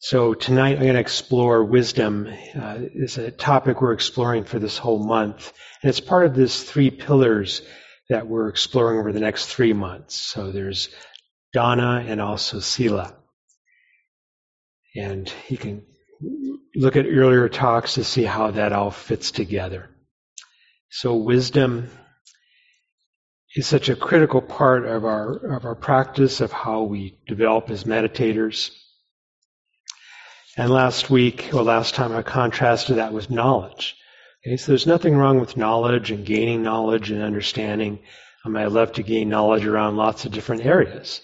So 0.00 0.32
tonight 0.32 0.76
I'm 0.76 0.82
going 0.82 0.94
to 0.94 1.00
explore 1.00 1.64
wisdom. 1.64 2.32
Uh, 2.54 2.78
is 2.94 3.18
a 3.18 3.32
topic 3.32 3.82
we're 3.82 3.92
exploring 3.92 4.44
for 4.44 4.60
this 4.60 4.78
whole 4.78 5.04
month, 5.04 5.52
and 5.82 5.90
it's 5.90 5.98
part 5.98 6.24
of 6.24 6.36
this 6.36 6.62
three 6.62 6.90
pillars 6.90 7.62
that 8.08 8.28
we're 8.28 8.48
exploring 8.48 9.00
over 9.00 9.12
the 9.12 9.18
next 9.18 9.46
three 9.46 9.72
months. 9.72 10.14
So 10.14 10.52
there's 10.52 10.88
Dana 11.52 12.04
and 12.06 12.20
also 12.20 12.60
Sila, 12.60 13.16
and 14.94 15.32
you 15.48 15.58
can 15.58 15.84
look 16.76 16.94
at 16.94 17.06
earlier 17.06 17.48
talks 17.48 17.94
to 17.94 18.04
see 18.04 18.22
how 18.22 18.52
that 18.52 18.72
all 18.72 18.92
fits 18.92 19.32
together. 19.32 19.90
So 20.90 21.16
wisdom 21.16 21.90
is 23.56 23.66
such 23.66 23.88
a 23.88 23.96
critical 23.96 24.42
part 24.42 24.86
of 24.86 25.04
our 25.04 25.56
of 25.56 25.64
our 25.64 25.74
practice 25.74 26.40
of 26.40 26.52
how 26.52 26.84
we 26.84 27.18
develop 27.26 27.68
as 27.68 27.82
meditators. 27.82 28.70
And 30.58 30.70
last 30.70 31.08
week, 31.08 31.54
or 31.54 31.62
last 31.62 31.94
time, 31.94 32.12
I 32.12 32.22
contrasted 32.22 32.96
that 32.96 33.12
with 33.12 33.30
knowledge. 33.30 33.96
Okay, 34.44 34.56
so 34.56 34.72
there's 34.72 34.88
nothing 34.88 35.16
wrong 35.16 35.38
with 35.38 35.56
knowledge 35.56 36.10
and 36.10 36.26
gaining 36.26 36.64
knowledge 36.64 37.12
and 37.12 37.22
understanding. 37.22 38.00
I 38.44 38.64
love 38.64 38.92
to 38.92 39.04
gain 39.04 39.28
knowledge 39.28 39.64
around 39.64 39.96
lots 39.96 40.24
of 40.24 40.32
different 40.32 40.66
areas. 40.66 41.20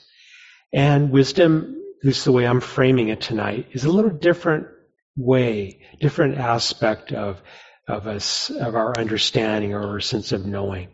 And 0.73 1.11
wisdom, 1.11 1.83
at 2.01 2.07
least 2.07 2.25
the 2.25 2.31
way 2.31 2.47
I'm 2.47 2.61
framing 2.61 3.09
it 3.09 3.21
tonight, 3.21 3.71
is 3.73 3.85
a 3.85 3.91
little 3.91 4.11
different 4.11 4.69
way, 5.17 5.81
different 6.01 6.39
aspect 6.39 7.13
of 7.13 7.43
of 7.89 8.07
us 8.07 8.51
of 8.51 8.77
our 8.77 8.97
understanding 8.97 9.75
or 9.75 9.87
our 9.87 10.01
sense 10.01 10.33
of 10.33 10.47
knowing 10.47 10.89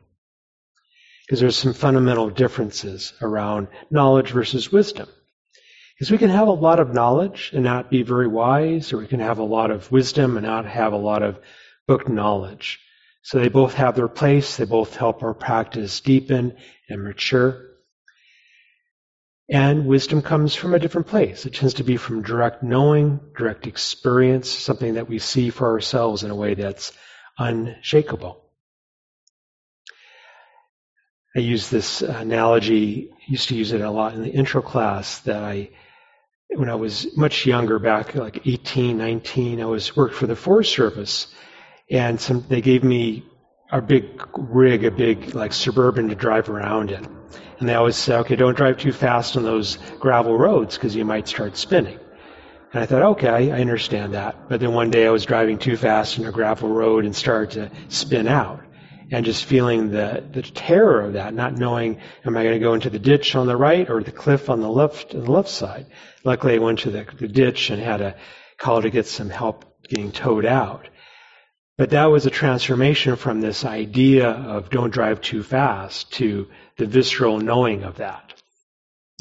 because 1.31 1.41
there's 1.41 1.57
some 1.57 1.75
fundamental 1.75 2.29
differences 2.31 3.13
around 3.23 3.69
knowledge 3.91 4.33
versus 4.33 4.73
wisdom. 4.73 5.09
Because 6.01 6.13
we 6.13 6.17
can 6.17 6.31
have 6.31 6.49
a 6.49 6.53
lot 6.53 6.81
of 6.81 6.95
knowledge 6.95 7.51
and 7.53 7.63
not 7.63 7.91
be 7.91 8.03
very 8.03 8.27
wise, 8.27 8.91
or 8.91 8.97
we 8.97 9.07
can 9.07 9.21
have 9.21 9.39
a 9.39 9.43
lot 9.43 9.71
of 9.71 9.93
wisdom 9.93 10.39
and 10.39 10.47
not 10.47 10.65
have 10.65 10.95
a 10.95 10.97
lot 10.97 11.23
of 11.23 11.39
book 11.87 12.09
knowledge. 12.09 12.81
So 13.21 13.39
they 13.39 13.51
both 13.51 13.75
have 13.75 13.97
their 13.97 14.09
place, 14.09 14.57
they 14.57 14.65
both 14.65 14.97
help 14.97 15.23
our 15.23 15.35
practice 15.35 16.01
deepen 16.01 16.57
and 16.89 17.05
mature. 17.05 17.67
And 19.51 19.85
wisdom 19.85 20.23
comes 20.23 20.55
from 20.55 20.73
a 20.73 20.79
different 20.79 21.07
place. 21.09 21.45
It 21.45 21.53
tends 21.53 21.75
to 21.75 21.85
be 21.85 21.99
from 21.99 22.23
direct 22.23 22.63
knowing, 22.63 23.21
direct 23.37 23.67
experience, 23.67 24.49
something 24.49 24.95
that 24.95 25.07
we 25.07 25.19
see 25.19 25.51
for 25.51 25.69
ourselves 25.71 26.23
in 26.23 26.31
a 26.31 26.35
way 26.35 26.55
that's 26.55 26.95
unshakable. 27.37 28.43
I 31.37 31.41
use 31.41 31.69
this 31.69 32.01
analogy, 32.01 33.13
used 33.29 33.51
to 33.51 33.55
use 33.55 33.73
it 33.73 33.83
a 33.83 33.91
lot 33.91 34.15
in 34.15 34.23
the 34.23 34.31
intro 34.31 34.63
class 34.63 35.19
that 35.21 35.45
I, 35.45 35.69
when 36.55 36.69
I 36.69 36.75
was 36.75 37.17
much 37.17 37.47
younger, 37.47 37.79
back 37.79 38.15
like 38.15 38.47
18, 38.47 38.99
19, 38.99 39.61
I 39.61 39.65
was 39.65 39.97
worked 39.97 40.15
for 40.15 40.27
the 40.27 40.37
Forest 40.37 40.73
Service 40.73 41.29
and 41.91 42.21
some, 42.21 42.45
they 42.49 42.61
gave 42.61 42.85
me 42.85 43.25
a 43.73 43.81
big 43.81 44.29
rig, 44.37 44.85
a 44.85 44.91
big 44.91 45.35
like 45.35 45.53
suburban 45.53 46.09
to 46.09 46.15
drive 46.15 46.49
around 46.49 46.91
in. 46.91 47.05
And 47.59 47.69
they 47.69 47.75
always 47.75 47.97
say, 47.97 48.17
okay, 48.17 48.37
don't 48.37 48.57
drive 48.57 48.79
too 48.79 48.93
fast 48.93 49.37
on 49.37 49.43
those 49.43 49.77
gravel 49.99 50.37
roads 50.37 50.77
because 50.77 50.97
you 50.97 51.05
might 51.05 51.29
start 51.29 51.57
spinning. 51.57 51.99
And 52.73 52.83
I 52.83 52.87
thought, 52.87 53.03
okay, 53.03 53.51
I 53.51 53.61
understand 53.61 54.15
that. 54.15 54.49
But 54.49 54.61
then 54.61 54.73
one 54.73 54.91
day 54.91 55.07
I 55.07 55.11
was 55.11 55.27
driving 55.27 55.59
too 55.59 55.77
fast 55.77 56.19
on 56.19 56.25
a 56.25 56.33
gravel 56.33 56.69
road 56.69 57.05
and 57.05 57.15
started 57.15 57.51
to 57.51 57.95
spin 57.95 58.29
out 58.29 58.61
and 59.11 59.25
just 59.25 59.45
feeling 59.45 59.91
the, 59.91 60.25
the 60.31 60.43
terror 60.43 61.03
of 61.03 61.15
that, 61.15 61.35
not 61.35 61.55
knowing, 61.55 62.01
am 62.25 62.37
I 62.37 62.45
going 62.45 62.55
to 62.55 62.65
go 62.65 62.75
into 62.75 62.91
the 62.91 62.99
ditch 62.99 63.35
on 63.35 63.47
the 63.47 63.57
right 63.57 63.91
or 63.91 64.03
the 64.03 64.13
cliff 64.13 64.49
on 64.49 64.61
the 64.61 64.69
left, 64.69 65.11
the 65.11 65.19
left 65.19 65.49
side? 65.49 65.87
Luckily, 66.23 66.55
I 66.55 66.59
went 66.59 66.81
to 66.81 66.91
the, 66.91 67.07
the 67.19 67.29
ditch 67.29 67.71
and 67.71 67.83
had 67.83 68.01
a 68.01 68.17
call 68.59 68.83
to 68.83 68.91
get 68.91 69.07
some 69.07 69.31
help 69.31 69.65
getting 69.89 70.13
towed 70.13 70.45
out. 70.45 70.89
But 71.77 71.91
that 71.91 72.07
was 72.07 72.27
a 72.27 72.31
transformation 72.31 73.17
from 73.17 73.41
this 73.41 73.65
idea 73.65 74.29
of 74.29 74.71
don't 74.71 74.93
drive 74.93 75.21
too 75.21 75.43
fast 75.43 76.13
to 76.15 76.49
the 76.77 76.87
visceral 76.87 77.41
knowing 77.41 77.83
of 77.83 77.97
that. 77.97 78.35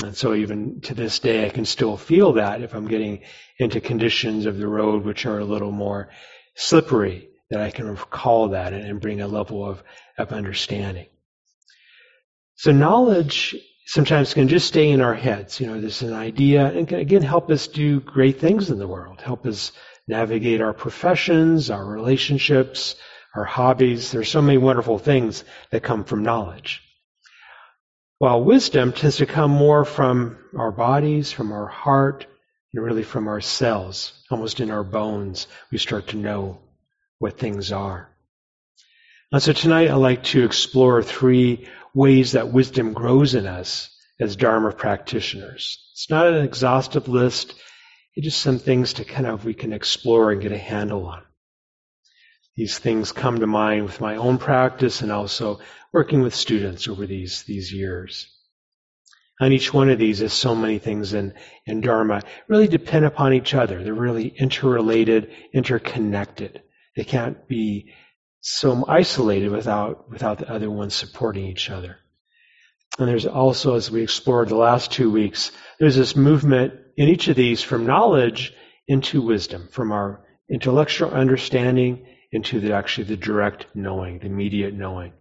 And 0.04 0.16
so 0.16 0.34
even 0.34 0.82
to 0.82 0.94
this 0.94 1.20
day, 1.20 1.46
I 1.46 1.50
can 1.50 1.66
still 1.66 1.98
feel 1.98 2.34
that 2.34 2.62
if 2.62 2.74
I'm 2.74 2.88
getting 2.88 3.22
into 3.58 3.82
conditions 3.82 4.46
of 4.46 4.58
the 4.58 4.68
road 4.68 5.04
which 5.04 5.26
are 5.26 5.40
a 5.40 5.46
little 5.46 5.72
more 5.72 6.10
slippery 6.56 7.30
that 7.50 7.62
I 7.62 7.72
can 7.72 7.90
recall 7.90 8.50
that 8.50 8.74
and 8.74 9.02
bring 9.02 9.22
a 9.22 9.28
level 9.28 9.68
of, 9.68 9.84
of 10.18 10.32
understanding. 10.32 11.08
So 12.56 12.72
knowledge 12.72 13.56
sometimes 13.86 14.34
can 14.34 14.48
just 14.48 14.68
stay 14.68 14.90
in 14.92 15.02
our 15.02 15.16
heads. 15.16 15.60
You 15.60 15.68
know, 15.68 15.82
this 15.82 16.02
is 16.02 16.10
an 16.10 16.16
idea 16.16 16.68
and 16.68 16.88
can 16.88 17.00
again 17.00 17.24
help 17.24 17.50
us 17.50 17.68
do 17.68 18.02
great 18.02 18.40
things 18.40 18.70
in 18.70 18.78
the 18.78 18.88
world, 18.88 19.22
help 19.22 19.46
us 19.46 19.72
navigate 20.08 20.62
our 20.62 20.74
professions, 20.74 21.70
our 21.70 21.86
relationships, 21.86 22.96
our 23.36 23.46
hobbies. 23.46 24.12
There's 24.12 24.30
so 24.30 24.42
many 24.42 24.58
wonderful 24.58 25.00
things 25.00 25.44
that 25.72 25.84
come 25.84 26.04
from 26.04 26.24
knowledge. 26.24 26.82
While 28.20 28.44
wisdom 28.44 28.92
tends 28.92 29.18
to 29.18 29.26
come 29.26 29.52
more 29.52 29.86
from 29.86 30.38
our 30.58 30.72
bodies, 30.72 31.32
from 31.32 31.52
our 31.52 31.68
heart, 31.68 32.28
and 32.74 32.84
really 32.84 33.04
from 33.04 33.28
our 33.28 33.42
cells, 33.42 34.14
almost 34.30 34.60
in 34.60 34.70
our 34.70 34.84
bones, 34.84 35.48
we 35.72 35.78
start 35.78 36.08
to 36.08 36.18
know 36.18 36.60
what 37.20 37.38
things 37.38 37.72
are. 37.72 38.10
And 39.32 39.42
so 39.44 39.54
tonight 39.54 39.90
I'd 39.90 39.96
like 39.96 40.24
to 40.26 40.44
explore 40.44 41.04
three 41.04 41.68
ways 41.94 42.32
that 42.32 42.52
wisdom 42.52 42.94
grows 42.94 43.36
in 43.36 43.46
us 43.46 43.96
as 44.20 44.36
Dharma 44.36 44.72
practitioners. 44.72 45.78
It's 45.94 46.10
not 46.10 46.28
an 46.28 46.44
exhaustive 46.44 47.08
list. 47.08 47.54
It's 48.16 48.26
just 48.26 48.42
some 48.42 48.58
things 48.58 48.94
to 48.94 49.06
kind 49.06 49.28
of 49.28 49.46
we 49.46 49.54
can 49.54 49.72
explore 49.72 50.32
and 50.32 50.42
get 50.42 50.52
a 50.52 50.58
handle 50.58 51.06
on. 51.06 51.24
These 52.56 52.80
things 52.80 53.12
come 53.12 53.40
to 53.40 53.48
mind 53.48 53.86
with 53.86 54.02
my 54.02 54.16
own 54.16 54.38
practice 54.38 55.02
and 55.02 55.12
also 55.12 55.60
working 55.94 56.22
with 56.22 56.36
students 56.36 56.88
over 56.88 57.06
these, 57.06 57.44
these 57.44 57.72
years. 57.72 58.28
And 59.40 59.54
each 59.54 59.74
one 59.74 59.90
of 59.90 60.00
these 60.00 60.22
is 60.22 60.34
so 60.34 60.54
many 60.56 60.80
things 60.80 61.14
in, 61.14 61.34
in 61.66 61.80
Dharma 61.80 62.22
really 62.48 62.68
depend 62.68 63.06
upon 63.06 63.34
each 63.34 63.54
other. 63.54 63.82
They're 63.82 63.94
really 63.94 64.28
interrelated, 64.28 65.32
interconnected. 65.54 66.62
They 66.96 67.04
can't 67.04 67.48
be 67.48 67.94
so 68.42 68.86
isolated 68.88 69.52
without, 69.52 70.10
without 70.10 70.40
the 70.40 70.52
other 70.52 70.70
ones 70.70 70.94
supporting 70.94 71.46
each 71.46 71.70
other. 71.70 71.98
And 72.98 73.08
there's 73.08 73.26
also, 73.26 73.76
as 73.76 73.92
we 73.92 74.02
explored 74.02 74.50
the 74.50 74.56
last 74.56 74.92
two 74.92 75.12
weeks, 75.12 75.52
there's 75.80 75.96
this 75.96 76.16
movement 76.16 76.74
in 76.98 77.08
each 77.08 77.28
of 77.28 77.36
these 77.36 77.62
from 77.62 77.86
knowledge 77.86 78.54
into 78.88 79.22
wisdom, 79.22 79.70
from 79.72 79.92
our 79.92 80.26
intellectual 80.50 81.12
understanding 81.12 82.06
into 82.32 82.60
the 82.60 82.74
actually 82.74 83.06
the 83.06 83.18
direct 83.18 83.68
knowing, 83.74 84.20
the 84.20 84.26
immediate 84.26 84.74
knowing. 84.74 85.14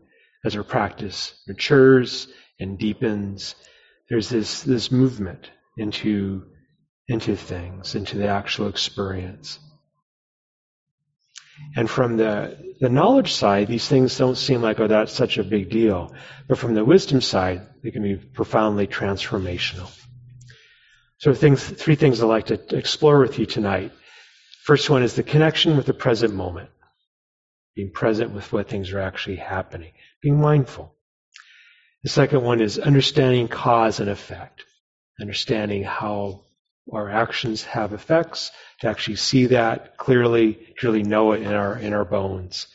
As 0.45 0.57
our 0.57 0.65
practice 0.65 1.34
matures 1.47 2.28
and 2.59 2.78
deepens, 2.78 3.55
there's 4.09 4.28
this, 4.28 4.62
this 4.62 4.91
movement 4.91 5.51
into, 5.77 6.45
into 7.09 7.37
things, 7.37 7.95
into 7.95 8.17
the 8.17 8.28
actual 8.28 8.69
experience. 8.69 9.59
And 11.77 11.89
from 11.89 12.17
the, 12.17 12.75
the 12.81 12.89
knowledge 12.89 13.33
side, 13.33 13.69
these 13.69 13.87
things 13.87 14.17
don't 14.17 14.37
seem 14.37 14.63
like, 14.63 14.81
oh, 14.81 14.87
that's 14.87 15.13
such 15.13 15.39
a 15.39 15.45
big 15.45 15.71
deal. 15.71 16.15
But 16.49 16.59
from 16.59 16.75
the 16.75 16.85
wisdom 16.85 17.21
side, 17.21 17.67
they 17.83 17.91
can 17.91 18.03
be 18.03 18.17
profoundly 18.17 18.87
transformational. 18.87 19.91
So 21.19 21.35
things, 21.35 21.63
three 21.65 21.97
things 21.97 22.23
I'd 22.23 22.27
like 22.27 22.47
to 22.47 22.77
explore 22.77 23.19
with 23.21 23.39
you 23.39 23.47
tonight. 23.47 23.93
First 24.65 24.89
one 24.91 25.03
is 25.03 25.15
the 25.15 25.23
connection 25.23 25.77
with 25.77 25.87
the 25.87 25.95
present 25.95 26.35
moment. 26.35 26.71
Being 27.75 27.91
present 27.91 28.33
with 28.33 28.53
what 28.53 28.69
things 28.69 28.93
are 28.93 29.01
actually 29.01 29.37
happening. 29.37 29.93
Being 30.23 30.41
mindful. 30.41 30.95
The 32.03 32.09
second 32.09 32.43
one 32.43 32.61
is 32.61 32.79
understanding 32.79 33.49
cause 33.49 34.01
and 34.01 34.09
effect. 34.09 34.65
Understanding 35.21 35.83
how 35.83 36.45
our 36.93 37.10
actions 37.10 37.65
have 37.65 37.93
effects, 37.93 38.50
to 38.80 38.89
actually 38.89 39.16
see 39.16 39.47
that 39.47 39.97
clearly, 39.97 40.54
to 40.78 40.86
really 40.86 41.03
know 41.03 41.33
it 41.33 41.42
in 41.42 41.53
our 41.53 41.78
in 41.78 41.92
our 41.92 42.04
bones. 42.04 42.66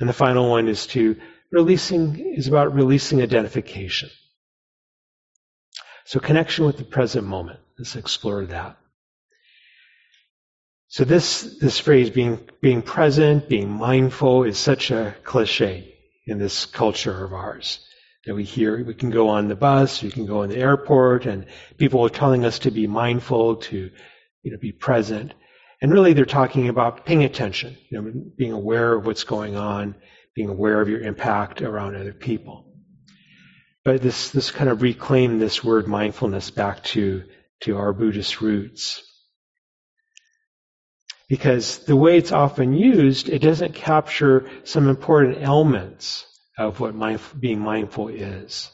And 0.00 0.08
the 0.08 0.14
final 0.14 0.50
one 0.50 0.68
is 0.68 0.86
to 0.88 1.16
releasing 1.50 2.18
is 2.18 2.48
about 2.48 2.74
releasing 2.74 3.22
identification. 3.22 4.10
So 6.04 6.18
connection 6.18 6.64
with 6.64 6.78
the 6.78 6.84
present 6.84 7.26
moment. 7.26 7.60
Let's 7.78 7.96
explore 7.96 8.46
that. 8.46 8.76
So 10.88 11.04
this 11.04 11.42
this 11.60 11.78
phrase 11.78 12.10
being 12.10 12.40
being 12.60 12.82
present, 12.82 13.48
being 13.48 13.70
mindful 13.70 14.44
is 14.44 14.58
such 14.58 14.90
a 14.90 15.14
cliche 15.24 15.94
in 16.26 16.38
this 16.38 16.66
culture 16.66 17.24
of 17.24 17.32
ours 17.32 17.86
that 18.26 18.34
we 18.34 18.44
hear. 18.44 18.84
We 18.84 18.94
can 18.94 19.10
go 19.10 19.28
on 19.28 19.48
the 19.48 19.56
bus, 19.56 20.02
we 20.02 20.10
can 20.10 20.26
go 20.26 20.42
in 20.42 20.50
the 20.50 20.58
airport, 20.58 21.26
and 21.26 21.46
people 21.78 22.04
are 22.06 22.10
telling 22.10 22.44
us 22.44 22.60
to 22.60 22.70
be 22.70 22.86
mindful, 22.86 23.56
to 23.56 23.90
you 24.42 24.52
know, 24.52 24.58
be 24.58 24.72
present. 24.72 25.34
And 25.80 25.92
really, 25.92 26.12
they're 26.12 26.24
talking 26.26 26.68
about 26.68 27.06
paying 27.06 27.24
attention, 27.24 27.76
you 27.90 28.00
know, 28.00 28.12
being 28.36 28.52
aware 28.52 28.94
of 28.94 29.06
what's 29.06 29.24
going 29.24 29.56
on, 29.56 29.96
being 30.34 30.48
aware 30.48 30.80
of 30.80 30.88
your 30.88 31.00
impact 31.00 31.62
around 31.62 31.96
other 31.96 32.12
people. 32.12 32.66
But 33.84 34.02
this, 34.02 34.30
this 34.30 34.52
kind 34.52 34.70
of 34.70 34.82
reclaim 34.82 35.38
this 35.38 35.64
word 35.64 35.88
mindfulness 35.88 36.50
back 36.50 36.84
to, 36.84 37.24
to 37.62 37.76
our 37.78 37.92
Buddhist 37.92 38.40
roots. 38.40 39.02
because 41.32 41.78
the 41.86 41.96
way 41.96 42.18
it's 42.18 42.30
often 42.30 42.74
used, 42.74 43.30
it 43.30 43.38
doesn't 43.38 43.74
capture 43.74 44.50
some 44.64 44.86
important 44.88 45.38
elements 45.40 46.26
of 46.58 46.80
what 46.80 46.94
being 47.40 47.60
mindful 47.60 48.08
is. 48.08 48.70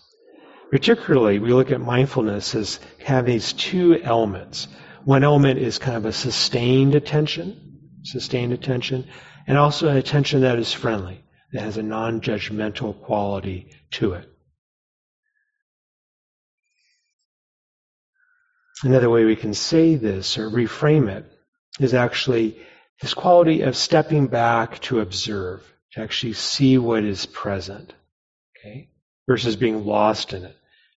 Particularly, 0.70 1.38
we 1.38 1.52
look 1.52 1.70
at 1.70 1.80
mindfulness 1.80 2.54
as 2.54 2.80
having 2.98 3.32
these 3.32 3.52
two 3.52 4.00
elements. 4.02 4.68
One 5.04 5.24
element 5.24 5.58
is 5.58 5.78
kind 5.78 5.96
of 5.96 6.04
a 6.04 6.12
sustained 6.12 6.94
attention, 6.94 7.78
sustained 8.02 8.52
attention, 8.52 9.06
and 9.46 9.56
also 9.56 9.88
an 9.88 9.96
attention 9.96 10.42
that 10.42 10.58
is 10.58 10.72
friendly, 10.72 11.24
that 11.52 11.62
has 11.62 11.78
a 11.78 11.82
non-judgmental 11.82 13.00
quality 13.02 13.70
to 13.92 14.12
it. 14.12 14.28
Another 18.82 19.10
way 19.10 19.24
we 19.24 19.36
can 19.36 19.54
say 19.54 19.96
this 19.96 20.38
or 20.38 20.50
reframe 20.50 21.08
it 21.08 21.24
is 21.80 21.94
actually 21.94 22.58
this 23.00 23.14
quality 23.14 23.62
of 23.62 23.76
stepping 23.76 24.26
back 24.26 24.80
to 24.80 25.00
observe, 25.00 25.62
to 25.92 26.00
actually 26.00 26.34
see 26.34 26.78
what 26.78 27.04
is 27.04 27.26
present, 27.26 27.94
okay, 28.58 28.90
versus 29.26 29.56
being 29.56 29.84
lost 29.84 30.32
in 30.32 30.44
it 30.44 30.56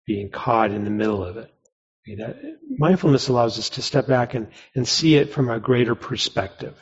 being 0.09 0.31
caught 0.31 0.71
in 0.71 0.85
the 0.85 0.89
middle 0.89 1.23
of 1.23 1.37
it. 1.37 1.53
mindfulness 2.79 3.27
allows 3.27 3.59
us 3.59 3.69
to 3.69 3.81
step 3.83 4.07
back 4.07 4.33
and, 4.33 4.47
and 4.73 4.87
see 4.87 5.15
it 5.15 5.31
from 5.31 5.51
a 5.51 5.59
greater 5.59 5.93
perspective. 5.93 6.75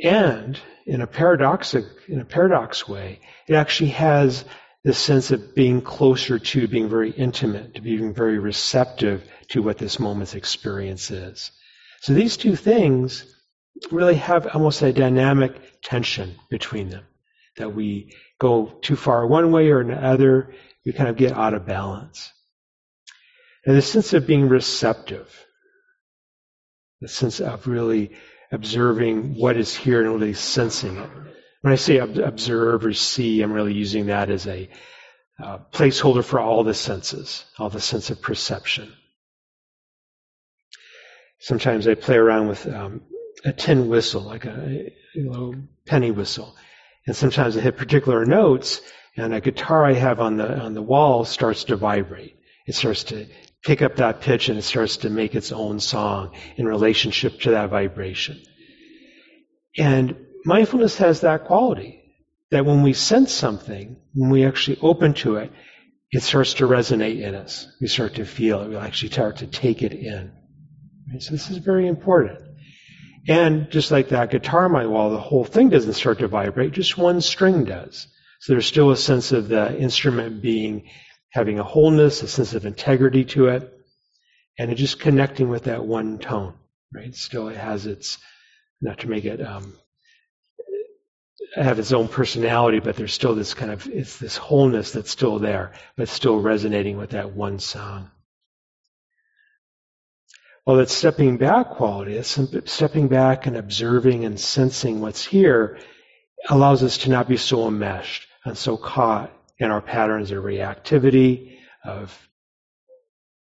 And 0.00 0.56
in 0.86 1.00
a 1.00 1.08
paradoxic, 1.08 1.84
in 2.06 2.20
a 2.20 2.24
paradox 2.24 2.86
way, 2.86 3.18
it 3.48 3.54
actually 3.54 3.90
has 3.90 4.44
this 4.84 4.98
sense 4.98 5.32
of 5.32 5.56
being 5.56 5.80
closer 5.80 6.38
to, 6.38 6.68
being 6.68 6.88
very 6.88 7.10
intimate, 7.10 7.74
to 7.74 7.80
being 7.80 8.14
very 8.14 8.38
receptive 8.38 9.28
to 9.48 9.60
what 9.60 9.78
this 9.78 9.98
moment's 9.98 10.36
experience 10.36 11.10
is. 11.10 11.50
So 12.02 12.14
these 12.14 12.36
two 12.36 12.54
things 12.54 13.24
really 13.90 14.16
have 14.16 14.46
almost 14.54 14.82
a 14.82 14.92
dynamic 14.92 15.80
tension 15.82 16.34
between 16.50 16.90
them. 16.90 17.04
That 17.56 17.74
we 17.74 18.14
go 18.38 18.66
too 18.82 18.96
far 18.96 19.26
one 19.26 19.50
way 19.50 19.70
or 19.70 19.80
another, 19.80 20.54
we 20.84 20.92
kind 20.92 21.08
of 21.08 21.16
get 21.16 21.32
out 21.32 21.54
of 21.54 21.66
balance. 21.66 22.32
And 23.64 23.76
the 23.76 23.82
sense 23.82 24.12
of 24.12 24.26
being 24.26 24.48
receptive, 24.48 25.44
the 27.00 27.08
sense 27.08 27.40
of 27.40 27.66
really 27.66 28.12
observing 28.52 29.34
what 29.34 29.56
is 29.56 29.74
here 29.74 30.02
and 30.02 30.12
really 30.12 30.34
sensing 30.34 30.96
it. 30.96 31.10
When 31.62 31.72
I 31.72 31.76
say 31.76 31.96
observe 31.98 32.84
or 32.84 32.92
see, 32.92 33.42
I'm 33.42 33.52
really 33.52 33.74
using 33.74 34.06
that 34.06 34.30
as 34.30 34.46
a 34.46 34.68
uh, 35.42 35.58
placeholder 35.72 36.24
for 36.24 36.38
all 36.38 36.62
the 36.62 36.74
senses, 36.74 37.44
all 37.58 37.68
the 37.68 37.80
sense 37.80 38.10
of 38.10 38.22
perception. 38.22 38.92
Sometimes 41.40 41.88
I 41.88 41.94
play 41.94 42.16
around 42.16 42.48
with 42.48 42.66
um, 42.66 43.02
a 43.44 43.52
tin 43.52 43.88
whistle, 43.88 44.22
like 44.22 44.44
a 44.44 44.90
know, 45.14 45.54
penny 45.86 46.10
whistle. 46.10 46.56
And 47.06 47.14
sometimes 47.14 47.56
I 47.56 47.60
hit 47.60 47.76
particular 47.76 48.24
notes 48.24 48.80
and 49.16 49.34
a 49.34 49.40
guitar 49.40 49.84
I 49.84 49.92
have 49.92 50.20
on 50.20 50.36
the 50.36 50.58
on 50.58 50.74
the 50.74 50.82
wall 50.82 51.24
starts 51.24 51.64
to 51.64 51.76
vibrate. 51.76 52.36
It 52.66 52.74
starts 52.74 53.04
to 53.04 53.26
pick 53.64 53.82
up 53.82 53.96
that 53.96 54.20
pitch 54.20 54.48
and 54.48 54.58
it 54.58 54.62
starts 54.62 54.98
to 54.98 55.10
make 55.10 55.34
its 55.34 55.52
own 55.52 55.80
song 55.80 56.34
in 56.56 56.66
relationship 56.66 57.40
to 57.40 57.50
that 57.52 57.70
vibration. 57.70 58.40
And 59.78 60.16
mindfulness 60.44 60.96
has 60.98 61.20
that 61.20 61.44
quality 61.44 62.02
that 62.50 62.64
when 62.64 62.82
we 62.82 62.92
sense 62.92 63.32
something, 63.32 63.96
when 64.14 64.30
we 64.30 64.44
actually 64.44 64.78
open 64.80 65.14
to 65.14 65.36
it, 65.36 65.52
it 66.10 66.22
starts 66.22 66.54
to 66.54 66.66
resonate 66.66 67.20
in 67.20 67.34
us. 67.34 67.66
We 67.80 67.88
start 67.88 68.14
to 68.14 68.24
feel 68.24 68.62
it. 68.62 68.68
We 68.68 68.76
actually 68.76 69.10
start 69.10 69.38
to 69.38 69.46
take 69.46 69.82
it 69.82 69.92
in. 69.92 70.32
Right? 71.10 71.20
So 71.20 71.32
this 71.32 71.50
is 71.50 71.58
very 71.58 71.88
important. 71.88 72.45
And 73.28 73.70
just 73.70 73.90
like 73.90 74.10
that 74.10 74.30
guitar 74.30 74.68
my 74.68 74.86
wall, 74.86 75.10
the 75.10 75.18
whole 75.18 75.44
thing 75.44 75.68
doesn't 75.68 75.94
start 75.94 76.20
to 76.20 76.28
vibrate, 76.28 76.72
just 76.72 76.96
one 76.96 77.20
string 77.20 77.64
does. 77.64 78.06
So 78.40 78.52
there's 78.52 78.66
still 78.66 78.90
a 78.90 78.96
sense 78.96 79.32
of 79.32 79.48
the 79.48 79.76
instrument 79.76 80.42
being 80.42 80.90
having 81.30 81.58
a 81.58 81.64
wholeness, 81.64 82.22
a 82.22 82.28
sense 82.28 82.54
of 82.54 82.66
integrity 82.66 83.24
to 83.24 83.48
it, 83.48 83.72
and 84.58 84.70
it 84.70 84.76
just 84.76 85.00
connecting 85.00 85.48
with 85.48 85.64
that 85.64 85.84
one 85.84 86.18
tone, 86.18 86.54
right? 86.94 87.14
Still, 87.14 87.48
it 87.48 87.56
has 87.56 87.86
its 87.86 88.18
not 88.80 89.00
to 89.00 89.08
make 89.08 89.24
it 89.24 89.40
um, 89.44 89.74
have 91.54 91.78
its 91.78 91.92
own 91.92 92.08
personality, 92.08 92.80
but 92.80 92.96
there's 92.96 93.12
still 93.12 93.34
this 93.34 93.54
kind 93.54 93.72
of 93.72 93.86
it's 93.88 94.18
this 94.18 94.36
wholeness 94.36 94.92
that's 94.92 95.10
still 95.10 95.38
there, 95.38 95.72
but 95.96 96.08
still 96.08 96.40
resonating 96.40 96.96
with 96.96 97.10
that 97.10 97.32
one 97.32 97.58
song. 97.58 98.10
Well, 100.66 100.78
that 100.78 100.90
stepping 100.90 101.36
back 101.36 101.70
quality, 101.70 102.14
that 102.14 102.62
stepping 102.68 103.06
back 103.06 103.46
and 103.46 103.56
observing 103.56 104.24
and 104.24 104.38
sensing 104.38 105.00
what's 105.00 105.24
here, 105.24 105.78
allows 106.48 106.82
us 106.82 106.98
to 106.98 107.10
not 107.10 107.28
be 107.28 107.36
so 107.36 107.68
enmeshed 107.68 108.26
and 108.44 108.58
so 108.58 108.76
caught 108.76 109.32
in 109.58 109.70
our 109.70 109.80
patterns 109.80 110.32
of 110.32 110.42
reactivity, 110.42 111.56
of 111.84 112.18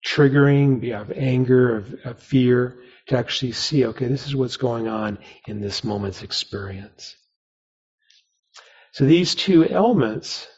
triggering, 0.05 0.93
of 1.01 1.13
anger, 1.13 1.77
of, 1.77 1.95
of 2.05 2.19
fear, 2.19 2.79
to 3.07 3.17
actually 3.17 3.53
see, 3.53 3.87
okay, 3.87 4.09
this 4.09 4.27
is 4.27 4.35
what's 4.35 4.57
going 4.57 4.89
on 4.89 5.19
in 5.47 5.61
this 5.61 5.85
moment's 5.85 6.23
experience. 6.23 7.15
So 8.93 9.05
these 9.05 9.37
two 9.37 9.65
elements 9.65 10.49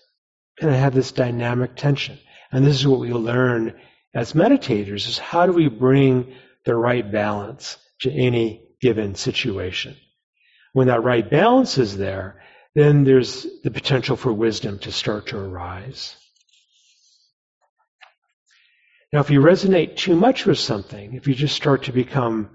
kind 0.58 0.72
of 0.72 0.80
have 0.80 0.94
this 0.94 1.12
dynamic 1.12 1.76
tension. 1.76 2.18
And 2.50 2.64
this 2.64 2.76
is 2.76 2.86
what 2.86 3.00
we 3.00 3.12
learn 3.12 3.78
as 4.14 4.32
meditators 4.32 5.08
is 5.08 5.18
how 5.18 5.46
do 5.46 5.52
we 5.52 5.68
bring 5.68 6.34
the 6.64 6.74
right 6.74 7.10
balance 7.10 7.76
to 8.00 8.10
any 8.10 8.68
given 8.80 9.14
situation? 9.14 9.96
When 10.72 10.88
that 10.88 11.02
right 11.02 11.28
balance 11.28 11.78
is 11.78 11.96
there, 11.96 12.42
then 12.74 13.04
there's 13.04 13.46
the 13.64 13.70
potential 13.70 14.16
for 14.16 14.32
wisdom 14.32 14.78
to 14.80 14.92
start 14.92 15.28
to 15.28 15.38
arise. 15.38 16.16
Now, 19.12 19.20
if 19.20 19.30
you 19.30 19.40
resonate 19.40 19.96
too 19.96 20.14
much 20.14 20.44
with 20.44 20.58
something, 20.58 21.14
if 21.14 21.26
you 21.26 21.34
just 21.34 21.56
start 21.56 21.84
to 21.84 21.92
become 21.92 22.50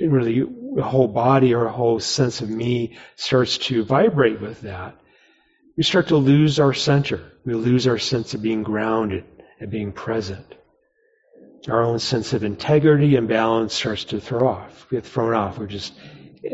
really 0.00 0.42
a 0.78 0.82
whole 0.82 1.08
body 1.08 1.54
or 1.54 1.66
a 1.66 1.72
whole 1.72 2.00
sense 2.00 2.40
of 2.40 2.48
me 2.48 2.96
starts 3.16 3.58
to 3.58 3.84
vibrate 3.84 4.40
with 4.40 4.62
that, 4.62 4.98
we 5.76 5.82
start 5.82 6.08
to 6.08 6.16
lose 6.16 6.58
our 6.58 6.72
center. 6.72 7.20
We 7.44 7.54
lose 7.54 7.86
our 7.86 7.98
sense 7.98 8.32
of 8.32 8.42
being 8.42 8.62
grounded 8.62 9.24
and 9.60 9.70
being 9.70 9.92
present. 9.92 10.54
Our 11.68 11.82
own 11.82 11.98
sense 11.98 12.32
of 12.32 12.42
integrity 12.42 13.16
and 13.16 13.28
balance 13.28 13.74
starts 13.74 14.04
to 14.04 14.20
throw 14.20 14.48
off. 14.48 14.86
We 14.90 14.96
get 14.96 15.04
thrown 15.04 15.34
off. 15.34 15.58
We 15.58 15.66
just 15.66 15.92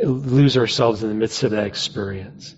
lose 0.03 0.59
ourselves 0.59 1.03
in 1.03 1.09
the 1.09 1.15
midst 1.15 1.45
of 1.45 1.53
that 1.53 1.67
experience. 1.67 2.55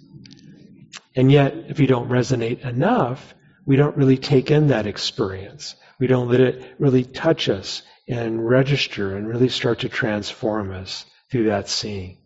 And 1.14 1.30
yet, 1.30 1.54
if 1.68 1.78
you 1.78 1.86
don't 1.86 2.08
resonate 2.08 2.64
enough, 2.64 3.34
we 3.66 3.76
don't 3.76 3.96
really 3.96 4.16
take 4.16 4.50
in 4.50 4.68
that 4.68 4.86
experience. 4.86 5.76
We 6.00 6.06
don't 6.06 6.28
let 6.28 6.40
it 6.40 6.74
really 6.78 7.04
touch 7.04 7.50
us 7.50 7.82
and 8.08 8.48
register 8.48 9.16
and 9.16 9.28
really 9.28 9.50
start 9.50 9.80
to 9.80 9.90
transform 9.90 10.72
us 10.72 11.04
through 11.30 11.44
that 11.44 11.68
seeing. 11.68 12.16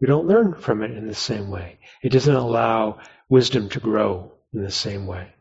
We 0.00 0.06
don't 0.06 0.26
learn 0.26 0.54
from 0.54 0.82
it 0.82 0.90
in 0.90 1.06
the 1.06 1.14
same 1.14 1.48
way. 1.50 1.78
It 2.02 2.10
doesn't 2.10 2.34
allow 2.34 3.00
wisdom 3.28 3.70
to 3.70 3.80
grow 3.80 4.32
in 4.52 4.62
the 4.62 4.70
same 4.70 5.06
way. 5.06 5.32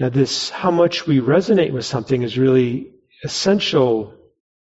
Now, 0.00 0.08
this, 0.08 0.48
how 0.48 0.70
much 0.70 1.06
we 1.06 1.20
resonate 1.20 1.72
with 1.72 1.84
something 1.84 2.22
is 2.22 2.38
really 2.38 2.90
essential 3.22 4.14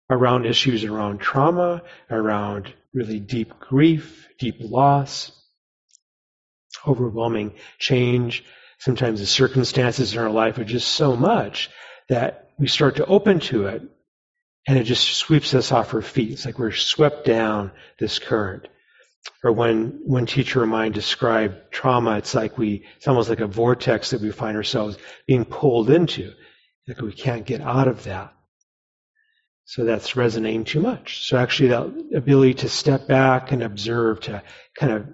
around 0.10 0.46
issues 0.46 0.84
around 0.84 1.20
trauma, 1.20 1.82
around 2.12 2.74
really 2.94 3.22
deep 3.22 3.58
grief, 3.58 4.28
deep 4.38 4.58
loss, 4.60 5.32
overwhelming 6.86 7.54
change. 7.78 8.44
Sometimes 8.80 9.22
the 9.22 9.26
circumstances 9.26 10.14
in 10.14 10.20
our 10.20 10.30
life 10.30 10.58
are 10.58 10.66
just 10.66 10.90
so 10.90 11.16
much 11.16 11.70
that 12.10 12.50
we 12.60 12.68
start 12.68 12.98
to 12.98 13.06
open 13.06 13.40
to 13.40 13.68
it 13.68 13.82
and 14.68 14.78
it 14.78 14.84
just 14.84 15.08
sweeps 15.08 15.54
us 15.54 15.72
off 15.72 15.94
our 15.94 16.02
feet. 16.02 16.32
It's 16.32 16.46
like 16.46 16.60
we're 16.60 16.72
swept 16.72 17.26
down 17.26 17.72
this 17.98 18.20
current. 18.20 18.68
Or 19.44 19.52
when 19.52 20.02
one 20.04 20.26
teacher 20.26 20.64
of 20.64 20.70
mine 20.70 20.92
described 20.92 21.72
trauma, 21.72 22.18
it's 22.18 22.36
like 22.36 22.58
we, 22.58 22.86
it's 22.98 23.08
almost 23.08 23.30
like 23.30 23.40
a 23.40 23.48
vortex 23.48 24.10
that 24.10 24.22
we 24.22 24.32
find 24.32 24.58
ourselves 24.58 24.98
being 25.28 25.46
pulled 25.46 25.90
into. 25.90 26.34
Like 26.88 27.02
we 27.02 27.14
can't 27.14 27.46
get 27.46 27.62
out 27.62 27.88
of 27.88 28.04
that. 28.04 28.34
So 29.66 29.86
that's 29.86 30.16
resonating 30.16 30.66
too 30.66 30.82
much. 30.82 31.28
So 31.28 31.38
actually 31.38 31.70
that 31.70 32.16
ability 32.16 32.56
to 32.56 32.70
step 32.70 33.08
back 33.08 33.52
and 33.52 33.62
observe, 33.62 34.20
to 34.22 34.44
kind 34.76 34.92
of 34.94 35.08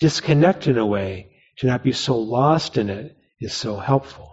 disconnect 0.00 0.66
in 0.66 0.78
a 0.78 0.84
way, 0.84 1.36
to 1.58 1.66
not 1.66 1.84
be 1.84 1.92
so 1.92 2.18
lost 2.18 2.76
in 2.76 2.90
it, 2.90 3.16
is 3.40 3.54
so 3.54 3.76
helpful. 3.76 4.29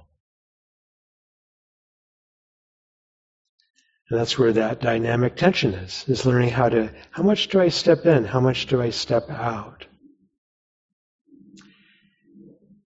And 4.10 4.20
that's 4.20 4.40
where 4.40 4.54
that 4.54 4.80
dynamic 4.80 5.36
tension 5.36 5.74
is, 5.74 6.06
is 6.08 6.26
learning 6.26 6.50
how 6.50 6.70
to, 6.70 6.92
how 7.12 7.24
much 7.24 7.50
do 7.50 7.60
I 7.60 7.70
step 7.70 8.06
in? 8.06 8.24
How 8.24 8.40
much 8.40 8.68
do 8.68 8.82
I 8.82 8.90
step 8.90 9.30
out? 9.30 9.86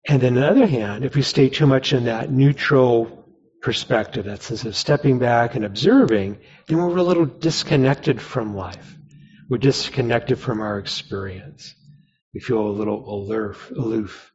And 0.08 0.22
then 0.22 0.38
on 0.38 0.42
the 0.42 0.50
other 0.50 0.68
hand, 0.68 1.06
if 1.06 1.16
we 1.16 1.22
stay 1.22 1.50
too 1.50 1.66
much 1.66 1.94
in 1.94 2.06
that 2.06 2.32
neutral 2.32 3.26
perspective, 3.62 4.26
that 4.26 4.44
sense 4.44 4.66
of 4.66 4.76
stepping 4.76 5.18
back 5.18 5.56
and 5.56 5.66
observing, 5.66 6.38
then 6.68 6.78
we're 6.78 6.98
a 6.98 7.04
little 7.04 7.26
disconnected 7.26 8.22
from 8.22 8.56
life. 8.56 8.96
We're 9.50 9.58
disconnected 9.58 10.38
from 10.38 10.60
our 10.62 10.78
experience. 10.78 11.74
We 12.34 12.42
feel 12.42 12.60
a 12.60 12.70
little 12.70 13.10
aloof, 13.10 13.72
aloof, 13.72 14.32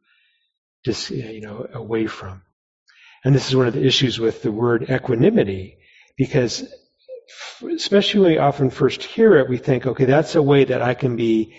you 0.85 1.41
know, 1.41 1.67
away 1.73 2.07
from. 2.07 2.41
And 3.23 3.35
this 3.35 3.47
is 3.47 3.55
one 3.55 3.67
of 3.67 3.73
the 3.73 3.85
issues 3.85 4.19
with 4.19 4.41
the 4.41 4.51
word 4.51 4.89
equanimity, 4.89 5.77
because 6.17 6.63
especially 7.75 8.19
when 8.21 8.31
we 8.31 8.37
often 8.37 8.69
first 8.69 9.03
hear 9.03 9.35
it, 9.37 9.49
we 9.49 9.57
think, 9.57 9.85
okay, 9.85 10.05
that's 10.05 10.35
a 10.35 10.41
way 10.41 10.63
that 10.65 10.81
I 10.81 10.93
can 10.93 11.15
be 11.15 11.55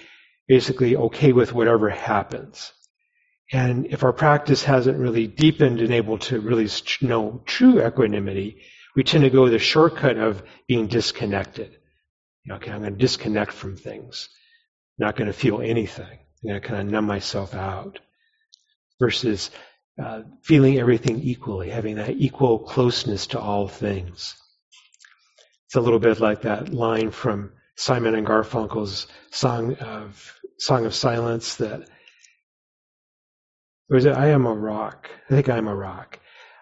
basically 0.48 0.96
okay 0.96 1.32
with 1.32 1.52
whatever 1.52 1.88
happens. 1.88 2.72
And 3.52 3.86
if 3.86 4.02
our 4.02 4.12
practice 4.12 4.64
hasn't 4.64 4.98
really 4.98 5.26
deepened 5.26 5.80
and 5.80 5.92
able 5.92 6.18
to 6.18 6.40
really 6.40 6.68
know 7.00 7.42
true 7.44 7.84
equanimity, 7.84 8.62
we 8.96 9.04
tend 9.04 9.24
to 9.24 9.30
go 9.30 9.48
the 9.48 9.58
shortcut 9.58 10.16
of 10.16 10.42
being 10.66 10.86
disconnected. 10.86 11.76
Okay, 12.50 12.70
I'm 12.70 12.80
going 12.80 12.92
to 12.92 12.98
disconnect 12.98 13.52
from 13.52 13.76
things. 13.76 14.28
I'm 14.98 15.06
not 15.06 15.16
going 15.16 15.28
to 15.28 15.32
feel 15.32 15.60
anything. 15.60 16.06
I'm 16.44 16.48
going 16.48 16.60
to 16.60 16.66
kind 16.66 16.80
of 16.80 16.92
numb 16.92 17.06
myself 17.06 17.54
out. 17.54 18.00
Versus 19.00 19.50
uh, 20.02 20.22
feeling 20.42 20.78
everything 20.78 21.20
equally, 21.20 21.70
having 21.70 21.96
that 21.96 22.10
equal 22.10 22.58
closeness 22.58 23.26
to 23.28 23.40
all 23.40 23.68
things. 23.68 24.34
It's 25.72 25.76
a 25.78 25.80
little 25.80 26.00
bit 26.00 26.20
like 26.20 26.42
that 26.42 26.74
line 26.74 27.10
from 27.10 27.50
Simon 27.76 28.14
and 28.14 28.26
Garfunkel's 28.26 29.06
song 29.30 29.74
of 29.76 30.38
Sound 30.58 30.84
of 30.84 30.94
Silence 30.94 31.54
that 31.54 31.88
is 33.88 34.04
it, 34.04 34.14
I 34.14 34.26
am 34.26 34.44
a 34.44 34.52
rock. 34.52 35.08
I 35.30 35.34
think 35.34 35.48
I 35.48 35.56
am 35.56 35.68
a 35.68 35.74
rock. 35.74 36.18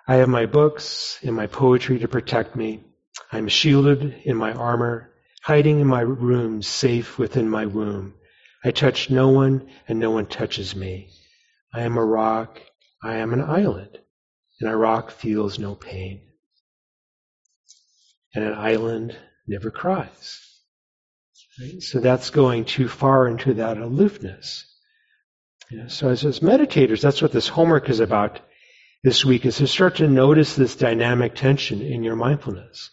I 0.06 0.14
have 0.14 0.28
my 0.28 0.46
books 0.46 1.18
and 1.24 1.34
my 1.34 1.48
poetry 1.48 1.98
to 1.98 2.06
protect 2.06 2.54
me. 2.54 2.84
I'm 3.32 3.48
shielded 3.48 4.14
in 4.24 4.36
my 4.36 4.52
armor, 4.52 5.10
hiding 5.42 5.80
in 5.80 5.88
my 5.88 6.02
room, 6.02 6.62
safe 6.62 7.18
within 7.18 7.50
my 7.50 7.66
womb. 7.66 8.14
I 8.64 8.70
touch 8.70 9.10
no 9.10 9.30
one 9.30 9.68
and 9.88 9.98
no 9.98 10.12
one 10.12 10.26
touches 10.26 10.76
me. 10.76 11.10
I 11.74 11.80
am 11.80 11.96
a 11.96 12.04
rock. 12.04 12.62
I 13.02 13.16
am 13.16 13.32
an 13.32 13.42
island. 13.42 13.98
And 14.60 14.70
a 14.70 14.76
rock 14.76 15.10
feels 15.10 15.58
no 15.58 15.74
pain. 15.74 16.29
And 18.34 18.44
an 18.44 18.54
island 18.54 19.16
never 19.46 19.70
cries. 19.70 20.40
Right? 21.60 21.82
So 21.82 22.00
that's 22.00 22.30
going 22.30 22.64
too 22.64 22.88
far 22.88 23.26
into 23.26 23.54
that 23.54 23.78
aloofness. 23.78 24.66
Yeah, 25.70 25.88
so 25.88 26.08
as, 26.08 26.24
as 26.24 26.40
meditators, 26.40 27.00
that's 27.00 27.22
what 27.22 27.32
this 27.32 27.48
homework 27.48 27.88
is 27.90 28.00
about 28.00 28.40
this 29.02 29.24
week, 29.24 29.46
is 29.46 29.56
to 29.58 29.66
start 29.66 29.96
to 29.96 30.08
notice 30.08 30.54
this 30.54 30.76
dynamic 30.76 31.34
tension 31.34 31.80
in 31.80 32.02
your 32.02 32.16
mindfulness. 32.16 32.90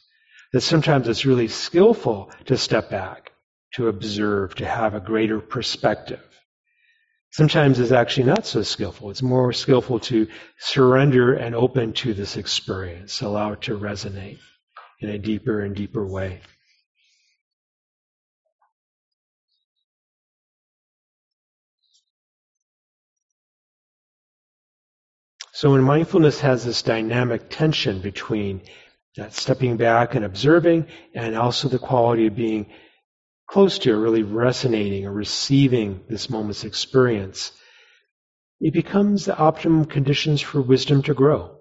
That 0.53 0.61
sometimes 0.61 1.07
it's 1.07 1.25
really 1.25 1.47
skillful 1.47 2.31
to 2.45 2.57
step 2.57 2.89
back, 2.89 3.31
to 3.73 3.87
observe, 3.87 4.55
to 4.55 4.65
have 4.65 4.93
a 4.93 4.99
greater 4.99 5.39
perspective. 5.39 6.23
Sometimes 7.31 7.79
it's 7.79 7.91
actually 7.91 8.27
not 8.27 8.45
so 8.45 8.63
skillful. 8.63 9.11
It's 9.11 9.21
more 9.21 9.53
skillful 9.53 9.99
to 10.01 10.27
surrender 10.57 11.33
and 11.33 11.53
open 11.53 11.93
to 11.93 12.13
this 12.13 12.37
experience, 12.37 13.21
allow 13.21 13.53
it 13.53 13.61
to 13.63 13.77
resonate 13.77 14.39
in 14.99 15.09
a 15.09 15.17
deeper 15.17 15.61
and 15.61 15.75
deeper 15.75 16.05
way. 16.05 16.41
So 25.57 25.71
when 25.71 25.81
mindfulness 25.81 26.39
has 26.41 26.63
this 26.63 26.83
dynamic 26.83 27.49
tension 27.49 27.99
between 27.99 28.61
that 29.15 29.33
stepping 29.33 29.77
back 29.77 30.13
and 30.13 30.23
observing 30.23 30.85
and 31.15 31.35
also 31.35 31.67
the 31.67 31.79
quality 31.79 32.27
of 32.27 32.35
being 32.35 32.67
close 33.47 33.79
to 33.79 33.91
or 33.91 33.99
really 33.99 34.21
resonating 34.21 35.07
or 35.07 35.11
receiving 35.11 36.03
this 36.07 36.29
moment's 36.29 36.63
experience, 36.63 37.51
it 38.61 38.71
becomes 38.71 39.25
the 39.25 39.35
optimum 39.35 39.85
conditions 39.85 40.41
for 40.41 40.61
wisdom 40.61 41.01
to 41.03 41.15
grow. 41.15 41.56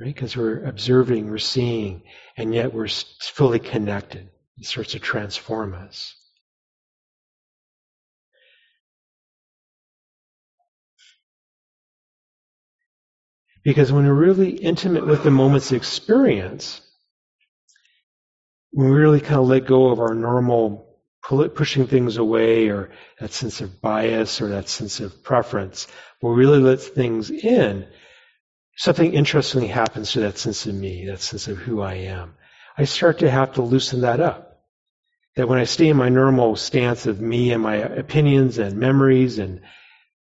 Right? 0.00 0.14
Because 0.14 0.36
we're 0.36 0.64
observing, 0.64 1.30
we're 1.30 1.38
seeing, 1.38 2.02
and 2.36 2.54
yet 2.54 2.74
we're 2.74 2.88
fully 2.88 3.58
connected. 3.58 4.28
It 4.58 4.66
starts 4.66 4.92
to 4.92 4.98
transform 4.98 5.74
us. 5.74 6.14
Because 13.64 13.92
when 13.92 14.06
we're 14.06 14.14
really 14.14 14.50
intimate 14.50 15.06
with 15.06 15.22
the 15.22 15.30
moment's 15.30 15.70
experience, 15.70 16.80
when 18.72 18.88
we 18.88 18.96
really 18.96 19.20
kind 19.20 19.40
of 19.40 19.46
let 19.46 19.66
go 19.66 19.90
of 19.90 20.00
our 20.00 20.14
normal 20.14 20.88
pushing 21.22 21.86
things 21.86 22.16
away 22.16 22.68
or 22.68 22.90
that 23.20 23.32
sense 23.32 23.60
of 23.60 23.80
bias 23.80 24.40
or 24.40 24.48
that 24.48 24.68
sense 24.68 24.98
of 24.98 25.22
preference, 25.22 25.86
we 26.20 26.30
really 26.30 26.58
let 26.58 26.80
things 26.80 27.30
in, 27.30 27.86
something 28.76 29.12
interestingly 29.12 29.68
happens 29.68 30.12
to 30.12 30.20
that 30.20 30.38
sense 30.38 30.66
of 30.66 30.74
me, 30.74 31.06
that 31.06 31.20
sense 31.20 31.48
of 31.48 31.58
who 31.58 31.80
I 31.80 31.94
am. 31.94 32.34
I 32.76 32.84
start 32.84 33.18
to 33.18 33.30
have 33.30 33.54
to 33.54 33.62
loosen 33.62 34.00
that 34.02 34.20
up. 34.20 34.60
That 35.36 35.48
when 35.48 35.58
I 35.58 35.64
stay 35.64 35.88
in 35.88 35.96
my 35.96 36.08
normal 36.08 36.56
stance 36.56 37.06
of 37.06 37.20
me 37.20 37.52
and 37.52 37.62
my 37.62 37.76
opinions 37.76 38.58
and 38.58 38.78
memories 38.78 39.38
and 39.38 39.62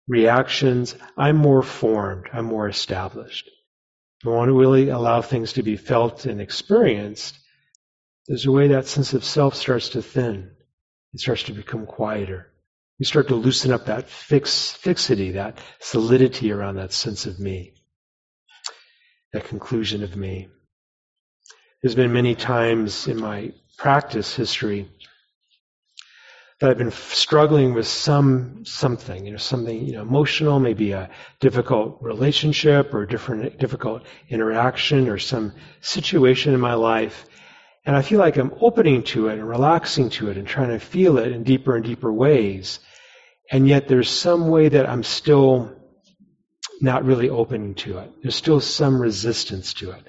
reactions, 0.07 0.95
I'm 1.17 1.37
more 1.37 1.62
formed, 1.62 2.26
I'm 2.33 2.47
more 2.47 2.69
established. 2.69 3.49
I 4.25 4.31
want 4.31 4.49
to 4.49 4.59
really 4.59 4.88
allow 4.88 5.23
things 5.23 5.55
to 5.55 5.62
be 5.62 5.76
felt 5.76 6.26
and 6.26 6.40
experienced. 6.40 7.38
There's 8.26 8.47
a 8.47 8.52
way 8.52 8.69
that 8.69 8.87
sense 8.87 9.14
of 9.14 9.25
self 9.25 9.55
starts 9.55 9.90
to 9.90 10.02
thin. 10.02 10.50
It 11.14 11.21
starts 11.21 11.45
to 11.45 11.52
become 11.52 11.87
quieter. 11.87 12.52
You 12.99 13.07
start 13.07 13.28
to 13.28 13.37
loosen 13.37 13.71
up 13.71 13.87
that 13.87 14.09
fix, 14.09 14.73
fixity, 14.73 15.33
that 15.33 15.59
solidity 15.78 16.50
around 16.50 16.76
that 16.76 16.93
sense 16.93 17.26
of 17.26 17.38
me, 17.38 17.75
that 19.32 19.44
conclusion 19.44 20.02
of 20.02 20.16
me. 20.16 20.49
There's 21.82 21.94
been 21.94 22.12
many 22.12 22.35
times 22.35 23.06
in 23.06 23.20
my 23.20 23.52
practice 23.76 24.35
history 24.35 24.88
that 26.61 26.70
I've 26.70 26.78
been 26.78 26.90
struggling 26.90 27.73
with 27.73 27.87
some 27.87 28.64
something, 28.64 29.25
you 29.25 29.30
know, 29.30 29.38
something 29.38 29.87
you 29.87 29.92
know 29.92 30.02
emotional, 30.02 30.58
maybe 30.58 30.92
a 30.92 31.08
difficult 31.38 31.99
relationship 32.00 32.92
or 32.94 33.06
different 33.06 33.58
difficult 33.58 34.02
interaction 34.28 35.08
or 35.08 35.18
some 35.18 35.52
situation 35.80 36.54
in 36.54 36.61
my 36.61 36.75
life, 36.75 37.26
and 37.87 37.94
I 37.94 38.02
feel 38.02 38.18
like 38.18 38.37
I'm 38.37 38.54
opening 38.61 39.04
to 39.04 39.28
it 39.28 39.35
and 39.35 39.49
relaxing 39.49 40.11
to 40.11 40.30
it 40.30 40.37
and 40.37 40.49
trying 40.49 40.70
to 40.70 40.80
feel 40.80 41.18
it 41.18 41.30
in 41.30 41.44
deeper 41.44 41.76
and 41.76 41.85
deeper 41.85 42.12
ways, 42.12 42.80
and 43.52 43.68
yet 43.68 43.87
there's 43.87 44.11
some 44.11 44.49
way 44.49 44.68
that 44.68 44.88
I'm 44.88 45.04
still 45.04 45.77
not 46.80 47.04
really 47.04 47.28
opening 47.28 47.75
to 47.75 47.99
it. 47.99 48.11
There's 48.23 48.37
still 48.37 48.61
some 48.61 49.00
resistance 49.00 49.75
to 49.75 49.90
it. 49.90 50.02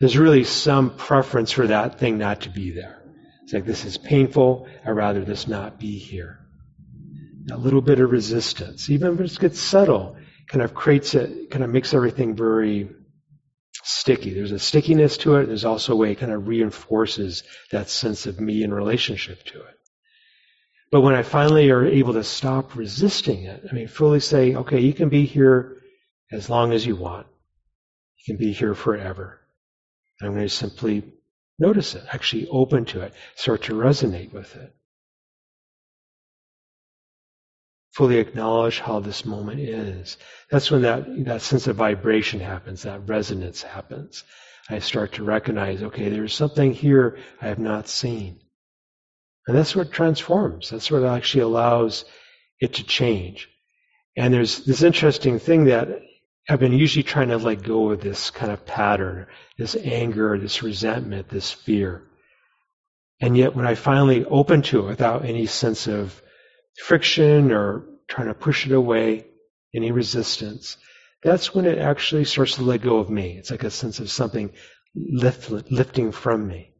There's 0.00 0.18
really 0.18 0.44
some 0.44 0.96
preference 0.96 1.52
for 1.52 1.66
that 1.68 1.98
thing 1.98 2.18
not 2.18 2.42
to 2.42 2.50
be 2.50 2.70
there. 2.70 3.02
It's 3.44 3.52
like, 3.52 3.64
this 3.64 3.84
is 3.84 3.96
painful. 3.96 4.66
I'd 4.84 4.90
rather 4.90 5.24
this 5.24 5.46
not 5.46 5.78
be 5.78 5.98
here. 5.98 6.40
A 7.50 7.56
little 7.56 7.80
bit 7.80 8.00
of 8.00 8.10
resistance, 8.10 8.90
even 8.90 9.14
if 9.14 9.20
it 9.20 9.38
gets 9.38 9.60
subtle, 9.60 10.16
kind 10.48 10.62
of 10.62 10.74
creates 10.74 11.14
it, 11.14 11.50
kind 11.50 11.62
of 11.62 11.70
makes 11.70 11.94
everything 11.94 12.34
very 12.34 12.90
sticky. 13.84 14.34
There's 14.34 14.52
a 14.52 14.58
stickiness 14.58 15.16
to 15.18 15.36
it. 15.36 15.46
There's 15.46 15.64
also 15.64 15.92
a 15.92 15.96
way 15.96 16.12
it 16.12 16.18
kind 16.18 16.32
of 16.32 16.48
reinforces 16.48 17.44
that 17.70 17.88
sense 17.88 18.26
of 18.26 18.40
me 18.40 18.64
in 18.64 18.74
relationship 18.74 19.44
to 19.44 19.60
it. 19.60 19.74
But 20.90 21.02
when 21.02 21.14
I 21.14 21.22
finally 21.22 21.70
are 21.70 21.86
able 21.86 22.14
to 22.14 22.24
stop 22.24 22.74
resisting 22.74 23.44
it, 23.44 23.64
I 23.70 23.74
mean, 23.74 23.88
fully 23.88 24.20
say, 24.20 24.54
okay, 24.54 24.80
you 24.80 24.92
can 24.92 25.08
be 25.08 25.24
here 25.24 25.75
as 26.32 26.50
long 26.50 26.72
as 26.72 26.84
you 26.84 26.96
want. 26.96 27.26
You 28.18 28.34
can 28.34 28.44
be 28.44 28.52
here 28.52 28.74
forever. 28.74 29.40
I'm 30.20 30.32
going 30.32 30.42
to 30.42 30.48
simply 30.48 31.04
Notice 31.58 31.94
it, 31.94 32.04
actually 32.12 32.48
open 32.48 32.84
to 32.86 33.00
it, 33.00 33.14
start 33.34 33.62
to 33.64 33.74
resonate 33.74 34.32
with 34.32 34.54
it. 34.56 34.74
Fully 37.94 38.18
acknowledge 38.18 38.80
how 38.80 39.00
this 39.00 39.24
moment 39.24 39.60
is. 39.60 40.18
That's 40.50 40.70
when 40.70 40.82
that, 40.82 41.06
that 41.24 41.40
sense 41.40 41.66
of 41.66 41.76
vibration 41.76 42.40
happens, 42.40 42.82
that 42.82 43.08
resonance 43.08 43.62
happens. 43.62 44.22
I 44.68 44.80
start 44.80 45.14
to 45.14 45.24
recognize, 45.24 45.82
okay, 45.82 46.10
there's 46.10 46.34
something 46.34 46.74
here 46.74 47.18
I 47.40 47.48
have 47.48 47.58
not 47.58 47.88
seen. 47.88 48.40
And 49.46 49.56
that's 49.56 49.74
what 49.74 49.92
transforms. 49.92 50.68
That's 50.68 50.90
what 50.90 51.04
actually 51.04 51.42
allows 51.42 52.04
it 52.60 52.74
to 52.74 52.84
change. 52.84 53.48
And 54.14 54.34
there's 54.34 54.64
this 54.64 54.82
interesting 54.82 55.38
thing 55.38 55.66
that 55.66 55.88
I've 56.48 56.60
been 56.60 56.72
usually 56.72 57.02
trying 57.02 57.28
to 57.28 57.38
let 57.38 57.62
go 57.62 57.90
of 57.90 58.00
this 58.00 58.30
kind 58.30 58.52
of 58.52 58.64
pattern, 58.64 59.26
this 59.58 59.74
anger, 59.74 60.38
this 60.38 60.62
resentment, 60.62 61.28
this 61.28 61.50
fear. 61.50 62.04
And 63.20 63.36
yet 63.36 63.56
when 63.56 63.66
I 63.66 63.74
finally 63.74 64.24
open 64.24 64.62
to 64.62 64.80
it 64.80 64.88
without 64.88 65.24
any 65.24 65.46
sense 65.46 65.88
of 65.88 66.20
friction 66.84 67.50
or 67.50 67.84
trying 68.06 68.28
to 68.28 68.34
push 68.34 68.66
it 68.66 68.72
away, 68.72 69.26
any 69.74 69.90
resistance, 69.90 70.76
that's 71.22 71.52
when 71.54 71.66
it 71.66 71.78
actually 71.78 72.24
starts 72.24 72.56
to 72.56 72.62
let 72.62 72.82
go 72.82 72.98
of 72.98 73.10
me. 73.10 73.36
It's 73.36 73.50
like 73.50 73.64
a 73.64 73.70
sense 73.70 73.98
of 73.98 74.10
something 74.10 74.52
lift, 74.94 75.50
lifting 75.50 76.12
from 76.12 76.46
me. 76.46 76.75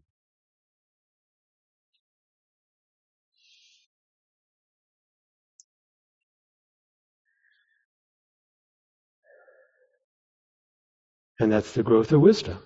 And 11.40 11.52
that's 11.52 11.72
the 11.72 11.82
growth 11.82 12.12
of 12.12 12.20
wisdom. 12.20 12.58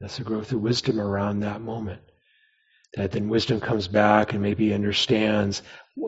That's 0.00 0.16
the 0.16 0.24
growth 0.24 0.52
of 0.52 0.60
wisdom 0.60 1.00
around 1.00 1.40
that 1.40 1.60
moment. 1.60 2.00
That 2.94 3.12
then 3.12 3.28
wisdom 3.28 3.60
comes 3.60 3.88
back 3.88 4.32
and 4.32 4.42
maybe 4.42 4.72
understands 4.72 5.62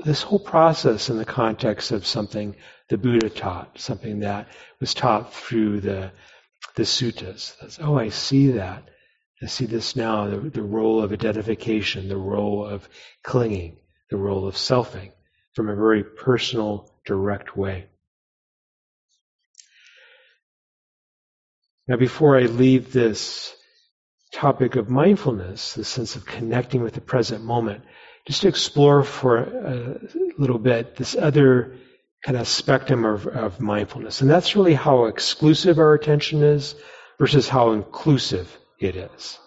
this 0.04 0.22
whole 0.22 0.38
process 0.38 1.10
in 1.10 1.18
the 1.18 1.24
context 1.24 1.90
of 1.92 2.06
something 2.06 2.54
the 2.88 2.96
Buddha 2.98 3.28
taught, 3.28 3.78
something 3.78 4.20
that 4.20 4.48
was 4.80 4.94
taught 4.94 5.34
through 5.34 5.80
the, 5.80 6.12
the 6.76 6.84
suttas. 6.84 7.56
That's, 7.60 7.78
oh, 7.80 7.98
I 7.98 8.10
see 8.10 8.52
that. 8.52 8.88
I 9.42 9.46
see 9.46 9.66
this 9.66 9.96
now, 9.96 10.28
the, 10.28 10.38
the 10.38 10.62
role 10.62 11.02
of 11.02 11.12
identification, 11.12 12.08
the 12.08 12.16
role 12.16 12.64
of 12.64 12.88
clinging, 13.22 13.76
the 14.10 14.16
role 14.16 14.46
of 14.46 14.54
selfing 14.54 15.10
from 15.54 15.68
a 15.68 15.74
very 15.76 16.04
personal, 16.04 16.90
direct 17.04 17.56
way. 17.56 17.86
Now, 21.88 21.96
before 21.96 22.36
I 22.36 22.42
leave 22.42 22.92
this 22.92 23.54
topic 24.32 24.74
of 24.74 24.90
mindfulness, 24.90 25.74
the 25.74 25.84
sense 25.84 26.16
of 26.16 26.26
connecting 26.26 26.82
with 26.82 26.94
the 26.94 27.00
present 27.00 27.44
moment, 27.44 27.84
just 28.26 28.42
to 28.42 28.48
explore 28.48 29.04
for 29.04 29.38
a 29.38 30.00
little 30.36 30.58
bit 30.58 30.96
this 30.96 31.14
other 31.14 31.76
kind 32.24 32.36
of 32.36 32.48
spectrum 32.48 33.04
of, 33.04 33.28
of 33.28 33.60
mindfulness. 33.60 34.20
And 34.20 34.28
that's 34.28 34.56
really 34.56 34.74
how 34.74 35.04
exclusive 35.04 35.78
our 35.78 35.94
attention 35.94 36.42
is 36.42 36.74
versus 37.20 37.48
how 37.48 37.70
inclusive 37.70 38.56
it 38.80 38.96
is. 38.96 39.38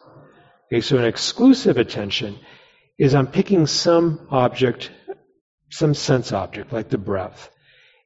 Okay, 0.67 0.79
so 0.79 0.97
an 0.97 1.05
exclusive 1.05 1.77
attention 1.77 2.39
is 2.97 3.15
I'm 3.15 3.27
picking 3.27 3.67
some 3.67 4.27
object, 4.29 4.91
some 5.69 5.93
sense 5.93 6.31
object, 6.31 6.71
like 6.71 6.89
the 6.89 6.97
breath, 6.97 7.49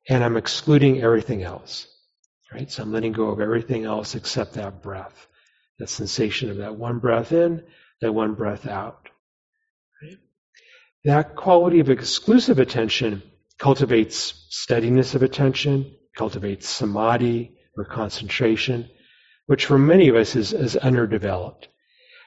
and 0.10 0.24
I'm 0.24 0.38
excluding 0.38 1.02
everything 1.02 1.44
else. 1.44 1.88
Right? 2.54 2.72
So 2.72 2.84
I'm 2.84 2.92
letting 2.92 3.14
go 3.14 3.30
of 3.30 3.42
everything 3.42 3.86
else 3.86 4.14
except 4.14 4.54
that 4.54 4.84
breath, 4.84 5.28
that 5.80 5.90
sensation 5.90 6.52
of 6.52 6.58
that 6.58 6.76
one 6.76 7.00
breath 7.00 7.32
in, 7.32 7.64
that 8.02 8.14
one 8.14 8.36
breath 8.36 8.68
out. 8.68 9.10
Right? 10.02 10.18
That 11.06 11.36
quality 11.36 11.80
of 11.80 11.90
exclusive 11.90 12.60
attention 12.60 13.24
cultivates 13.58 14.46
steadiness 14.50 15.16
of 15.16 15.24
attention, 15.24 15.96
cultivates 16.16 16.70
samadhi 16.70 17.58
or 17.76 17.86
concentration, 17.86 18.90
which 19.48 19.66
for 19.66 19.80
many 19.80 20.10
of 20.10 20.16
us 20.16 20.36
is, 20.36 20.54
is 20.54 20.76
underdeveloped. 20.78 21.70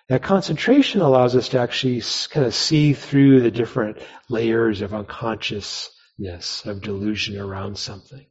That 0.08 0.22
concentration 0.22 1.00
allows 1.00 1.36
us 1.36 1.50
to 1.50 1.60
actually 1.60 2.02
kind 2.30 2.46
of 2.46 2.54
see 2.54 2.94
through 2.94 3.42
the 3.42 3.50
different 3.50 3.98
layers 4.28 4.80
of 4.80 4.92
unconsciousness, 4.92 6.64
of 6.64 6.82
delusion 6.82 7.38
around 7.38 7.78
something. 7.78 8.26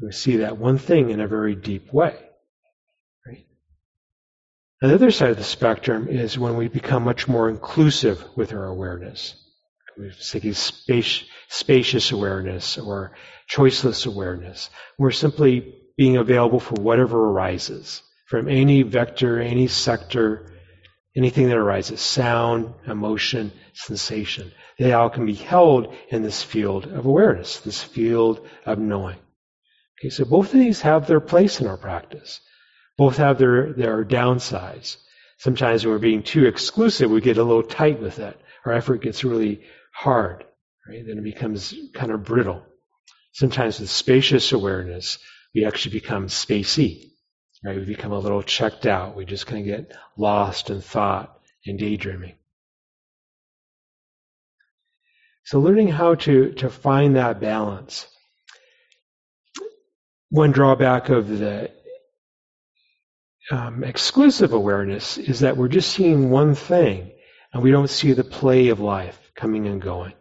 We 0.00 0.12
see 0.12 0.38
that 0.38 0.56
one 0.56 0.78
thing 0.78 1.10
in 1.10 1.20
a 1.20 1.28
very 1.28 1.54
deep 1.54 1.92
way. 1.92 2.16
Right? 3.26 3.46
the 4.80 4.94
other 4.94 5.10
side 5.10 5.30
of 5.30 5.36
the 5.36 5.44
spectrum 5.44 6.08
is 6.08 6.38
when 6.38 6.56
we 6.56 6.68
become 6.68 7.04
much 7.04 7.28
more 7.28 7.50
inclusive 7.50 8.24
with 8.34 8.52
our 8.52 8.66
awareness. 8.66 9.34
We're 9.98 10.12
seeking 10.12 10.54
spacious 10.54 12.12
awareness 12.12 12.78
or 12.78 13.12
choiceless 13.50 14.06
awareness. 14.06 14.70
We're 14.98 15.10
simply 15.10 15.74
being 15.98 16.16
available 16.16 16.60
for 16.60 16.80
whatever 16.80 17.18
arises 17.18 18.02
from 18.26 18.48
any 18.48 18.82
vector, 18.82 19.38
any 19.38 19.66
sector, 19.66 20.50
anything 21.14 21.48
that 21.48 21.58
arises 21.58 22.00
sound, 22.00 22.72
emotion, 22.86 23.52
sensation. 23.74 24.52
They 24.78 24.94
all 24.94 25.10
can 25.10 25.26
be 25.26 25.34
held 25.34 25.94
in 26.08 26.22
this 26.22 26.42
field 26.42 26.86
of 26.86 27.04
awareness, 27.04 27.60
this 27.60 27.82
field 27.82 28.48
of 28.64 28.78
knowing. 28.78 29.18
Okay, 30.00 30.08
so 30.08 30.24
both 30.24 30.54
of 30.54 30.60
these 30.60 30.80
have 30.80 31.06
their 31.06 31.20
place 31.20 31.60
in 31.60 31.66
our 31.66 31.76
practice. 31.76 32.40
Both 32.96 33.18
have 33.18 33.36
their, 33.38 33.74
their 33.74 34.02
downsides. 34.04 34.96
Sometimes 35.38 35.84
when 35.84 35.92
we're 35.92 35.98
being 35.98 36.22
too 36.22 36.46
exclusive, 36.46 37.10
we 37.10 37.20
get 37.20 37.36
a 37.36 37.44
little 37.44 37.62
tight 37.62 38.00
with 38.00 38.18
it. 38.18 38.40
Our 38.64 38.72
effort 38.72 39.02
gets 39.02 39.24
really 39.24 39.62
hard, 39.92 40.44
right? 40.88 41.04
Then 41.06 41.18
it 41.18 41.24
becomes 41.24 41.74
kind 41.92 42.12
of 42.12 42.24
brittle. 42.24 42.64
Sometimes 43.32 43.78
with 43.78 43.90
spacious 43.90 44.52
awareness, 44.52 45.18
we 45.54 45.66
actually 45.66 45.92
become 45.92 46.28
spacey, 46.28 47.10
right? 47.64 47.76
We 47.76 47.84
become 47.84 48.12
a 48.12 48.18
little 48.18 48.42
checked 48.42 48.86
out. 48.86 49.16
We 49.16 49.26
just 49.26 49.46
kind 49.46 49.60
of 49.60 49.66
get 49.66 49.96
lost 50.16 50.70
in 50.70 50.80
thought 50.80 51.38
and 51.66 51.78
daydreaming. 51.78 52.36
So 55.44 55.60
learning 55.60 55.88
how 55.88 56.14
to, 56.16 56.52
to 56.52 56.70
find 56.70 57.16
that 57.16 57.40
balance 57.40 58.06
one 60.30 60.52
drawback 60.52 61.08
of 61.08 61.28
the 61.28 61.70
um, 63.50 63.82
exclusive 63.82 64.52
awareness 64.52 65.18
is 65.18 65.40
that 65.40 65.56
we're 65.56 65.68
just 65.68 65.90
seeing 65.90 66.30
one 66.30 66.54
thing 66.54 67.10
and 67.52 67.62
we 67.62 67.72
don't 67.72 67.90
see 67.90 68.12
the 68.12 68.22
play 68.24 68.68
of 68.68 68.78
life 68.78 69.18
coming 69.34 69.66
and 69.66 69.82
going. 69.82 70.12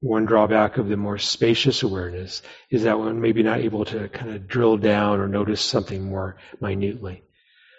One 0.00 0.26
drawback 0.26 0.76
of 0.76 0.88
the 0.88 0.96
more 0.96 1.16
spacious 1.16 1.82
awareness 1.82 2.42
is 2.70 2.82
that 2.82 2.98
we're 2.98 3.14
maybe 3.14 3.42
not 3.42 3.60
able 3.60 3.86
to 3.86 4.08
kind 4.08 4.32
of 4.32 4.48
drill 4.48 4.76
down 4.76 5.20
or 5.20 5.28
notice 5.28 5.62
something 5.62 6.04
more 6.04 6.36
minutely. 6.60 7.22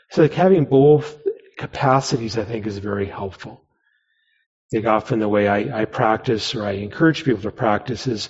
So 0.10 0.24
like 0.24 0.34
having 0.34 0.66
both 0.66 1.22
capacities, 1.58 2.38
I 2.38 2.46
think, 2.46 2.66
is 2.66 2.80
very 2.80 3.06
helpful. 3.06 3.62
Think 4.72 4.88
often 4.88 5.20
the 5.20 5.30
way 5.30 5.48
I, 5.48 5.82
I 5.82 5.86
practice 5.86 6.56
or 6.56 6.66
I 6.66 6.72
encourage 6.72 7.26
people 7.26 7.44
to 7.44 7.52
practice 7.52 8.08
is 8.08 8.30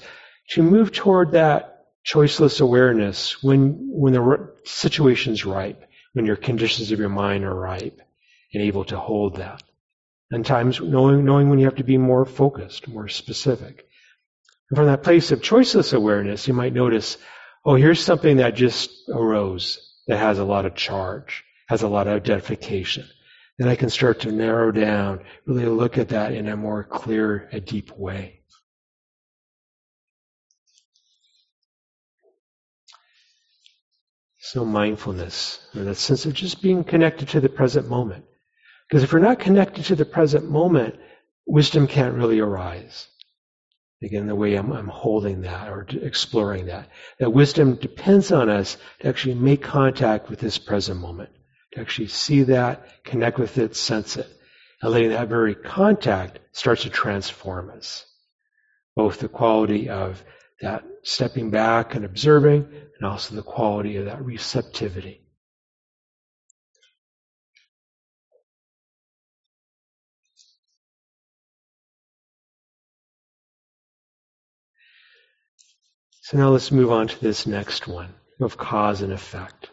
to 0.49 0.63
move 0.63 0.91
toward 0.91 1.32
that 1.32 1.73
choiceless 2.06 2.62
awareness 2.62 3.42
when 3.42 3.78
when 3.89 4.13
the 4.13 4.52
situation's 4.63 5.46
ripe, 5.46 5.84
when 6.13 6.26
your 6.26 6.36
conditions 6.36 6.92
of 6.92 7.00
your 7.00 7.10
mind 7.10 7.46
are 7.46 7.56
ripe 7.56 8.02
and 8.54 8.63
able 8.63 8.84
to 8.86 9.00
hold 9.00 9.38
that. 9.38 9.63
And 10.32 10.46
times 10.46 10.82
knowing 10.82 11.26
knowing 11.26 11.50
when 11.50 11.60
you 11.60 11.66
have 11.66 11.76
to 11.76 11.84
be 11.84 11.98
more 11.98 12.26
focused, 12.26 12.88
more 12.88 13.08
specific. 13.08 13.88
And 14.70 14.78
from 14.78 14.88
that 14.88 15.04
place 15.04 15.32
of 15.32 15.42
choiceless 15.42 15.94
awareness, 15.94 16.48
you 16.48 16.54
might 16.54 16.74
notice, 16.74 17.18
oh, 17.66 17.76
here's 17.76 18.04
something 18.04 18.38
that 18.38 18.56
just 18.56 18.92
arose 19.10 19.80
that 20.08 20.18
has 20.18 20.39
a 20.39 20.44
lot 20.44 20.66
of 20.66 20.76
charge, 20.76 21.44
has 21.68 21.84
a 21.84 21.88
lot 21.88 22.08
of 22.08 22.16
identification. 22.16 23.06
Then 23.58 23.68
I 23.68 23.76
can 23.76 23.89
start 23.89 24.22
to 24.22 24.32
narrow 24.32 24.72
down, 24.72 25.22
really 25.46 25.68
look 25.68 25.98
at 25.98 26.10
that 26.10 26.34
in 26.34 26.48
a 26.48 26.58
more 26.58 26.84
clear, 26.84 27.48
a 27.52 27.60
deep 27.60 27.96
way. 27.96 28.42
So 34.54 34.63
mindfulness, 34.63 35.60
or 35.76 35.84
that 35.84 35.96
sense 35.96 36.28
of 36.28 36.36
just 36.36 36.62
being 36.62 36.84
connected 36.84 37.30
to 37.30 37.42
the 37.42 37.50
present 37.50 37.89
moment. 37.89 38.24
Because 38.88 39.02
if 39.02 39.12
we're 39.12 39.18
not 39.18 39.39
connected 39.39 39.86
to 39.86 39.96
the 39.96 40.06
present 40.06 40.48
moment, 40.48 40.94
wisdom 41.48 41.88
can't 41.88 42.13
really 42.13 42.39
arise. 42.39 43.08
Again, 44.04 44.28
the 44.28 44.36
way 44.36 44.54
I'm, 44.54 44.72
I'm 44.72 44.89
holding 44.89 45.42
that 45.42 45.70
or 45.70 45.88
exploring 46.04 46.68
that. 46.68 46.88
That 47.18 47.34
wisdom 47.34 47.78
depends 47.78 48.32
on 48.32 48.48
us 48.48 48.78
to 49.00 49.08
actually 49.08 49.34
make 49.34 49.63
contact 49.63 50.30
with 50.30 50.38
this 50.38 50.60
present 50.60 51.00
moment, 51.00 51.32
to 51.72 51.82
actually 51.82 52.10
see 52.10 52.44
that, 52.44 53.04
connect 53.04 53.39
with 53.39 53.58
it, 53.58 53.76
sense 53.76 54.18
it. 54.18 54.30
And 54.84 54.92
letting 54.92 55.10
that 55.10 55.30
very 55.30 55.56
contact 55.56 56.38
starts 56.52 56.84
to 56.84 56.92
transform 56.92 57.72
us. 57.72 58.06
Both 58.96 59.18
the 59.18 59.30
quality 59.30 59.89
of 59.89 60.24
that 60.62 60.84
stepping 61.02 61.50
back 61.50 61.96
and 61.96 62.06
observing, 62.06 62.68
and 63.04 63.12
also 63.12 63.36
the 63.36 63.44
quality 63.44 63.98
of 63.98 64.06
that 64.06 64.24
receptivity. 64.24 65.20
So 76.22 76.38
now 76.38 76.48
let's 76.52 76.72
move 76.72 76.94
on 76.94 77.10
to 77.10 77.20
this 77.20 77.46
next 77.46 77.89
one 77.89 78.13
of 78.39 78.56
cause 78.56 79.02
and 79.02 79.12
effect. 79.12 79.70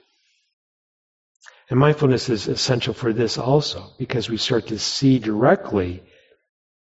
And 1.68 1.78
mindfulness 1.78 2.28
is 2.28 2.48
essential 2.48 2.94
for 2.94 3.12
this 3.12 3.38
also 3.38 3.92
because 3.96 4.28
we 4.28 4.38
start 4.38 4.66
to 4.66 4.78
see 4.80 5.20
directly 5.20 6.02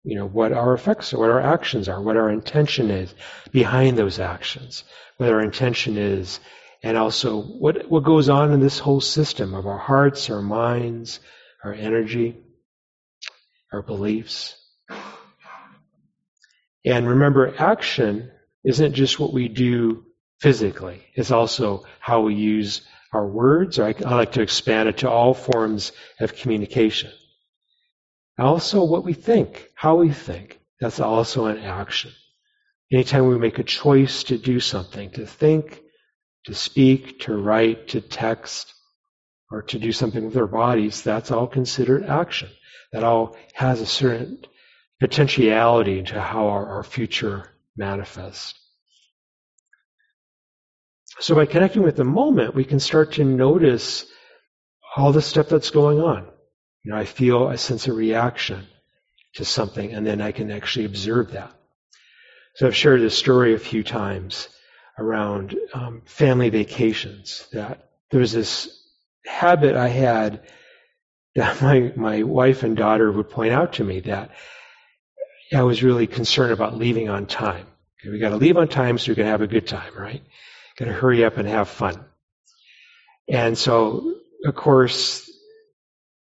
you 0.03 0.17
know, 0.17 0.27
what 0.27 0.53
our 0.53 0.73
effects 0.75 1.13
are, 1.13 1.19
what 1.19 1.31
our 1.31 1.41
actions 1.41 1.89
are, 1.89 2.01
what 2.01 2.17
our 2.17 2.31
intention 2.31 2.91
is 2.91 3.15
behind 3.53 3.99
those 3.99 4.19
actions, 4.19 4.85
what 5.19 5.31
our 5.31 5.41
intention 5.41 5.97
is, 5.99 6.41
and 6.83 6.97
also 6.97 7.43
what, 7.43 7.91
what 7.91 8.05
goes 8.05 8.29
on 8.29 8.53
in 8.53 8.61
this 8.61 8.79
whole 8.79 9.01
system 9.01 9.55
of 9.55 9.67
our 9.67 9.79
hearts, 9.79 10.31
our 10.31 10.41
minds, 10.41 11.21
our 11.63 11.75
energy, 11.75 12.37
our 13.73 13.83
beliefs. 13.83 14.57
And 16.85 17.07
remember, 17.07 17.55
action 17.59 18.31
isn't 18.65 18.95
just 18.95 19.21
what 19.21 19.35
we 19.35 19.49
do 19.49 20.05
physically, 20.41 21.03
it's 21.15 21.31
also 21.31 21.85
how 21.99 22.23
we 22.23 22.35
use 22.35 22.81
our 23.13 23.27
words, 23.27 23.79
or 23.79 23.85
I, 23.85 23.95
I 24.07 24.15
like 24.15 24.33
to 24.33 24.43
expand 24.43 24.89
it 24.89 24.99
to 24.99 25.11
all 25.11 25.35
forms 25.35 25.93
of 26.21 26.35
communication. 26.35 27.11
Also, 28.41 28.83
what 28.83 29.05
we 29.05 29.13
think, 29.13 29.69
how 29.75 29.97
we 29.97 30.11
think, 30.11 30.59
that's 30.81 30.99
also 30.99 31.45
an 31.47 31.59
action. 31.59 32.11
Anytime 32.91 33.29
we 33.29 33.39
make 33.39 33.59
a 33.59 33.65
choice 33.65 34.25
to 34.25 34.39
do 34.39 34.61
something, 34.61 35.11
to 35.11 35.27
think, 35.27 35.83
to 36.47 36.55
speak, 36.55 37.21
to 37.21 37.37
write, 37.37 37.89
to 37.89 38.01
text, 38.01 38.73
or 39.51 39.63
to 39.63 39.79
do 39.79 39.93
something 39.93 40.25
with 40.25 40.37
our 40.39 40.47
bodies, 40.47 41.03
that's 41.03 41.31
all 41.31 41.47
considered 41.47 42.05
action. 42.05 42.49
That 42.93 43.05
all 43.05 43.37
has 43.53 43.83
a 43.83 43.87
certain 43.87 44.39
potentiality 45.01 45.99
into 45.99 46.19
how 46.19 46.49
our, 46.49 46.67
our 46.67 46.83
future 46.83 47.51
manifests. 47.77 48.55
So 51.19 51.35
by 51.35 51.45
connecting 51.45 51.83
with 51.83 51.97
the 51.97 52.05
moment, 52.05 52.55
we 52.55 52.65
can 52.65 52.81
start 52.81 53.13
to 53.13 53.25
notice 53.25 54.07
all 54.97 55.13
the 55.13 55.21
stuff 55.21 55.51
that's 55.51 55.71
going 55.71 56.01
on. 56.01 56.27
You 56.83 56.93
know, 56.93 56.99
I 56.99 57.05
feel 57.05 57.49
a 57.49 57.59
sense 57.59 57.89
of 57.89 57.97
reaction 57.97 58.67
to 59.35 59.45
something, 59.45 59.93
and 59.93 60.07
then 60.07 60.21
I 60.21 60.33
can 60.33 60.51
actually 60.51 60.87
observe 60.87 61.33
that. 61.33 61.53
So 62.55 62.67
I've 62.67 62.77
shared 62.77 63.01
this 63.01 63.17
story 63.17 63.55
a 63.55 63.59
few 63.59 63.85
times 63.85 64.49
around 64.99 65.57
um, 65.73 66.03
family 66.05 66.51
vacations. 66.51 67.47
That 67.53 67.91
there 68.11 68.21
was 68.21 68.33
this 68.33 68.69
habit 69.27 69.77
I 69.77 69.89
had 69.89 70.43
that 71.35 71.63
my 71.63 71.93
my 71.97 72.23
wife 72.23 72.63
and 72.63 72.77
daughter 72.77 73.11
would 73.11 73.31
point 73.31 73.53
out 73.53 73.75
to 73.75 73.85
me 73.85 74.01
that 74.01 74.31
I 75.53 75.63
was 75.63 75.83
really 75.83 76.07
concerned 76.07 76.53
about 76.53 76.77
leaving 76.77 77.09
on 77.09 77.27
time. 77.27 77.67
Okay, 78.01 78.11
we 78.11 78.19
got 78.19 78.31
to 78.31 78.37
leave 78.37 78.57
on 78.57 78.69
time 78.69 78.99
so 78.99 79.13
we 79.13 79.17
can 79.17 79.27
have 79.27 79.43
a 79.43 79.47
good 79.47 79.67
time, 79.67 79.93
right? 79.97 80.23
Got 80.79 80.87
to 80.87 80.93
hurry 80.93 81.25
up 81.25 81.37
and 81.37 81.49
have 81.49 81.69
fun. 81.69 82.05
And 83.29 83.57
so, 83.57 84.15
of 84.45 84.55
course, 84.55 85.30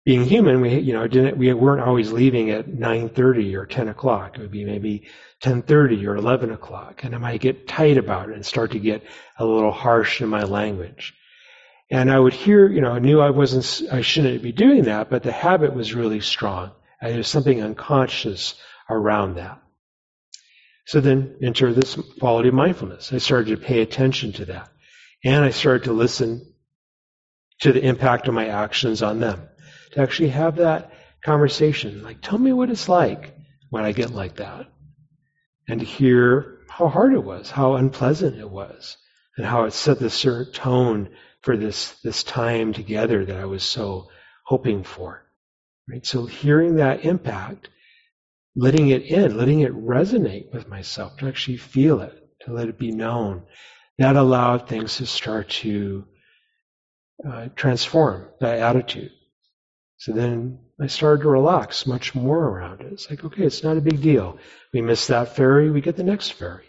being 0.09 0.25
human, 0.25 0.59
we 0.59 0.79
you 0.79 0.91
know 0.91 1.05
didn't 1.05 1.37
we 1.37 1.53
weren't 1.53 1.83
always 1.83 2.11
leaving 2.11 2.49
at 2.49 2.65
9:30 2.65 3.53
or 3.53 3.67
10 3.67 3.89
o'clock. 3.89 4.35
It 4.35 4.41
would 4.41 4.49
be 4.49 4.65
maybe 4.65 5.03
10:30 5.43 6.07
or 6.07 6.15
11 6.15 6.49
o'clock, 6.49 7.03
and 7.03 7.13
I 7.13 7.19
might 7.19 7.41
get 7.41 7.67
tight 7.67 7.95
about 7.95 8.29
it 8.29 8.35
and 8.35 8.43
start 8.43 8.71
to 8.71 8.79
get 8.79 9.03
a 9.37 9.45
little 9.45 9.71
harsh 9.71 10.19
in 10.19 10.27
my 10.27 10.45
language. 10.45 11.13
And 11.91 12.11
I 12.11 12.17
would 12.17 12.33
hear, 12.33 12.67
you 12.67 12.81
know, 12.81 12.93
I 12.93 12.97
knew 12.97 13.21
I 13.21 13.29
wasn't, 13.29 13.93
I 13.93 14.01
shouldn't 14.01 14.41
be 14.41 14.51
doing 14.51 14.85
that, 14.85 15.11
but 15.11 15.21
the 15.21 15.31
habit 15.31 15.75
was 15.75 15.93
really 15.93 16.21
strong. 16.21 16.71
And 16.99 17.13
there's 17.13 17.27
something 17.27 17.61
unconscious 17.61 18.55
around 18.89 19.35
that. 19.35 19.61
So 20.87 21.01
then 21.01 21.35
enter 21.43 21.71
this 21.71 21.95
quality 22.19 22.49
of 22.49 22.55
mindfulness. 22.55 23.13
I 23.13 23.19
started 23.19 23.51
to 23.51 23.63
pay 23.63 23.81
attention 23.83 24.33
to 24.33 24.45
that. 24.45 24.69
And 25.23 25.45
I 25.45 25.51
started 25.51 25.83
to 25.83 25.93
listen 25.93 26.51
to 27.59 27.71
the 27.73 27.85
impact 27.85 28.27
of 28.27 28.33
my 28.33 28.47
actions 28.47 29.03
on 29.03 29.19
them. 29.19 29.49
To 29.91 30.01
actually 30.01 30.29
have 30.29 30.57
that 30.57 30.91
conversation. 31.23 32.03
Like, 32.03 32.21
tell 32.21 32.37
me 32.37 32.53
what 32.53 32.69
it's 32.69 32.89
like 32.89 33.35
when 33.69 33.83
I 33.83 33.91
get 33.91 34.11
like 34.11 34.35
that. 34.35 34.67
And 35.67 35.79
to 35.79 35.85
hear 35.85 36.59
how 36.69 36.87
hard 36.87 37.13
it 37.13 37.23
was, 37.23 37.51
how 37.51 37.75
unpleasant 37.75 38.37
it 38.37 38.49
was, 38.49 38.97
and 39.37 39.45
how 39.45 39.65
it 39.65 39.73
set 39.73 39.99
this 39.99 40.13
certain 40.13 40.53
tone 40.53 41.09
for 41.41 41.57
this, 41.57 41.93
this 42.03 42.23
time 42.23 42.73
together 42.73 43.25
that 43.25 43.37
I 43.37 43.45
was 43.45 43.63
so 43.63 44.09
hoping 44.45 44.83
for. 44.83 45.25
Right? 45.87 46.05
So 46.05 46.25
hearing 46.25 46.75
that 46.75 47.05
impact, 47.05 47.69
letting 48.55 48.89
it 48.89 49.03
in, 49.03 49.37
letting 49.37 49.61
it 49.61 49.73
resonate 49.73 50.53
with 50.53 50.67
myself, 50.67 51.17
to 51.17 51.27
actually 51.27 51.57
feel 51.57 52.01
it, 52.01 52.13
to 52.41 52.53
let 52.53 52.67
it 52.67 52.77
be 52.77 52.91
known, 52.91 53.43
that 53.97 54.15
allowed 54.15 54.67
things 54.67 54.97
to 54.97 55.05
start 55.05 55.49
to 55.49 56.05
uh, 57.27 57.47
transform 57.55 58.27
that 58.39 58.59
attitude. 58.59 59.11
So 59.99 60.11
then 60.11 60.59
I 60.81 60.87
started 60.87 61.21
to 61.23 61.29
relax 61.29 61.85
much 61.85 62.15
more 62.15 62.43
around 62.43 62.81
it. 62.81 62.91
It's 62.91 63.09
like, 63.09 63.23
okay, 63.23 63.43
it's 63.43 63.63
not 63.63 63.77
a 63.77 63.81
big 63.81 64.01
deal. 64.01 64.37
We 64.73 64.81
miss 64.81 65.07
that 65.07 65.35
ferry, 65.35 65.69
we 65.69 65.81
get 65.81 65.95
the 65.95 66.03
next 66.03 66.31
ferry 66.31 66.65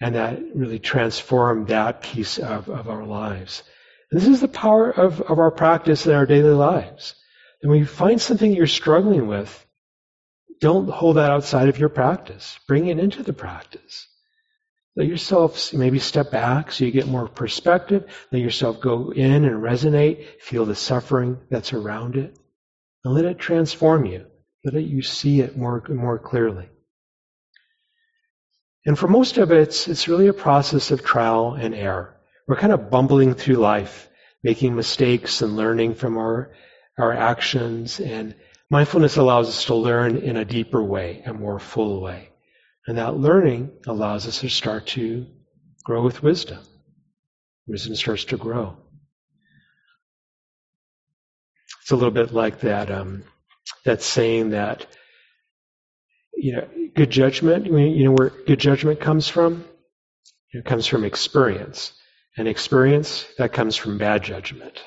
and 0.00 0.14
that 0.14 0.38
really 0.54 0.78
transformed 0.78 1.68
that 1.68 2.02
piece 2.02 2.38
of, 2.38 2.68
of 2.68 2.88
our 2.88 3.04
lives. 3.04 3.62
And 4.10 4.20
this 4.20 4.28
is 4.28 4.40
the 4.40 4.48
power 4.48 4.90
of, 4.90 5.20
of 5.22 5.38
our 5.38 5.50
practice 5.50 6.06
in 6.06 6.12
our 6.12 6.26
daily 6.26 6.52
lives. 6.52 7.14
And 7.62 7.70
when 7.70 7.80
you 7.80 7.86
find 7.86 8.20
something 8.20 8.52
you're 8.52 8.66
struggling 8.66 9.26
with, 9.26 9.66
don't 10.60 10.88
hold 10.88 11.16
that 11.16 11.30
outside 11.30 11.68
of 11.68 11.78
your 11.78 11.88
practice. 11.88 12.58
Bring 12.68 12.86
it 12.86 12.98
into 12.98 13.22
the 13.22 13.32
practice. 13.32 14.06
Let 14.96 15.08
yourself 15.08 15.74
maybe 15.74 15.98
step 15.98 16.30
back 16.30 16.72
so 16.72 16.86
you 16.86 16.90
get 16.90 17.06
more 17.06 17.28
perspective. 17.28 18.06
Let 18.32 18.40
yourself 18.40 18.80
go 18.80 19.12
in 19.12 19.44
and 19.44 19.62
resonate, 19.62 20.40
feel 20.40 20.64
the 20.64 20.74
suffering 20.74 21.38
that's 21.50 21.74
around 21.74 22.16
it, 22.16 22.38
and 23.04 23.14
let 23.14 23.26
it 23.26 23.38
transform 23.38 24.06
you. 24.06 24.24
Let 24.64 24.74
it, 24.74 24.86
you 24.86 25.02
see 25.02 25.40
it 25.40 25.56
more, 25.56 25.84
more 25.88 26.18
clearly. 26.18 26.70
And 28.86 28.98
for 28.98 29.06
most 29.06 29.36
of 29.36 29.52
it, 29.52 29.58
it's, 29.58 29.86
it's 29.86 30.08
really 30.08 30.28
a 30.28 30.32
process 30.32 30.90
of 30.90 31.04
trial 31.04 31.54
and 31.54 31.74
error. 31.74 32.16
We're 32.48 32.56
kind 32.56 32.72
of 32.72 32.90
bumbling 32.90 33.34
through 33.34 33.56
life, 33.56 34.08
making 34.42 34.74
mistakes 34.74 35.42
and 35.42 35.56
learning 35.56 35.96
from 35.96 36.16
our, 36.16 36.52
our 36.98 37.12
actions. 37.12 38.00
And 38.00 38.34
mindfulness 38.70 39.18
allows 39.18 39.48
us 39.48 39.64
to 39.66 39.74
learn 39.74 40.16
in 40.16 40.36
a 40.36 40.44
deeper 40.44 40.82
way, 40.82 41.22
a 41.26 41.34
more 41.34 41.58
full 41.58 42.00
way. 42.00 42.30
And 42.86 42.98
that 42.98 43.16
learning 43.16 43.72
allows 43.86 44.26
us 44.26 44.40
to 44.40 44.48
start 44.48 44.86
to 44.88 45.26
grow 45.84 46.02
with 46.02 46.22
wisdom. 46.22 46.58
Wisdom 47.66 47.96
starts 47.96 48.24
to 48.26 48.36
grow. 48.36 48.76
It's 51.82 51.90
a 51.90 51.96
little 51.96 52.12
bit 52.12 52.32
like 52.32 52.60
that, 52.60 52.90
um, 52.90 53.24
that 53.84 54.02
saying 54.02 54.50
that 54.50 54.86
you 56.36 56.52
know, 56.52 56.68
good 56.94 57.10
judgment, 57.10 57.66
you 57.66 58.04
know 58.04 58.12
where 58.12 58.30
good 58.30 58.60
judgment 58.60 59.00
comes 59.00 59.28
from? 59.28 59.64
It 60.52 60.64
comes 60.64 60.86
from 60.86 61.04
experience. 61.04 61.92
And 62.36 62.46
experience, 62.48 63.26
that 63.38 63.52
comes 63.52 63.76
from 63.76 63.98
bad 63.98 64.22
judgment. 64.22 64.82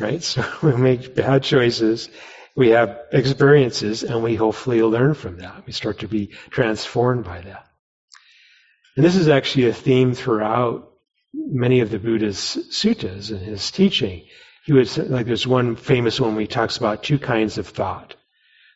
Right? 0.00 0.22
So 0.22 0.44
we 0.62 0.76
make 0.76 1.14
bad 1.14 1.42
choices, 1.42 2.08
we 2.58 2.70
have 2.70 2.98
experiences, 3.12 4.02
and 4.02 4.20
we 4.20 4.34
hopefully 4.34 4.82
learn 4.82 5.14
from 5.14 5.36
that. 5.36 5.64
We 5.64 5.72
start 5.72 6.00
to 6.00 6.08
be 6.08 6.30
transformed 6.50 7.24
by 7.24 7.40
that. 7.40 7.68
And 8.96 9.04
this 9.04 9.14
is 9.14 9.28
actually 9.28 9.68
a 9.68 9.72
theme 9.72 10.12
throughout 10.12 10.90
many 11.32 11.78
of 11.78 11.90
the 11.90 12.00
Buddha's 12.00 12.58
suttas 12.72 13.30
and 13.30 13.38
his 13.38 13.70
teaching. 13.70 14.24
He 14.64 14.72
would 14.72 14.96
like 15.08 15.26
there's 15.26 15.46
one 15.46 15.76
famous 15.76 16.18
one 16.18 16.32
where 16.34 16.40
he 16.40 16.48
talks 16.48 16.76
about 16.76 17.04
two 17.04 17.20
kinds 17.20 17.58
of 17.58 17.68
thought. 17.68 18.16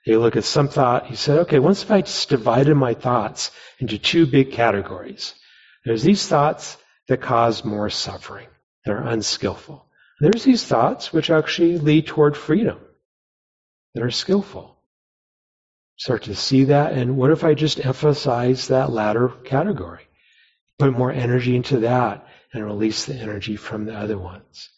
You 0.07 0.21
look 0.21 0.37
at 0.37 0.45
some 0.45 0.69
thought, 0.69 1.07
he 1.07 1.17
said, 1.17 1.41
okay, 1.41 1.59
once 1.59 1.83
if 1.83 1.91
I 1.91 2.03
just 2.03 2.29
divided 2.29 2.77
my 2.77 2.95
thoughts 2.95 3.51
into 3.81 3.99
two 3.99 4.27
big 4.27 4.53
categories, 4.53 5.35
there's 5.85 6.05
these 6.05 6.25
thoughts 6.25 6.77
that 7.09 7.21
cause 7.21 7.65
more 7.65 7.91
suffering, 7.91 8.47
They're 8.85 9.03
unskillful. 9.03 9.85
There's 10.21 10.45
these 10.45 10.65
thoughts 10.65 11.13
which 11.13 11.31
actually 11.31 11.79
lead 11.79 12.07
toward 12.07 12.37
freedom, 12.37 12.79
that 13.95 14.03
are 14.03 14.11
skillful. 14.11 14.77
Start 15.97 16.25
to 16.25 16.35
see 16.35 16.65
that, 16.65 16.93
and 16.95 17.17
what 17.17 17.31
if 17.31 17.45
I 17.45 17.55
just 17.55 17.85
emphasize 17.85 18.69
that 18.69 18.91
latter 18.91 19.29
category? 19.29 20.03
Put 20.79 20.93
more 20.93 21.13
energy 21.13 21.55
into 21.55 21.81
that 21.81 22.27
and 22.53 22.65
release 22.65 23.05
the 23.05 23.15
energy 23.15 23.57
from 23.57 23.85
the 23.85 23.95
other 23.95 24.19
ones. 24.19 24.71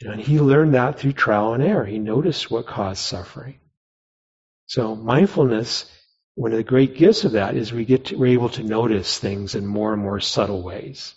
You 0.00 0.06
know, 0.06 0.14
and 0.14 0.22
he 0.22 0.40
learned 0.40 0.74
that 0.74 0.98
through 0.98 1.12
trial 1.12 1.52
and 1.52 1.62
error. 1.62 1.84
He 1.84 1.98
noticed 1.98 2.50
what 2.50 2.66
caused 2.66 3.02
suffering. 3.02 3.60
So 4.66 4.94
mindfulness, 4.94 5.90
one 6.36 6.52
of 6.52 6.58
the 6.58 6.64
great 6.64 6.96
gifts 6.96 7.24
of 7.24 7.32
that 7.32 7.56
is 7.56 7.72
we 7.72 7.84
get 7.84 8.06
to, 8.06 8.16
we're 8.16 8.32
able 8.32 8.50
to 8.50 8.62
notice 8.62 9.18
things 9.18 9.54
in 9.54 9.66
more 9.66 9.92
and 9.92 10.00
more 10.00 10.20
subtle 10.20 10.62
ways. 10.62 11.14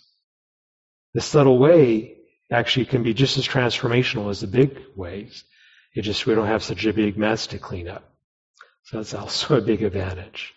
The 1.14 1.20
subtle 1.20 1.58
way 1.58 2.16
actually 2.50 2.86
can 2.86 3.02
be 3.02 3.14
just 3.14 3.38
as 3.38 3.46
transformational 3.46 4.30
as 4.30 4.40
the 4.40 4.48
big 4.48 4.82
ways. 4.96 5.44
Just 6.02 6.26
we 6.26 6.34
don't 6.34 6.46
have 6.46 6.62
such 6.62 6.84
a 6.86 6.92
big 6.92 7.16
mess 7.16 7.46
to 7.48 7.58
clean 7.58 7.88
up. 7.88 8.04
So 8.84 8.96
that's 8.98 9.14
also 9.14 9.56
a 9.56 9.60
big 9.60 9.82
advantage. 9.82 10.54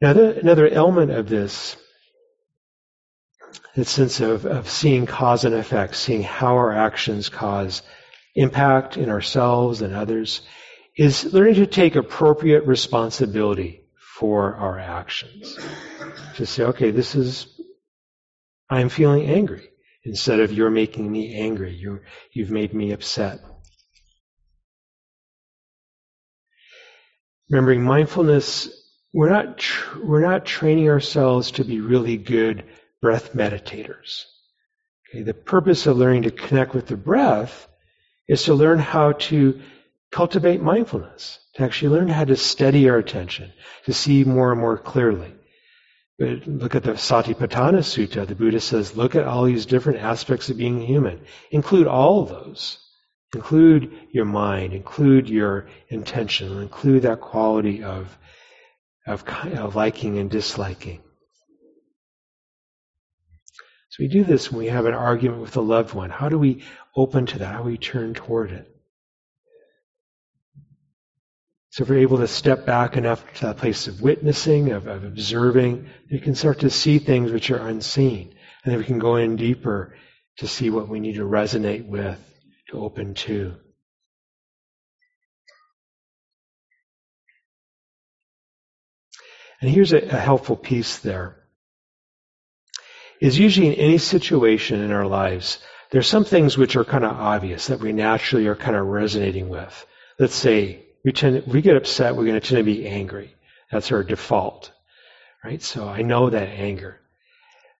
Now, 0.00 0.12
another 0.12 0.68
element 0.68 1.10
of 1.10 1.28
this 1.28 1.76
the 3.74 3.84
sense 3.84 4.20
of, 4.20 4.46
of 4.46 4.68
seeing 4.68 5.06
cause 5.06 5.44
and 5.44 5.54
effect, 5.54 5.94
seeing 5.94 6.22
how 6.22 6.56
our 6.56 6.72
actions 6.72 7.28
cause 7.28 7.82
impact 8.34 8.96
in 8.96 9.08
ourselves 9.08 9.82
and 9.82 9.94
others, 9.94 10.42
is 10.96 11.32
learning 11.32 11.54
to 11.54 11.66
take 11.66 11.96
appropriate 11.96 12.66
responsibility 12.66 13.82
for 13.96 14.54
our 14.56 14.78
actions. 14.78 15.58
To 16.36 16.46
say, 16.46 16.64
okay, 16.64 16.90
this 16.90 17.14
is, 17.14 17.59
I'm 18.70 18.88
feeling 18.88 19.26
angry. 19.26 19.68
Instead 20.04 20.40
of 20.40 20.52
you're 20.52 20.70
making 20.70 21.10
me 21.10 21.34
angry, 21.34 21.74
you 21.74 22.00
you've 22.32 22.50
made 22.50 22.72
me 22.72 22.92
upset. 22.92 23.40
Remembering 27.50 27.82
mindfulness 27.82 28.68
we're 29.12 29.30
not 29.30 29.58
tr- 29.58 29.98
we're 29.98 30.20
not 30.20 30.44
training 30.44 30.88
ourselves 30.88 31.50
to 31.52 31.64
be 31.64 31.80
really 31.80 32.16
good 32.16 32.64
breath 33.02 33.32
meditators. 33.32 34.24
Okay, 35.08 35.22
the 35.22 35.34
purpose 35.34 35.86
of 35.86 35.96
learning 35.98 36.22
to 36.22 36.30
connect 36.30 36.74
with 36.74 36.86
the 36.86 36.96
breath 36.96 37.66
is 38.28 38.44
to 38.44 38.54
learn 38.54 38.78
how 38.78 39.12
to 39.12 39.60
cultivate 40.12 40.62
mindfulness, 40.62 41.40
to 41.54 41.64
actually 41.64 41.96
learn 41.96 42.08
how 42.08 42.24
to 42.24 42.36
steady 42.36 42.88
our 42.88 42.98
attention, 42.98 43.52
to 43.86 43.92
see 43.92 44.22
more 44.22 44.52
and 44.52 44.60
more 44.60 44.78
clearly. 44.78 45.34
But 46.20 46.46
look 46.46 46.74
at 46.74 46.82
the 46.82 46.92
Satipatthana 46.92 47.78
Sutta. 47.78 48.26
The 48.26 48.34
Buddha 48.34 48.60
says, 48.60 48.94
look 48.94 49.14
at 49.14 49.24
all 49.24 49.44
these 49.44 49.64
different 49.64 50.00
aspects 50.00 50.50
of 50.50 50.58
being 50.58 50.78
human. 50.82 51.22
Include 51.50 51.86
all 51.86 52.22
of 52.22 52.28
those. 52.28 52.78
Include 53.34 53.90
your 54.12 54.26
mind, 54.26 54.74
include 54.74 55.30
your 55.30 55.68
intention, 55.88 56.60
include 56.60 57.02
that 57.02 57.22
quality 57.22 57.82
of, 57.82 58.18
of, 59.06 59.24
of 59.26 59.76
liking 59.76 60.18
and 60.18 60.30
disliking. 60.30 61.00
So 63.88 63.96
we 64.00 64.08
do 64.08 64.22
this 64.22 64.52
when 64.52 64.58
we 64.58 64.66
have 64.66 64.84
an 64.84 64.94
argument 64.94 65.40
with 65.40 65.56
a 65.56 65.62
loved 65.62 65.94
one. 65.94 66.10
How 66.10 66.28
do 66.28 66.38
we 66.38 66.62
open 66.94 67.24
to 67.26 67.38
that? 67.38 67.54
How 67.54 67.62
do 67.62 67.70
we 67.70 67.78
turn 67.78 68.12
toward 68.12 68.50
it? 68.50 68.69
So 71.70 71.84
if 71.84 71.88
we're 71.88 72.00
able 72.00 72.18
to 72.18 72.26
step 72.26 72.66
back 72.66 72.96
enough 72.96 73.24
to 73.34 73.46
that 73.46 73.58
place 73.58 73.86
of 73.86 74.02
witnessing, 74.02 74.72
of, 74.72 74.88
of 74.88 75.04
observing, 75.04 75.88
you 76.08 76.18
can 76.18 76.34
start 76.34 76.60
to 76.60 76.70
see 76.70 76.98
things 76.98 77.30
which 77.30 77.50
are 77.52 77.68
unseen. 77.68 78.34
And 78.64 78.72
then 78.72 78.78
we 78.78 78.84
can 78.84 78.98
go 78.98 79.16
in 79.16 79.36
deeper 79.36 79.96
to 80.38 80.48
see 80.48 80.68
what 80.68 80.88
we 80.88 80.98
need 80.98 81.14
to 81.14 81.24
resonate 81.24 81.86
with, 81.86 82.18
to 82.70 82.80
open 82.80 83.14
to. 83.14 83.54
And 89.60 89.70
here's 89.70 89.92
a, 89.92 89.98
a 89.98 90.16
helpful 90.16 90.56
piece 90.56 90.98
there. 90.98 91.36
Is 93.20 93.38
usually 93.38 93.68
in 93.68 93.74
any 93.74 93.98
situation 93.98 94.80
in 94.80 94.90
our 94.90 95.06
lives, 95.06 95.58
there's 95.90 96.08
some 96.08 96.24
things 96.24 96.58
which 96.58 96.74
are 96.74 96.84
kind 96.84 97.04
of 97.04 97.12
obvious 97.12 97.68
that 97.68 97.78
we 97.78 97.92
naturally 97.92 98.48
are 98.48 98.56
kind 98.56 98.74
of 98.74 98.86
resonating 98.86 99.48
with. 99.48 99.86
Let's 100.18 100.34
say 100.34 100.86
we 101.04 101.12
tend, 101.12 101.36
if 101.36 101.46
we 101.46 101.62
get 101.62 101.76
upset, 101.76 102.16
we're 102.16 102.26
going 102.26 102.40
to 102.40 102.46
tend 102.46 102.58
to 102.58 102.64
be 102.64 102.86
angry. 102.86 103.34
That's 103.70 103.92
our 103.92 104.02
default, 104.02 104.72
right? 105.44 105.62
So 105.62 105.88
I 105.88 106.02
know 106.02 106.30
that 106.30 106.48
anger. 106.48 107.00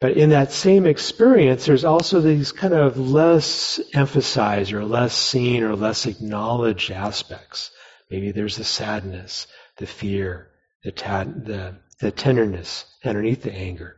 But 0.01 0.17
in 0.17 0.31
that 0.31 0.51
same 0.51 0.87
experience, 0.87 1.67
there's 1.67 1.85
also 1.85 2.21
these 2.21 2.53
kind 2.53 2.73
of 2.73 2.99
less 2.99 3.79
emphasized 3.93 4.73
or 4.73 4.85
less 4.85 5.15
seen 5.15 5.63
or 5.63 5.77
less 5.77 6.07
acknowledged 6.07 6.91
aspects. 6.91 7.71
Maybe 8.11 8.33
there's 8.33 8.57
the 8.57 8.65
sadness, 8.65 9.47
the 9.77 9.87
fear, 9.87 10.49
the, 10.85 10.91
tad, 10.91 11.45
the, 11.45 11.77
the 12.01 12.11
tenderness 12.11 12.87
underneath 13.05 13.43
the 13.43 13.53
anger. 13.53 13.97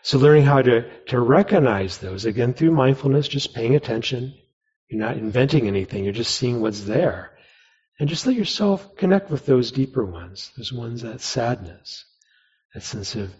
So 0.00 0.18
learning 0.18 0.44
how 0.44 0.62
to, 0.62 0.88
to 1.06 1.20
recognize 1.20 1.98
those, 1.98 2.24
again, 2.24 2.54
through 2.54 2.72
mindfulness, 2.72 3.28
just 3.28 3.54
paying 3.54 3.74
attention. 3.74 4.34
You're 4.88 5.00
not 5.00 5.18
inventing 5.18 5.66
anything, 5.66 6.04
you're 6.04 6.12
just 6.14 6.34
seeing 6.34 6.60
what's 6.60 6.82
there. 6.82 7.32
And 7.98 8.08
just 8.08 8.26
let 8.26 8.34
yourself 8.34 8.96
connect 8.96 9.30
with 9.30 9.46
those 9.46 9.70
deeper 9.70 10.04
ones, 10.04 10.50
those 10.56 10.72
ones 10.72 11.02
that 11.02 11.20
sadness, 11.20 12.04
that 12.74 12.82
sense 12.82 13.14
of, 13.14 13.32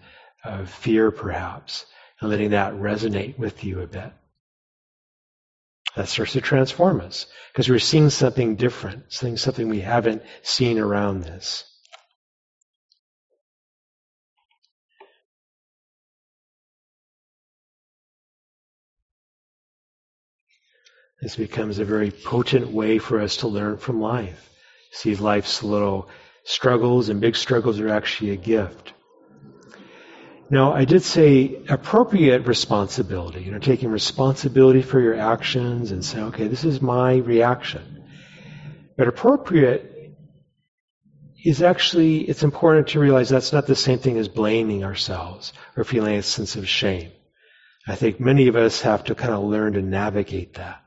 of 0.45 0.71
fear 0.71 1.11
perhaps, 1.11 1.87
and 2.21 2.31
letting 2.31 2.51
that 2.51 2.75
resonate 2.75 3.37
with 3.39 3.65
you 3.65 3.81
a 3.81 3.87
bit. 3.87 4.13
That 5.97 6.09
starts 6.09 6.33
to 6.33 6.41
transform 6.41 7.01
us 7.01 7.27
because 7.53 7.69
we're 7.69 7.79
seeing 7.79 8.11
something 8.11 8.57
different, 8.57 9.13
seeing 9.13 9.37
something 9.37 9.69
we 9.69 9.81
haven't 9.81 10.23
seen 10.43 10.79
around 10.79 11.23
this. 11.23 11.65
This 21.25 21.37
becomes 21.37 21.79
a 21.79 21.87
very 21.87 22.11
potent 22.11 22.71
way 22.71 22.99
for 22.99 23.19
us 23.19 23.39
to 23.39 23.49
learn 23.49 23.79
from 23.79 23.99
life. 23.99 24.51
See 24.93 25.17
life's 25.17 25.63
little 25.63 26.11
struggles 26.45 27.09
and 27.09 27.19
big 27.19 27.35
struggles 27.35 27.81
are 27.81 27.89
actually 27.89 28.33
a 28.33 28.37
gift. 28.37 28.93
Now, 30.51 30.75
I 30.75 30.85
did 30.85 31.03
say 31.03 31.65
appropriate 31.67 32.47
responsibility, 32.47 33.41
you 33.41 33.53
know, 33.53 33.59
taking 33.59 33.91
responsibility 33.91 34.83
for 34.83 35.01
your 35.01 35.15
actions 35.15 35.93
and 35.93 36.05
saying, 36.05 36.25
okay, 36.25 36.47
this 36.47 36.63
is 36.63 36.83
my 36.83 37.15
reaction. 37.15 38.05
But 38.99 39.09
appropriate 39.09 40.15
is 41.43 41.63
actually, 41.63 42.19
it's 42.19 42.43
important 42.43 42.89
to 42.89 43.01
realize 43.01 43.31
that's 43.31 43.55
not 43.55 43.67
the 43.67 43.75
same 43.75 43.99
thing 43.99 44.19
as 44.19 44.29
blaming 44.29 44.85
ourselves 44.85 45.55
or 45.75 45.85
feeling 45.85 46.17
a 46.17 46.23
sense 46.23 46.57
of 46.57 46.69
shame. 46.69 47.13
I 47.89 47.95
think 47.95 48.21
many 48.21 48.49
of 48.49 48.57
us 48.57 48.83
have 48.83 49.05
to 49.05 49.15
kind 49.15 49.33
of 49.33 49.43
learn 49.43 49.73
to 49.73 49.81
navigate 49.81 50.57
that. 50.57 50.84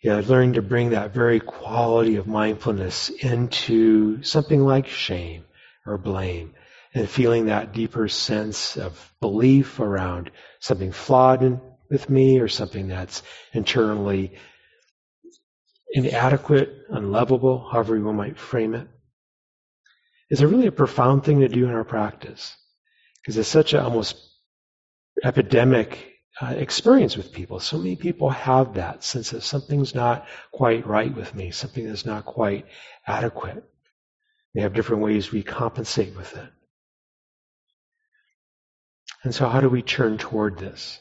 You 0.00 0.10
know, 0.10 0.20
learning 0.20 0.54
to 0.54 0.62
bring 0.62 0.90
that 0.90 1.12
very 1.12 1.40
quality 1.40 2.16
of 2.16 2.26
mindfulness 2.26 3.10
into 3.10 4.22
something 4.22 4.64
like 4.64 4.86
shame 4.88 5.44
or 5.86 5.98
blame 5.98 6.54
and 6.94 7.08
feeling 7.08 7.46
that 7.46 7.72
deeper 7.72 8.08
sense 8.08 8.76
of 8.76 9.12
belief 9.20 9.78
around 9.78 10.30
something 10.58 10.92
flawed 10.92 11.42
in, 11.42 11.60
with 11.90 12.08
me 12.08 12.38
or 12.38 12.48
something 12.48 12.88
that's 12.88 13.22
internally 13.52 14.32
inadequate, 15.92 16.86
unlovable, 16.88 17.68
however 17.70 17.96
you 17.96 18.12
might 18.12 18.38
frame 18.38 18.74
it, 18.74 18.88
is 20.30 20.40
a 20.40 20.48
really 20.48 20.68
a 20.68 20.72
profound 20.72 21.24
thing 21.24 21.40
to 21.40 21.48
do 21.48 21.64
in 21.64 21.74
our 21.74 21.84
practice. 21.84 22.56
Because 23.20 23.36
it's 23.36 23.48
such 23.48 23.74
an 23.74 23.80
almost 23.80 24.16
epidemic 25.22 26.09
uh, 26.40 26.54
experience 26.56 27.16
with 27.16 27.32
people. 27.32 27.60
So 27.60 27.76
many 27.76 27.96
people 27.96 28.30
have 28.30 28.74
that 28.74 29.04
sense 29.04 29.30
that 29.30 29.42
something's 29.42 29.94
not 29.94 30.26
quite 30.52 30.86
right 30.86 31.14
with 31.14 31.34
me, 31.34 31.50
something 31.50 31.86
that's 31.86 32.06
not 32.06 32.24
quite 32.24 32.66
adequate. 33.06 33.62
We 34.54 34.62
have 34.62 34.72
different 34.72 35.02
ways 35.02 35.30
we 35.30 35.42
compensate 35.42 36.16
with 36.16 36.34
it. 36.36 36.48
And 39.22 39.34
so 39.34 39.48
how 39.48 39.60
do 39.60 39.68
we 39.68 39.82
turn 39.82 40.16
toward 40.16 40.58
this? 40.58 40.98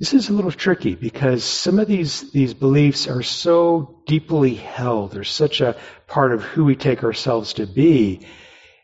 This 0.00 0.12
is 0.12 0.28
a 0.28 0.32
little 0.32 0.50
tricky 0.50 0.94
because 0.94 1.44
some 1.44 1.78
of 1.78 1.86
these, 1.86 2.32
these 2.32 2.54
beliefs 2.54 3.06
are 3.06 3.22
so 3.22 4.02
deeply 4.06 4.54
held. 4.54 5.12
They're 5.12 5.24
such 5.24 5.60
a 5.60 5.76
part 6.08 6.32
of 6.32 6.42
who 6.42 6.64
we 6.64 6.74
take 6.74 7.04
ourselves 7.04 7.54
to 7.54 7.66
be. 7.66 8.26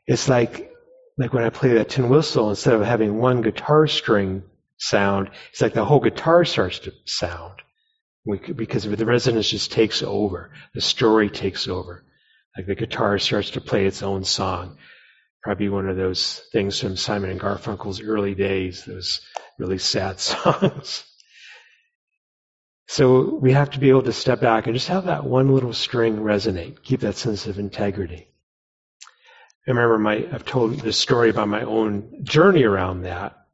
It's 0.07 0.29
like, 0.29 0.71
like 1.19 1.33
when 1.33 1.43
I 1.43 1.51
play 1.51 1.75
that 1.75 1.89
tin 1.89 2.11
whistle, 2.11 2.51
instead 2.51 2.75
of 2.75 2.83
having 2.83 3.19
one 3.19 3.41
guitar 3.41 3.87
string 3.87 4.45
sound. 4.79 5.31
It's 5.51 5.63
like 5.63 5.75
the 5.75 5.85
whole 5.85 6.01
guitar 6.01 6.45
starts 6.45 6.81
to 6.81 6.93
sound 7.05 7.63
because 8.57 8.85
the 8.85 9.07
resonance 9.07 9.51
just 9.51 9.73
takes 9.73 10.03
over. 10.03 10.51
The 10.75 10.81
story 10.81 11.31
takes 11.31 11.69
over. 11.69 12.05
Like 12.57 12.67
the 12.67 12.75
guitar 12.75 13.19
starts 13.19 13.51
to 13.51 13.61
play 13.61 13.87
its 13.87 14.03
own 14.03 14.25
song. 14.25 14.79
Probably 15.43 15.69
one 15.69 15.89
of 15.89 15.97
those 15.97 16.43
things 16.53 16.81
from 16.81 16.97
Simon 16.97 17.31
and 17.31 17.41
Garfunkel's 17.41 18.01
early 18.01 18.35
days, 18.35 18.85
those 18.85 19.21
really 19.59 19.79
sad 19.79 20.19
songs. 20.21 21.05
So 22.89 23.35
we 23.35 23.53
have 23.53 23.71
to 23.71 23.81
be 23.81 23.91
able 23.91 24.05
to 24.05 24.13
step 24.13 24.41
back 24.41 24.67
and 24.67 24.75
just 24.75 24.89
have 24.89 25.07
that 25.07 25.25
one 25.25 25.53
little 25.53 25.73
string 25.73 26.19
resonate, 26.19 26.83
keep 26.83 27.01
that 27.01 27.17
sense 27.17 27.47
of 27.47 27.59
integrity. 27.59 28.29
I 29.67 29.73
remember 29.73 29.99
my, 29.99 30.27
I've 30.33 30.45
told 30.45 30.79
this 30.81 30.97
story 30.97 31.31
about 31.31 31.49
my 31.49 31.63
own 31.63 32.21
journey 32.23 32.63
around 32.63 33.03
that 33.03 33.46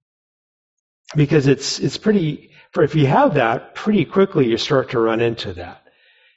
because 1.17 1.47
it's 1.47 1.79
it's 1.79 1.99
pretty 1.99 2.51
for 2.73 2.83
if 2.83 2.95
you 2.95 3.07
have 3.07 3.35
that 3.35 3.75
pretty 3.75 4.05
quickly 4.05 4.49
you 4.49 4.57
start 4.57 4.91
to 4.91 5.01
run 5.01 5.21
into 5.21 5.53
that. 5.55 5.83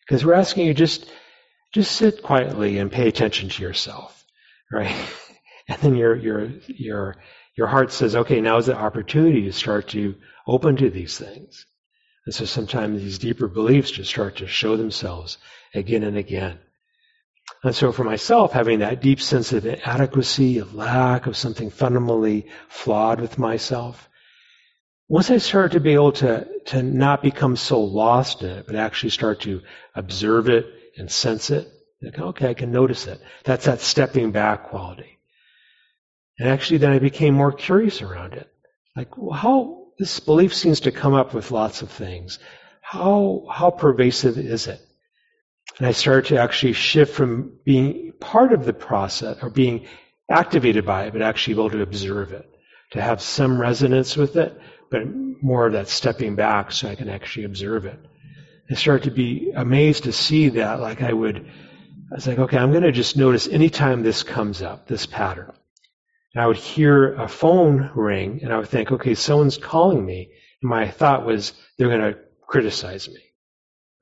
Because 0.05 0.25
we're 0.25 0.33
asking 0.33 0.67
you 0.67 0.73
just 0.73 1.09
just 1.73 1.91
sit 1.93 2.23
quietly 2.23 2.77
and 2.77 2.91
pay 2.91 3.07
attention 3.07 3.49
to 3.49 3.63
yourself 3.63 4.15
right? 4.71 4.95
And 5.67 5.81
then 5.81 5.95
your 5.95 6.15
your 6.15 6.51
your 6.67 7.15
your 7.57 7.65
heart 7.65 7.91
says 7.91 8.15
okay 8.15 8.39
now 8.39 8.57
is 8.57 8.67
the 8.67 8.77
opportunity 8.77 9.45
to 9.45 9.51
start 9.51 9.87
to 9.89 10.13
open 10.45 10.75
to 10.75 10.91
these 10.91 11.17
things. 11.17 11.65
And 12.27 12.35
so 12.35 12.45
sometimes 12.45 13.01
these 13.01 13.17
deeper 13.17 13.47
beliefs 13.47 13.89
just 13.89 14.11
start 14.11 14.35
to 14.35 14.47
show 14.47 14.77
themselves 14.77 15.39
again 15.73 16.03
and 16.03 16.17
again. 16.17 16.59
And 17.63 17.75
so 17.75 17.91
for 17.91 18.03
myself 18.03 18.51
having 18.51 18.77
that 18.79 19.01
deep 19.01 19.19
sense 19.19 19.53
of 19.53 19.65
inadequacy 19.65 20.59
of 20.59 20.75
lack 20.75 21.25
of 21.25 21.35
something 21.35 21.71
fundamentally 21.71 22.45
flawed 22.69 23.19
with 23.19 23.39
myself 23.39 24.07
once 25.07 25.29
I 25.29 25.37
started 25.37 25.73
to 25.73 25.79
be 25.79 25.93
able 25.93 26.13
to, 26.13 26.47
to 26.67 26.81
not 26.81 27.21
become 27.21 27.55
so 27.55 27.81
lost 27.81 28.41
in 28.41 28.49
it, 28.49 28.67
but 28.67 28.75
actually 28.75 29.11
start 29.11 29.41
to 29.41 29.61
observe 29.93 30.49
it 30.49 30.65
and 30.97 31.11
sense 31.11 31.51
it, 31.51 31.71
like, 32.01 32.19
okay, 32.19 32.49
I 32.49 32.53
can 32.53 32.71
notice 32.71 33.07
it. 33.07 33.19
That's 33.43 33.65
that 33.65 33.81
stepping 33.81 34.31
back 34.31 34.69
quality. 34.69 35.19
And 36.39 36.49
actually 36.49 36.77
then 36.79 36.91
I 36.91 36.99
became 36.99 37.33
more 37.33 37.51
curious 37.51 38.01
around 38.01 38.33
it. 38.33 38.51
Like, 38.95 39.17
well, 39.17 39.37
how 39.37 39.87
this 39.97 40.19
belief 40.19 40.53
seems 40.53 40.81
to 40.81 40.91
come 40.91 41.13
up 41.13 41.33
with 41.33 41.51
lots 41.51 41.81
of 41.81 41.89
things. 41.89 42.39
how, 42.81 43.47
how 43.49 43.71
pervasive 43.71 44.37
is 44.37 44.67
it? 44.67 44.79
And 45.77 45.87
I 45.87 45.91
started 45.91 46.29
to 46.29 46.41
actually 46.41 46.73
shift 46.73 47.15
from 47.15 47.57
being 47.65 48.13
part 48.19 48.53
of 48.53 48.63
the 48.63 48.73
process 48.73 49.37
or 49.41 49.49
being 49.49 49.87
activated 50.29 50.85
by 50.85 51.05
it, 51.05 51.13
but 51.13 51.21
actually 51.21 51.55
able 51.55 51.71
to 51.71 51.81
observe 51.81 52.31
it, 52.31 52.47
to 52.91 53.01
have 53.01 53.21
some 53.21 53.59
resonance 53.59 54.15
with 54.15 54.35
it, 54.35 54.55
but 54.89 55.03
more 55.41 55.67
of 55.67 55.73
that 55.73 55.87
stepping 55.87 56.35
back 56.35 56.71
so 56.71 56.89
I 56.89 56.95
can 56.95 57.09
actually 57.09 57.45
observe 57.45 57.85
it. 57.85 57.99
I 58.69 58.73
started 58.73 59.05
to 59.05 59.11
be 59.11 59.51
amazed 59.55 60.05
to 60.05 60.11
see 60.11 60.49
that, 60.49 60.79
like 60.79 61.01
I 61.01 61.13
would, 61.13 61.37
I 61.37 62.15
was 62.15 62.27
like, 62.27 62.39
okay, 62.39 62.57
I'm 62.57 62.71
going 62.71 62.83
to 62.83 62.91
just 62.91 63.17
notice 63.17 63.47
anytime 63.47 64.01
this 64.01 64.23
comes 64.23 64.61
up, 64.61 64.87
this 64.87 65.05
pattern. 65.05 65.51
And 66.33 66.43
I 66.43 66.47
would 66.47 66.57
hear 66.57 67.13
a 67.13 67.27
phone 67.27 67.91
ring 67.95 68.41
and 68.43 68.51
I 68.51 68.57
would 68.57 68.67
think, 68.69 68.91
okay, 68.91 69.15
someone's 69.15 69.57
calling 69.57 70.05
me. 70.05 70.31
And 70.61 70.69
my 70.69 70.89
thought 70.89 71.25
was, 71.25 71.53
they're 71.77 71.89
going 71.89 72.13
to 72.13 72.19
criticize 72.47 73.07
me. 73.07 73.21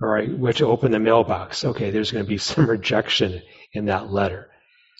All 0.02 0.10
right, 0.10 0.38
which 0.38 0.62
open 0.62 0.91
the 0.91 1.00
mailbox. 1.00 1.63
Okay, 1.63 1.91
there's 1.91 2.12
going 2.12 2.26
to 2.26 2.30
be 2.30 2.38
some 2.50 2.69
rejection 2.69 3.41
in 3.74 3.86
that 3.86 4.12
letter. 4.12 4.50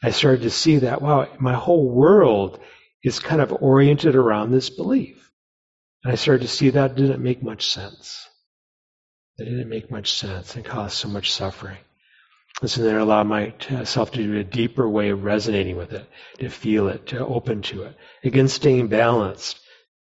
I 0.04 0.12
started 0.12 0.41
to 0.41 0.50
see 0.50 0.80
that, 0.80 1.02
wow, 1.02 1.28
my 1.39 1.54
whole 1.54 1.89
world 1.89 2.60
is 3.04 3.19
kind 3.19 3.41
of 3.41 3.56
oriented 3.62 4.15
around 4.15 4.52
this 4.52 4.69
belief. 4.69 5.32
And 6.03 6.11
I 6.11 6.15
started 6.15 6.41
to 6.41 6.47
see 6.47 6.69
that 6.69 6.95
didn't 6.95 7.23
make 7.23 7.41
much 7.41 7.71
sense. 7.71 8.27
That 9.37 9.45
didn't 9.45 9.69
make 9.69 9.89
much 9.89 10.13
sense 10.13 10.55
and 10.55 10.65
caused 10.65 10.95
so 10.95 11.07
much 11.07 11.31
suffering. 11.31 11.77
And 12.61 12.69
so 12.69 12.83
then 12.83 12.95
I 12.95 12.99
allowed 12.99 13.27
myself 13.27 14.11
to 14.11 14.23
do 14.23 14.37
a 14.37 14.43
deeper 14.43 14.87
way 14.87 15.09
of 15.09 15.23
resonating 15.23 15.75
with 15.75 15.91
it, 15.93 16.07
to 16.39 16.49
feel 16.49 16.87
it, 16.87 17.07
to 17.07 17.25
open 17.25 17.61
to 17.63 17.83
it. 17.83 17.95
Again, 18.23 18.47
staying 18.47 18.89
balanced. 18.89 19.59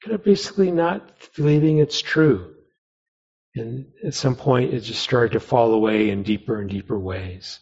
Kind 0.03 0.15
of 0.15 0.23
basically 0.23 0.71
not 0.71 1.09
believing 1.35 1.77
it's 1.77 2.01
true. 2.01 2.53
And 3.55 3.85
at 4.05 4.13
some 4.13 4.35
point, 4.35 4.73
it 4.73 4.81
just 4.81 5.01
started 5.01 5.31
to 5.33 5.39
fall 5.39 5.73
away 5.73 6.09
in 6.09 6.23
deeper 6.23 6.59
and 6.59 6.69
deeper 6.69 6.99
ways. 6.99 7.59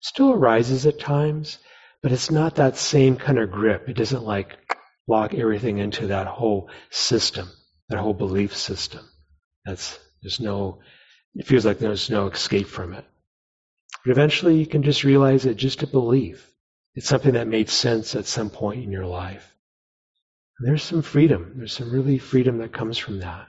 Still 0.00 0.32
arises 0.32 0.86
at 0.86 0.98
times, 0.98 1.58
but 2.02 2.10
it's 2.10 2.30
not 2.30 2.54
that 2.54 2.76
same 2.76 3.16
kind 3.16 3.38
of 3.38 3.50
grip. 3.50 3.88
It 3.88 3.96
doesn't 3.96 4.24
like 4.24 4.75
lock 5.06 5.34
everything 5.34 5.78
into 5.78 6.08
that 6.08 6.26
whole 6.26 6.68
system, 6.90 7.48
that 7.88 7.98
whole 7.98 8.14
belief 8.14 8.56
system. 8.56 9.04
That's, 9.64 9.98
there's 10.22 10.40
no, 10.40 10.80
it 11.34 11.46
feels 11.46 11.64
like 11.64 11.78
there's 11.78 12.10
no 12.10 12.28
escape 12.28 12.66
from 12.66 12.94
it. 12.94 13.04
But 14.04 14.12
eventually 14.12 14.58
you 14.58 14.66
can 14.66 14.82
just 14.82 15.04
realize 15.04 15.46
it 15.46 15.56
just 15.56 15.82
a 15.82 15.86
belief. 15.86 16.50
It's 16.94 17.08
something 17.08 17.34
that 17.34 17.48
made 17.48 17.68
sense 17.68 18.14
at 18.14 18.26
some 18.26 18.50
point 18.50 18.82
in 18.82 18.90
your 18.90 19.06
life. 19.06 19.54
And 20.58 20.68
there's 20.68 20.82
some 20.82 21.02
freedom. 21.02 21.54
There's 21.56 21.72
some 21.72 21.90
really 21.90 22.18
freedom 22.18 22.58
that 22.58 22.72
comes 22.72 22.96
from 22.96 23.20
that. 23.20 23.48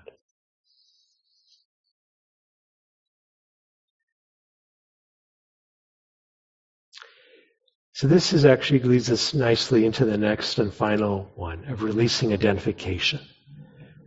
So 7.97 8.05
this 8.05 8.31
is 8.31 8.45
actually 8.45 8.81
leads 8.81 9.09
us 9.09 9.33
nicely 9.33 9.83
into 9.83 10.05
the 10.05 10.19
next 10.19 10.59
and 10.59 10.71
final 10.71 11.31
one 11.33 11.65
of 11.65 11.81
releasing 11.81 12.31
identification. 12.31 13.19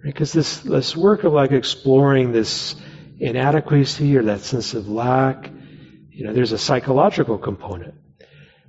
Because 0.00 0.33
this, 0.33 0.61
this 0.61 0.96
work 0.96 1.24
of 1.24 1.33
like 1.33 1.50
exploring 1.50 2.31
this 2.31 2.76
inadequacy 3.18 4.16
or 4.16 4.22
that 4.22 4.42
sense 4.42 4.74
of 4.74 4.88
lack, 4.88 5.50
you 6.09 6.24
know, 6.24 6.33
there's 6.33 6.53
a 6.53 6.57
psychological 6.57 7.37
component. 7.37 7.94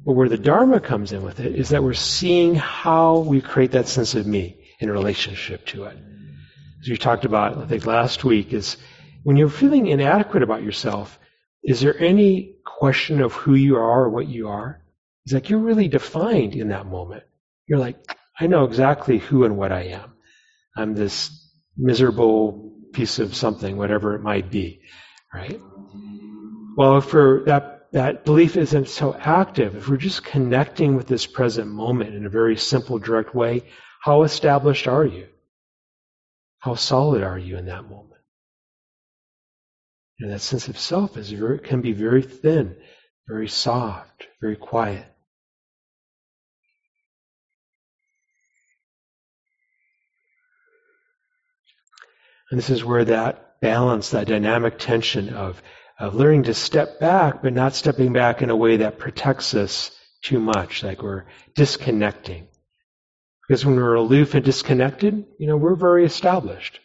But 0.03 0.13
where 0.13 0.27
the 0.27 0.39
Dharma 0.39 0.79
comes 0.79 1.11
in 1.11 1.21
with 1.21 1.39
it 1.39 1.53
is 1.55 1.69
that 1.69 1.83
we're 1.83 1.93
seeing 1.93 2.55
how 2.55 3.19
we 3.19 3.41
create 3.41 3.73
that 3.73 3.87
sense 3.87 4.15
of 4.15 4.25
me 4.25 4.59
in 4.79 4.89
relationship 4.89 5.67
to 5.67 5.83
it. 5.83 5.99
As 6.81 6.89
we 6.89 6.97
talked 6.97 7.25
about, 7.25 7.59
I 7.59 7.67
think 7.67 7.85
last 7.85 8.23
week, 8.23 8.53
is 8.53 8.75
when 9.21 9.37
you're 9.37 9.49
feeling 9.49 9.85
inadequate 9.85 10.41
about 10.41 10.63
yourself, 10.63 11.19
is 11.63 11.79
there 11.79 11.95
any 11.99 12.55
question 12.65 13.21
of 13.21 13.33
who 13.33 13.53
you 13.53 13.75
are 13.75 14.05
or 14.05 14.09
what 14.09 14.25
you 14.25 14.47
are? 14.47 14.80
It's 15.25 15.33
like 15.33 15.49
you're 15.49 15.59
really 15.59 15.87
defined 15.87 16.55
in 16.55 16.69
that 16.69 16.87
moment. 16.87 17.23
You're 17.67 17.79
like, 17.79 17.97
I 18.39 18.47
know 18.47 18.63
exactly 18.65 19.19
who 19.19 19.43
and 19.43 19.57
what 19.57 19.71
I 19.71 19.83
am. 19.83 20.13
I'm 20.75 20.95
this 20.95 21.29
miserable 21.77 22.73
piece 22.93 23.19
of 23.19 23.35
something, 23.35 23.77
whatever 23.77 24.15
it 24.15 24.21
might 24.21 24.49
be, 24.49 24.81
right? 25.33 25.61
Well, 26.75 26.97
if 26.97 27.11
that, 27.45 27.87
that 27.91 28.25
belief 28.25 28.57
isn't 28.57 28.87
so 28.87 29.13
active, 29.13 29.75
if 29.75 29.87
we're 29.87 29.97
just 29.97 30.23
connecting 30.23 30.95
with 30.95 31.07
this 31.07 31.27
present 31.27 31.69
moment 31.69 32.15
in 32.15 32.25
a 32.25 32.29
very 32.29 32.57
simple, 32.57 32.97
direct 32.97 33.35
way, 33.35 33.63
how 34.01 34.23
established 34.23 34.87
are 34.87 35.05
you? 35.05 35.27
How 36.59 36.75
solid 36.75 37.23
are 37.23 37.37
you 37.37 37.57
in 37.57 37.65
that 37.65 37.83
moment? 37.83 38.21
And 40.19 40.31
that 40.31 40.41
sense 40.41 40.67
of 40.67 40.77
self 40.77 41.17
is 41.17 41.31
very, 41.31 41.59
can 41.59 41.81
be 41.81 41.93
very 41.93 42.21
thin, 42.21 42.75
very 43.27 43.47
soft, 43.47 44.27
very 44.39 44.55
quiet. 44.55 45.05
And 52.51 52.57
this 52.57 52.69
is 52.69 52.83
where 52.83 53.05
that 53.05 53.61
balance, 53.61 54.09
that 54.09 54.27
dynamic 54.27 54.77
tension 54.77 55.29
of, 55.29 55.63
of 55.97 56.15
learning 56.15 56.43
to 56.43 56.53
step 56.53 56.99
back, 56.99 57.41
but 57.41 57.53
not 57.53 57.73
stepping 57.73 58.11
back 58.11 58.41
in 58.41 58.49
a 58.49 58.55
way 58.55 58.77
that 58.77 58.99
protects 58.99 59.53
us 59.53 59.91
too 60.21 60.39
much, 60.39 60.83
like 60.83 61.01
we're 61.01 61.25
disconnecting. 61.55 62.47
Because 63.47 63.65
when 63.65 63.77
we're 63.77 63.95
aloof 63.95 64.35
and 64.35 64.43
disconnected, 64.43 65.25
you 65.39 65.47
know, 65.47 65.55
we're 65.55 65.75
very 65.75 66.05
established. 66.05 66.79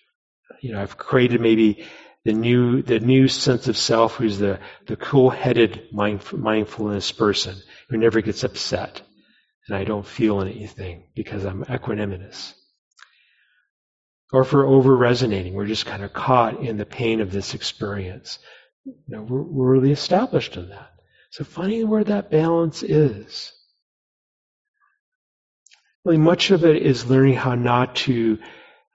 You 0.63 0.73
know, 0.73 0.81
I've 0.81 0.97
created 0.97 1.41
maybe 1.41 1.85
the 2.25 2.33
new, 2.33 2.83
the 2.83 3.01
new 3.01 3.27
sense 3.27 3.67
of 3.67 3.77
self 3.77 4.15
who's 4.15 4.39
the, 4.39 4.61
the 4.87 4.97
cool-headed 4.97 5.89
mindfulness 5.93 7.13
person 7.13 7.57
who 7.89 7.97
never 7.97 8.21
gets 8.21 8.45
upset. 8.45 9.03
And 9.69 9.77
I 9.77 9.83
don't 9.83 10.07
feel 10.07 10.41
anything 10.41 11.09
because 11.17 11.45
I'm 11.45 11.65
equanimous 11.65 12.55
or 14.33 14.43
if 14.43 14.53
we're 14.53 14.67
over 14.67 14.97
resonating, 14.97 15.55
we're 15.55 15.67
just 15.67 15.87
kind 15.87 16.03
of 16.03 16.13
caught 16.13 16.61
in 16.61 16.77
the 16.77 16.87
pain 16.87 17.21
of 17.21 17.31
this 17.31 17.55
experience. 17.55 18.39
You 18.85 18.95
know, 19.09 19.23
we're, 19.23 19.43
we're 19.43 19.73
really 19.73 19.93
established 19.93 20.57
in 20.57 20.69
that. 20.71 20.93
So 21.31 21.45
finding 21.45 21.89
where 21.89 22.05
that 22.05 22.31
balance 22.31 22.83
is. 22.83 23.53
Really, 26.05 26.19
much 26.19 26.51
of 26.51 26.65
it 26.65 26.83
is 26.83 27.11
learning 27.11 27.35
how 27.35 27.55
not 27.55 27.97
to 27.97 28.39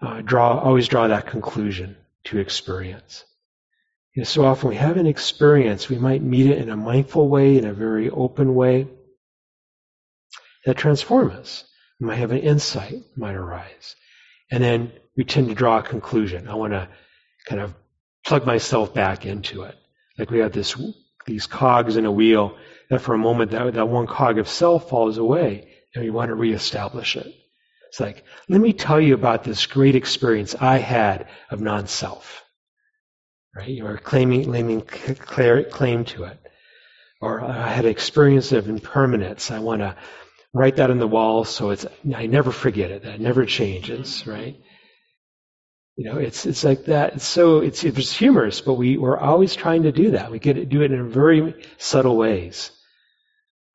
uh, 0.01 0.21
draw, 0.21 0.57
always 0.57 0.87
draw 0.87 1.07
that 1.07 1.27
conclusion 1.27 1.97
to 2.25 2.39
experience. 2.39 3.25
You 4.13 4.21
know, 4.21 4.25
so 4.25 4.45
often 4.45 4.69
we 4.69 4.75
have 4.75 4.97
an 4.97 5.07
experience, 5.07 5.89
we 5.89 5.97
might 5.97 6.21
meet 6.21 6.47
it 6.47 6.57
in 6.57 6.69
a 6.69 6.77
mindful 6.77 7.27
way, 7.29 7.57
in 7.57 7.65
a 7.65 7.73
very 7.73 8.09
open 8.09 8.55
way, 8.55 8.87
that 10.65 10.77
transforms 10.77 11.33
us. 11.33 11.65
We 11.99 12.07
might 12.07 12.15
have 12.17 12.31
an 12.31 12.39
insight 12.39 13.03
might 13.15 13.35
arise. 13.35 13.95
And 14.49 14.63
then 14.63 14.91
we 15.15 15.23
tend 15.23 15.49
to 15.49 15.55
draw 15.55 15.79
a 15.79 15.83
conclusion. 15.83 16.47
I 16.47 16.55
want 16.55 16.73
to 16.73 16.87
kind 17.45 17.61
of 17.61 17.73
plug 18.25 18.45
myself 18.45 18.93
back 18.93 19.25
into 19.25 19.63
it. 19.63 19.75
Like 20.17 20.29
we 20.29 20.39
have 20.39 20.51
this, 20.51 20.75
these 21.25 21.47
cogs 21.47 21.97
in 21.97 22.05
a 22.05 22.11
wheel 22.11 22.57
that 22.89 23.01
for 23.01 23.13
a 23.13 23.17
moment 23.17 23.51
that, 23.51 23.73
that 23.73 23.87
one 23.87 24.07
cog 24.07 24.37
of 24.37 24.47
self 24.47 24.89
falls 24.89 25.17
away 25.17 25.69
and 25.95 26.03
we 26.03 26.09
want 26.09 26.29
to 26.29 26.35
reestablish 26.35 27.15
it. 27.15 27.33
It's 27.87 27.99
like, 27.99 28.23
let 28.47 28.61
me 28.61 28.71
tell 28.71 29.01
you 29.01 29.13
about 29.13 29.43
this 29.43 29.65
great 29.65 29.95
experience 29.95 30.55
I 30.55 30.77
had 30.77 31.27
of 31.49 31.59
non-self. 31.59 32.43
Right? 33.53 33.67
You 33.67 33.85
are 33.85 33.97
claiming, 33.97 34.45
claiming 34.45 34.81
claim 34.81 36.05
to 36.05 36.23
it. 36.23 36.39
Or 37.19 37.41
uh, 37.41 37.47
I 37.47 37.67
had 37.67 37.85
an 37.85 37.91
experience 37.91 38.53
of 38.53 38.69
impermanence. 38.69 39.51
I 39.51 39.59
want 39.59 39.81
to 39.81 39.95
write 40.53 40.77
that 40.77 40.89
on 40.89 40.99
the 40.99 41.07
wall 41.07 41.43
so 41.43 41.71
it's, 41.71 41.85
I 42.15 42.27
never 42.27 42.51
forget 42.51 42.91
it. 42.91 43.03
That 43.03 43.19
never 43.19 43.45
changes, 43.45 44.25
right? 44.25 44.55
You 46.01 46.07
know, 46.09 46.17
it's 46.17 46.47
it's 46.47 46.63
like 46.63 46.85
that. 46.85 47.17
It's 47.17 47.27
so 47.27 47.59
it's 47.59 47.83
it's 47.83 48.11
humorous, 48.11 48.59
but 48.59 48.73
we 48.73 48.97
we're 48.97 49.19
always 49.19 49.55
trying 49.55 49.83
to 49.83 49.91
do 49.91 50.11
that. 50.11 50.31
We 50.31 50.39
get 50.39 50.67
do 50.67 50.81
it 50.81 50.91
in 50.91 51.11
very 51.11 51.53
subtle 51.77 52.17
ways. 52.17 52.71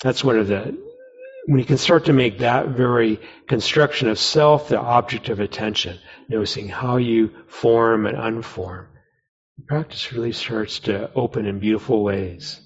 That's 0.02 0.24
one 0.24 0.36
of 0.36 0.48
the 0.48 0.76
when 1.44 1.60
you 1.60 1.64
can 1.64 1.76
start 1.76 2.06
to 2.06 2.12
make 2.12 2.38
that 2.38 2.70
very 2.70 3.20
construction 3.46 4.08
of 4.08 4.18
self 4.18 4.68
the 4.68 4.80
object 4.80 5.28
of 5.28 5.38
attention, 5.38 6.00
noticing 6.28 6.66
how 6.66 6.96
you 6.96 7.30
form 7.46 8.06
and 8.06 8.18
unform. 8.18 8.88
Practice 9.68 10.12
really 10.12 10.32
starts 10.32 10.80
to 10.80 11.12
open 11.14 11.46
in 11.46 11.60
beautiful 11.60 12.02
ways. 12.02 12.60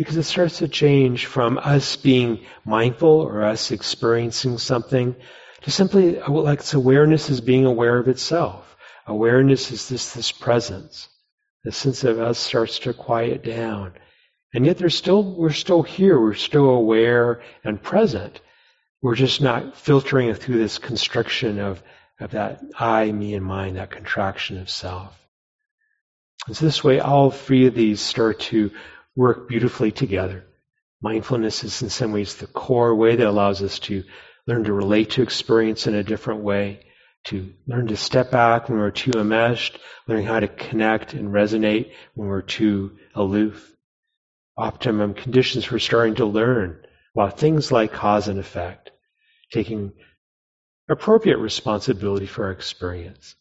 Because 0.00 0.16
it 0.16 0.22
starts 0.22 0.60
to 0.60 0.66
change 0.66 1.26
from 1.26 1.58
us 1.58 1.94
being 1.96 2.40
mindful 2.64 3.20
or 3.20 3.44
us 3.44 3.70
experiencing 3.70 4.56
something 4.56 5.14
to 5.60 5.70
simply 5.70 6.18
like 6.20 6.60
its 6.60 6.72
awareness 6.72 7.28
is 7.28 7.42
being 7.42 7.66
aware 7.66 7.98
of 7.98 8.08
itself. 8.08 8.78
Awareness 9.06 9.70
is 9.70 9.90
this 9.90 10.14
this 10.14 10.32
presence. 10.32 11.10
The 11.64 11.72
sense 11.72 12.02
of 12.02 12.18
us 12.18 12.38
starts 12.38 12.78
to 12.78 12.94
quiet 12.94 13.44
down. 13.44 13.92
And 14.54 14.64
yet 14.64 14.78
there's 14.78 14.96
still 14.96 15.22
we're 15.22 15.50
still 15.50 15.82
here, 15.82 16.18
we're 16.18 16.32
still 16.32 16.70
aware 16.70 17.42
and 17.62 17.82
present. 17.82 18.40
We're 19.02 19.16
just 19.16 19.42
not 19.42 19.76
filtering 19.76 20.30
it 20.30 20.38
through 20.38 20.60
this 20.60 20.78
constriction 20.78 21.58
of, 21.58 21.82
of 22.18 22.30
that 22.30 22.62
I, 22.74 23.12
me, 23.12 23.34
and 23.34 23.44
mine, 23.44 23.74
that 23.74 23.90
contraction 23.90 24.56
of 24.62 24.70
self. 24.70 25.14
And 26.46 26.56
so 26.56 26.64
this 26.64 26.82
way, 26.82 27.00
all 27.00 27.30
three 27.30 27.66
of 27.66 27.74
these 27.74 28.00
start 28.00 28.40
to 28.48 28.70
work 29.16 29.48
beautifully 29.48 29.90
together. 29.90 30.44
Mindfulness 31.02 31.64
is 31.64 31.82
in 31.82 31.90
some 31.90 32.12
ways 32.12 32.34
the 32.34 32.46
core 32.46 32.94
way 32.94 33.16
that 33.16 33.26
allows 33.26 33.62
us 33.62 33.78
to 33.80 34.04
learn 34.46 34.64
to 34.64 34.72
relate 34.72 35.10
to 35.10 35.22
experience 35.22 35.86
in 35.86 35.94
a 35.94 36.02
different 36.02 36.42
way, 36.42 36.86
to 37.24 37.52
learn 37.66 37.86
to 37.88 37.96
step 37.96 38.30
back 38.30 38.68
when 38.68 38.78
we're 38.78 38.90
too 38.90 39.12
enmeshed, 39.12 39.78
learning 40.06 40.26
how 40.26 40.40
to 40.40 40.48
connect 40.48 41.14
and 41.14 41.28
resonate 41.28 41.92
when 42.14 42.28
we're 42.28 42.42
too 42.42 42.98
aloof. 43.14 43.74
Optimum 44.56 45.14
conditions 45.14 45.64
for 45.64 45.78
starting 45.78 46.16
to 46.16 46.26
learn 46.26 46.84
about 47.14 47.38
things 47.38 47.72
like 47.72 47.92
cause 47.92 48.28
and 48.28 48.38
effect, 48.38 48.90
taking 49.52 49.92
appropriate 50.88 51.38
responsibility 51.38 52.26
for 52.26 52.44
our 52.46 52.52
experience. 52.52 53.36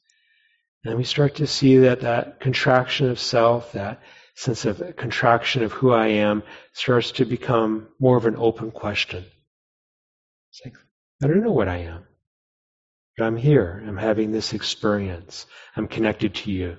And 0.86 0.98
we 0.98 1.04
start 1.04 1.36
to 1.36 1.48
see 1.48 1.80
that 1.80 2.02
that 2.02 2.40
contraction 2.40 3.10
of 3.10 3.20
self, 3.20 3.74
that 3.74 4.02
sense 4.40 4.64
of 4.64 4.96
contraction 4.96 5.64
of 5.64 5.74
who 5.74 5.92
I 5.92 6.08
am, 6.08 6.44
starts 6.72 7.12
to 7.14 7.26
become 7.26 7.90
more 8.00 8.16
of 8.16 8.26
an 8.26 8.38
open 8.38 8.72
question. 8.72 9.26
It's 10.52 10.62
like, 10.64 10.76
I 11.22 11.28
don't 11.28 11.44
know 11.44 11.52
what 11.52 11.68
I 11.68 11.80
am. 11.80 12.06
But 13.18 13.26
I'm 13.26 13.36
here. 13.36 13.84
I'm 13.86 13.98
having 13.98 14.32
this 14.32 14.54
experience. 14.54 15.46
I'm 15.76 15.90
connected 15.90 16.36
to 16.36 16.52
you. 16.52 16.78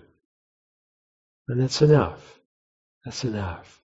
And 1.49 1.61
that's 1.61 1.83
enough. 1.83 2.41
That's 3.05 3.25
enough. 3.25 3.83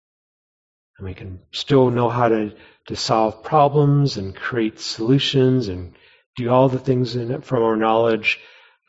And 0.97 1.07
we 1.07 1.13
can 1.13 1.39
still 1.51 1.91
know 1.91 2.09
how 2.09 2.28
to, 2.28 2.55
to 2.88 2.95
solve 2.95 3.43
problems 3.43 4.17
and 4.17 4.36
create 4.36 4.80
solutions 4.80 5.67
and 5.67 5.93
do 6.38 6.49
all 6.49 6.70
the 6.70 6.80
things 6.80 7.13
from 7.13 7.61
our 7.61 7.76
knowledge. 7.76 8.39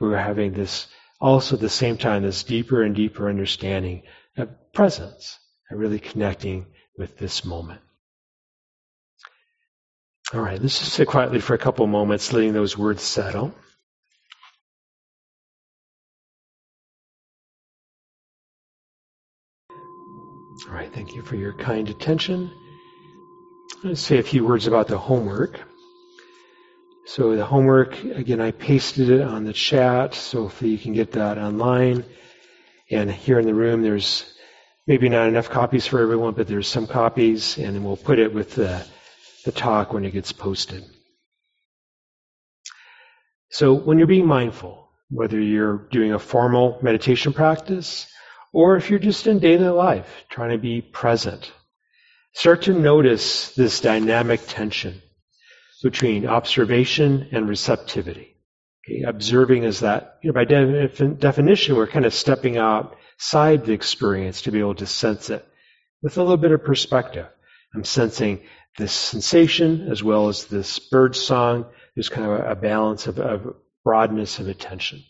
We're 0.00 0.16
having 0.16 0.54
this 0.54 0.86
also 1.20 1.56
at 1.56 1.60
the 1.60 1.68
same 1.68 1.98
time 1.98 2.22
this 2.22 2.44
deeper 2.44 2.82
and 2.82 2.94
deeper 2.94 3.28
understanding 3.28 4.04
of 4.36 4.72
presence 4.72 5.38
and 5.68 5.78
really 5.78 5.98
connecting 5.98 6.66
with 6.96 7.18
this 7.18 7.44
moment. 7.44 7.80
All 10.32 10.40
right, 10.40 10.60
let's 10.60 10.78
just 10.78 10.92
sit 10.92 11.08
quietly 11.08 11.40
for 11.40 11.54
a 11.54 11.58
couple 11.58 11.86
moments, 11.86 12.32
letting 12.32 12.52
those 12.52 12.78
words 12.78 13.02
settle. 13.02 13.52
All 20.68 20.74
right, 20.74 20.92
thank 20.92 21.14
you 21.14 21.22
for 21.22 21.36
your 21.36 21.52
kind 21.54 21.88
attention. 21.88 22.50
Let's 23.82 24.00
say 24.00 24.18
a 24.18 24.22
few 24.22 24.44
words 24.44 24.66
about 24.66 24.88
the 24.88 24.98
homework. 24.98 25.58
So 27.06 27.34
the 27.34 27.44
homework, 27.44 28.04
again, 28.04 28.40
I 28.40 28.52
pasted 28.52 29.10
it 29.10 29.22
on 29.22 29.42
the 29.44 29.52
chat, 29.52 30.14
so 30.14 30.42
hopefully 30.42 30.70
you 30.70 30.78
can 30.78 30.92
get 30.92 31.12
that 31.12 31.38
online. 31.38 32.04
And 32.90 33.10
here 33.10 33.38
in 33.38 33.46
the 33.46 33.54
room, 33.54 33.82
there's 33.82 34.24
maybe 34.86 35.08
not 35.08 35.28
enough 35.28 35.50
copies 35.50 35.86
for 35.86 36.00
everyone, 36.00 36.34
but 36.34 36.48
there's 36.48 36.66
some 36.66 36.86
copies, 36.86 37.56
and 37.58 37.84
we'll 37.84 37.96
put 37.96 38.18
it 38.18 38.34
with 38.34 38.54
the, 38.54 38.84
the 39.44 39.52
talk 39.52 39.92
when 39.92 40.04
it 40.04 40.10
gets 40.10 40.32
posted. 40.32 40.84
So 43.50 43.74
when 43.74 43.98
you're 43.98 44.06
being 44.06 44.26
mindful, 44.26 44.88
whether 45.10 45.38
you're 45.38 45.88
doing 45.90 46.12
a 46.12 46.18
formal 46.18 46.78
meditation 46.82 47.32
practice 47.32 48.06
or 48.52 48.76
if 48.76 48.90
you're 48.90 48.98
just 48.98 49.26
in 49.26 49.38
daily 49.38 49.68
life 49.68 50.24
trying 50.28 50.50
to 50.50 50.58
be 50.58 50.80
present, 50.80 51.52
start 52.32 52.62
to 52.62 52.72
notice 52.72 53.54
this 53.54 53.80
dynamic 53.80 54.40
tension 54.46 55.02
between 55.82 56.26
observation 56.26 57.28
and 57.32 57.48
receptivity. 57.48 58.36
Okay, 58.86 59.02
observing 59.02 59.64
is 59.64 59.80
that, 59.80 60.18
you 60.22 60.30
know, 60.30 60.34
by 60.34 60.44
de- 60.44 60.88
definition, 60.88 61.76
we're 61.76 61.86
kind 61.86 62.06
of 62.06 62.14
stepping 62.14 62.56
outside 62.56 63.64
the 63.64 63.72
experience 63.72 64.42
to 64.42 64.52
be 64.52 64.60
able 64.60 64.74
to 64.76 64.86
sense 64.86 65.30
it 65.30 65.46
with 66.02 66.16
a 66.16 66.22
little 66.22 66.36
bit 66.36 66.52
of 66.52 66.64
perspective. 66.64 67.26
I'm 67.74 67.84
sensing 67.84 68.40
this 68.78 68.92
sensation 68.92 69.88
as 69.90 70.02
well 70.02 70.28
as 70.28 70.46
this 70.46 70.78
bird 70.78 71.14
song. 71.14 71.66
There's 71.94 72.08
kind 72.08 72.30
of 72.30 72.40
a, 72.46 72.56
balance 72.56 73.06
of, 73.06 73.18
of 73.18 73.54
broadness 73.84 74.38
of 74.38 74.48
attention 74.48 75.02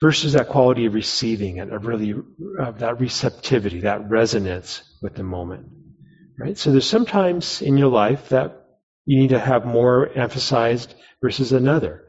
versus 0.00 0.32
that 0.32 0.48
quality 0.48 0.86
of 0.86 0.94
receiving 0.94 1.60
and 1.60 1.72
of 1.72 1.86
really 1.86 2.14
of 2.58 2.78
that 2.78 3.00
receptivity, 3.00 3.80
that 3.80 4.08
resonance 4.08 4.82
with 5.02 5.14
the 5.14 5.22
moment. 5.22 5.66
Right? 6.38 6.56
So 6.56 6.70
there's 6.72 6.88
sometimes 6.88 7.60
in 7.60 7.76
your 7.76 7.90
life 7.90 8.30
that 8.30 8.64
you 9.04 9.20
need 9.20 9.30
to 9.30 9.38
have 9.38 9.66
more 9.66 10.08
emphasized 10.08 10.94
versus 11.20 11.52
another. 11.52 12.04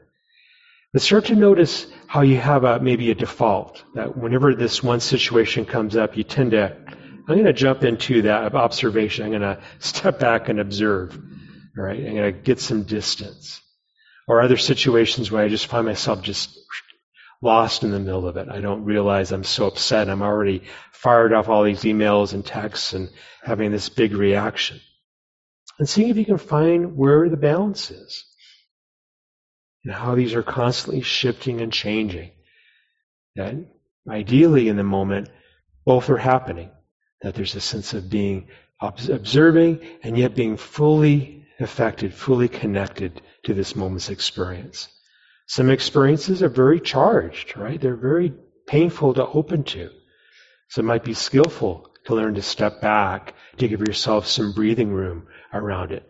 But 0.92 1.02
start 1.02 1.26
to 1.26 1.34
notice 1.34 1.86
how 2.06 2.20
you 2.20 2.36
have 2.36 2.64
a, 2.64 2.78
maybe 2.80 3.10
a 3.10 3.14
default 3.14 3.82
that 3.94 4.16
whenever 4.16 4.54
this 4.54 4.82
one 4.82 5.00
situation 5.00 5.64
comes 5.64 5.96
up, 5.96 6.16
you 6.16 6.24
tend 6.24 6.50
to, 6.50 6.76
I'm 6.86 7.24
going 7.26 7.44
to 7.44 7.52
jump 7.52 7.82
into 7.82 8.22
that 8.22 8.54
observation. 8.54 9.24
I'm 9.24 9.30
going 9.30 9.42
to 9.42 9.62
step 9.78 10.18
back 10.18 10.48
and 10.48 10.60
observe. 10.60 11.16
All 11.78 11.84
right. 11.84 11.98
I'm 11.98 12.14
going 12.14 12.34
to 12.34 12.40
get 12.40 12.60
some 12.60 12.82
distance. 12.82 13.60
Or 14.28 14.42
other 14.42 14.58
situations 14.58 15.30
where 15.30 15.42
I 15.42 15.48
just 15.48 15.66
find 15.66 15.86
myself 15.86 16.22
just 16.22 16.58
lost 17.40 17.82
in 17.82 17.90
the 17.90 17.98
middle 17.98 18.28
of 18.28 18.36
it. 18.36 18.48
I 18.48 18.60
don't 18.60 18.84
realize 18.84 19.32
I'm 19.32 19.44
so 19.44 19.66
upset. 19.66 20.08
I'm 20.08 20.22
already 20.22 20.62
fired 20.92 21.32
off 21.32 21.48
all 21.48 21.64
these 21.64 21.82
emails 21.82 22.34
and 22.34 22.44
texts 22.44 22.92
and 22.92 23.08
having 23.42 23.72
this 23.72 23.88
big 23.88 24.14
reaction 24.14 24.80
and 25.78 25.88
seeing 25.88 26.10
if 26.10 26.16
you 26.16 26.24
can 26.24 26.38
find 26.38 26.96
where 26.96 27.28
the 27.28 27.36
balance 27.36 27.90
is 27.90 28.24
and 29.84 29.92
how 29.92 30.14
these 30.14 30.34
are 30.34 30.42
constantly 30.42 31.02
shifting 31.02 31.60
and 31.60 31.72
changing. 31.72 32.30
That 33.36 33.54
ideally 34.08 34.68
in 34.68 34.76
the 34.76 34.84
moment, 34.84 35.28
both 35.84 36.10
are 36.10 36.18
happening. 36.18 36.70
That 37.22 37.34
there's 37.34 37.54
a 37.54 37.60
sense 37.60 37.94
of 37.94 38.10
being 38.10 38.48
observing 38.80 39.80
and 40.02 40.18
yet 40.18 40.34
being 40.34 40.56
fully 40.56 41.46
affected, 41.60 42.12
fully 42.12 42.48
connected 42.48 43.22
to 43.44 43.54
this 43.54 43.76
moment's 43.76 44.10
experience. 44.10 44.88
Some 45.46 45.70
experiences 45.70 46.42
are 46.42 46.48
very 46.48 46.80
charged, 46.80 47.56
right? 47.56 47.80
They're 47.80 47.96
very 47.96 48.32
painful 48.66 49.14
to 49.14 49.26
open 49.26 49.64
to. 49.64 49.90
So 50.68 50.80
it 50.80 50.84
might 50.84 51.04
be 51.04 51.14
skillful 51.14 51.90
to 52.04 52.14
learn 52.14 52.34
to 52.34 52.42
step 52.42 52.80
back, 52.80 53.34
to 53.58 53.68
give 53.68 53.80
yourself 53.80 54.26
some 54.26 54.52
breathing 54.52 54.92
room 54.92 55.26
around 55.52 55.92
it. 55.92 56.08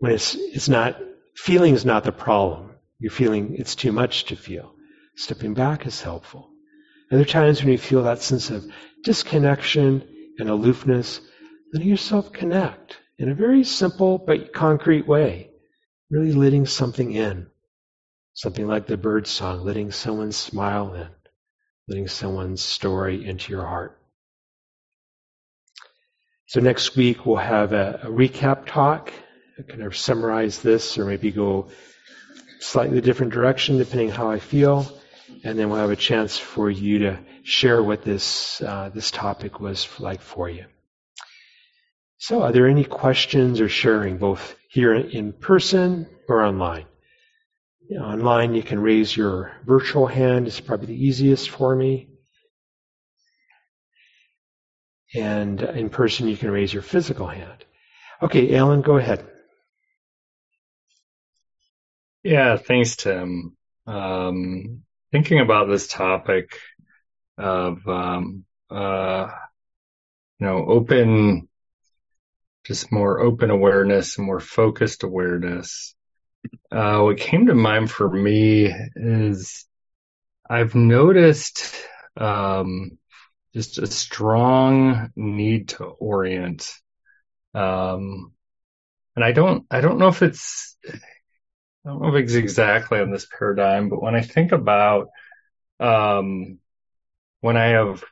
When 0.00 0.12
it's, 0.12 0.34
it's 0.34 0.68
not, 0.68 1.00
feeling 1.34 1.74
is 1.74 1.84
not 1.84 2.04
the 2.04 2.12
problem. 2.12 2.70
You're 2.98 3.10
feeling 3.10 3.56
it's 3.56 3.74
too 3.74 3.92
much 3.92 4.26
to 4.26 4.36
feel. 4.36 4.74
Stepping 5.16 5.54
back 5.54 5.86
is 5.86 6.00
helpful. 6.02 6.50
Other 7.12 7.24
times 7.24 7.62
when 7.62 7.72
you 7.72 7.78
feel 7.78 8.02
that 8.04 8.22
sense 8.22 8.50
of 8.50 8.64
disconnection 9.02 10.08
and 10.38 10.48
aloofness, 10.48 11.20
letting 11.72 11.88
yourself 11.88 12.32
connect 12.32 12.98
in 13.18 13.28
a 13.28 13.34
very 13.34 13.64
simple 13.64 14.18
but 14.18 14.52
concrete 14.52 15.06
way. 15.06 15.50
Really 16.10 16.32
letting 16.32 16.66
something 16.66 17.12
in. 17.12 17.46
Something 18.34 18.66
like 18.66 18.86
the 18.86 18.96
bird 18.96 19.26
song, 19.26 19.64
letting 19.64 19.92
someone's 19.92 20.36
smile 20.36 20.94
in, 20.94 21.08
letting 21.86 22.08
someone's 22.08 22.62
story 22.62 23.24
into 23.24 23.52
your 23.52 23.64
heart. 23.64 23.98
So 26.46 26.60
next 26.60 26.96
week 26.96 27.24
we'll 27.24 27.36
have 27.36 27.72
a, 27.72 28.00
a 28.04 28.06
recap 28.08 28.66
talk, 28.66 29.12
kind 29.68 29.82
of 29.82 29.96
summarize 29.96 30.60
this 30.60 30.98
or 30.98 31.04
maybe 31.04 31.30
go 31.30 31.68
slightly 32.64 33.00
different 33.00 33.32
direction 33.32 33.78
depending 33.78 34.10
how 34.10 34.30
I 34.30 34.38
feel. 34.38 34.86
And 35.44 35.58
then 35.58 35.68
we'll 35.68 35.80
have 35.80 35.90
a 35.90 35.96
chance 35.96 36.38
for 36.38 36.70
you 36.70 37.00
to 37.00 37.18
share 37.42 37.82
what 37.82 38.02
this, 38.02 38.60
uh, 38.62 38.90
this 38.94 39.10
topic 39.10 39.60
was 39.60 39.88
like 40.00 40.22
for 40.22 40.48
you. 40.48 40.64
So 42.18 42.42
are 42.42 42.52
there 42.52 42.66
any 42.66 42.84
questions 42.84 43.60
or 43.60 43.68
sharing 43.68 44.16
both 44.16 44.56
here 44.70 44.94
in 44.94 45.32
person 45.32 46.08
or 46.28 46.42
online? 46.42 46.86
You 47.88 47.98
know, 47.98 48.06
online 48.06 48.54
you 48.54 48.62
can 48.62 48.80
raise 48.80 49.14
your 49.14 49.52
virtual 49.66 50.06
hand. 50.06 50.46
It's 50.46 50.60
probably 50.60 50.86
the 50.86 51.04
easiest 51.06 51.50
for 51.50 51.76
me. 51.76 52.08
And 55.14 55.60
in 55.60 55.90
person, 55.90 56.28
you 56.28 56.36
can 56.36 56.50
raise 56.50 56.72
your 56.72 56.82
physical 56.82 57.26
hand. 57.26 57.64
Okay, 58.22 58.56
Alan, 58.56 58.80
go 58.80 58.96
ahead. 58.96 59.28
Yeah, 62.24 62.56
thanks, 62.56 62.96
Tim. 62.96 63.56
Um, 63.86 64.82
thinking 65.12 65.40
about 65.40 65.68
this 65.68 65.86
topic 65.88 66.58
of, 67.38 67.86
um, 67.88 68.44
uh, 68.70 69.28
you 70.40 70.46
know, 70.46 70.64
open, 70.66 71.48
just 72.64 72.90
more 72.90 73.20
open 73.20 73.50
awareness 73.50 74.16
and 74.16 74.26
more 74.26 74.40
focused 74.40 75.02
awareness. 75.02 75.94
Uh, 76.72 77.00
what 77.00 77.18
came 77.18 77.46
to 77.46 77.54
mind 77.54 77.90
for 77.90 78.08
me 78.10 78.74
is 78.96 79.66
I've 80.48 80.74
noticed, 80.74 81.74
um, 82.16 82.98
just 83.54 83.78
a 83.78 83.86
strong 83.86 85.12
need 85.16 85.70
to 85.70 85.84
orient. 85.84 86.72
Um, 87.54 88.32
and 89.16 89.24
I 89.24 89.32
don't, 89.32 89.66
I 89.70 89.80
don't 89.80 89.98
know 89.98 90.08
if 90.08 90.22
it's, 90.22 90.76
I 91.84 91.90
don't 91.90 92.00
know 92.00 92.14
exactly 92.14 93.00
on 93.00 93.10
this 93.10 93.26
paradigm, 93.26 93.88
but 93.90 94.02
when 94.02 94.14
I 94.14 94.22
think 94.22 94.52
about 94.52 95.08
um, 95.80 96.58
when 97.40 97.56
I 97.56 97.66
have 97.68 98.02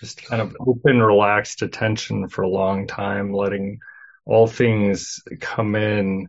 just 0.00 0.22
kind 0.24 0.42
of 0.42 0.56
open, 0.60 1.00
relaxed 1.00 1.62
attention 1.62 2.28
for 2.28 2.42
a 2.42 2.48
long 2.48 2.86
time, 2.86 3.32
letting 3.32 3.80
all 4.26 4.46
things 4.46 5.22
come 5.40 5.74
in, 5.74 6.28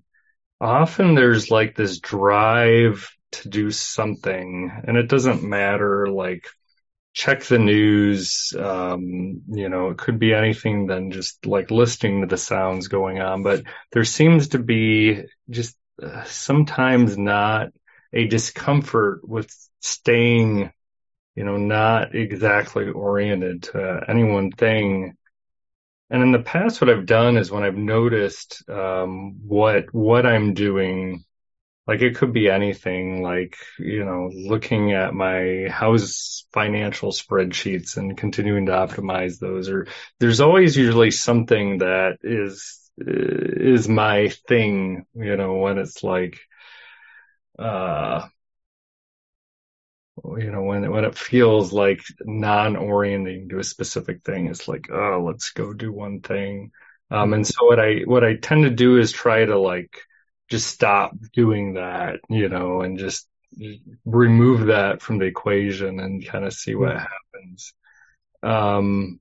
often 0.62 1.16
there's 1.16 1.52
like 1.52 1.76
this 1.76 2.00
drive 2.00 3.10
to 3.32 3.50
do 3.50 3.72
something, 3.72 4.72
and 4.86 4.98
it 4.98 5.10
doesn't 5.10 5.44
matter 5.44 6.08
like 6.08 6.48
check 7.14 7.44
the 7.44 7.60
news. 7.60 8.54
Um, 8.58 9.42
you 9.50 9.68
know, 9.68 9.90
it 9.90 9.98
could 9.98 10.18
be 10.18 10.34
anything 10.34 10.88
than 10.88 11.12
just 11.12 11.46
like 11.46 11.72
listening 11.72 12.22
to 12.22 12.28
the 12.28 12.38
sounds 12.38 12.88
going 12.88 13.20
on, 13.20 13.44
but 13.44 13.64
there 13.92 14.06
seems 14.06 14.50
to 14.50 14.60
be 14.60 15.24
just 15.50 15.76
sometimes 16.26 17.18
not 17.18 17.70
a 18.14 18.28
discomfort 18.28 19.28
with 19.28 19.54
staying, 19.82 20.72
you 21.36 21.44
know, 21.44 21.58
not 21.58 22.16
exactly 22.16 22.90
oriented 22.90 23.64
to 23.64 24.04
any 24.08 24.24
one 24.24 24.52
thing. 24.52 25.16
And 26.10 26.24
in 26.24 26.32
the 26.32 26.40
past, 26.40 26.82
what 26.82 26.90
I've 26.90 27.06
done 27.06 27.38
is 27.38 27.52
when 27.52 27.64
I've 27.64 27.78
noticed 27.78 28.68
um, 28.68 29.40
what 29.46 29.94
what 29.94 30.26
I'm 30.26 30.54
doing, 30.56 31.24
like 31.86 32.02
it 32.02 32.16
could 32.16 32.34
be 32.34 32.50
anything, 32.50 33.22
like 33.22 33.58
you 33.78 34.04
know, 34.06 34.30
looking 34.34 34.94
at 34.94 35.14
my 35.14 35.68
house 35.70 36.46
financial 36.52 37.12
spreadsheets 37.12 37.98
and 37.98 38.18
continuing 38.18 38.66
to 38.66 38.72
optimize 38.72 39.38
those. 39.40 39.70
Or 39.70 39.88
there's 40.20 40.42
always 40.42 40.76
usually 40.76 41.12
something 41.12 41.80
that 41.80 42.18
is 42.24 42.89
is 43.08 43.88
my 43.88 44.30
thing, 44.48 45.06
you 45.16 45.38
know, 45.38 45.56
when 45.56 45.78
it's 45.78 46.04
like, 46.04 46.40
uh, 47.58 48.28
you 50.38 50.52
know, 50.52 50.64
when, 50.64 50.90
when 50.92 51.06
it 51.06 51.18
feels 51.18 51.72
like 51.72 52.02
non-orienting 52.22 53.50
to 53.50 53.60
a 53.60 53.64
specific 53.64 54.24
thing, 54.24 54.48
it's 54.48 54.68
like, 54.68 54.90
oh, 54.92 55.24
let's 55.26 55.52
go 55.52 55.74
do 55.74 55.92
one 55.92 56.20
thing. 56.22 56.72
Um, 57.10 57.34
and 57.34 57.48
so 57.48 57.66
what 57.66 57.80
I, 57.80 58.02
what 58.06 58.24
I 58.24 58.36
tend 58.36 58.64
to 58.64 58.70
do 58.70 58.98
is 58.98 59.12
try 59.12 59.46
to 59.46 59.58
like, 59.58 59.98
just 60.50 60.68
stop 60.68 61.16
doing 61.34 61.76
that, 61.76 62.20
you 62.30 62.50
know, 62.50 62.82
and 62.82 62.98
just 62.98 63.28
remove 64.06 64.68
that 64.68 65.02
from 65.02 65.20
the 65.20 65.26
equation 65.26 66.00
and 66.00 66.26
kind 66.26 66.44
of 66.44 66.54
see 66.54 66.76
what 66.76 66.98
happens. 66.98 67.74
Um, 68.44 69.20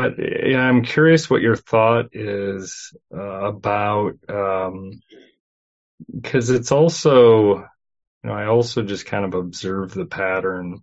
but 0.00 0.20
I'm 0.54 0.82
curious 0.82 1.30
what 1.30 1.42
your 1.42 1.56
thought 1.56 2.10
is 2.12 2.94
uh, 3.14 3.44
about 3.46 4.18
because 4.20 4.70
um, 4.70 5.00
it's 6.56 6.72
also, 6.72 7.56
you 7.56 7.64
know, 8.24 8.32
I 8.32 8.46
also 8.46 8.82
just 8.82 9.06
kind 9.06 9.24
of 9.24 9.34
observe 9.34 9.94
the 9.94 10.06
pattern. 10.06 10.82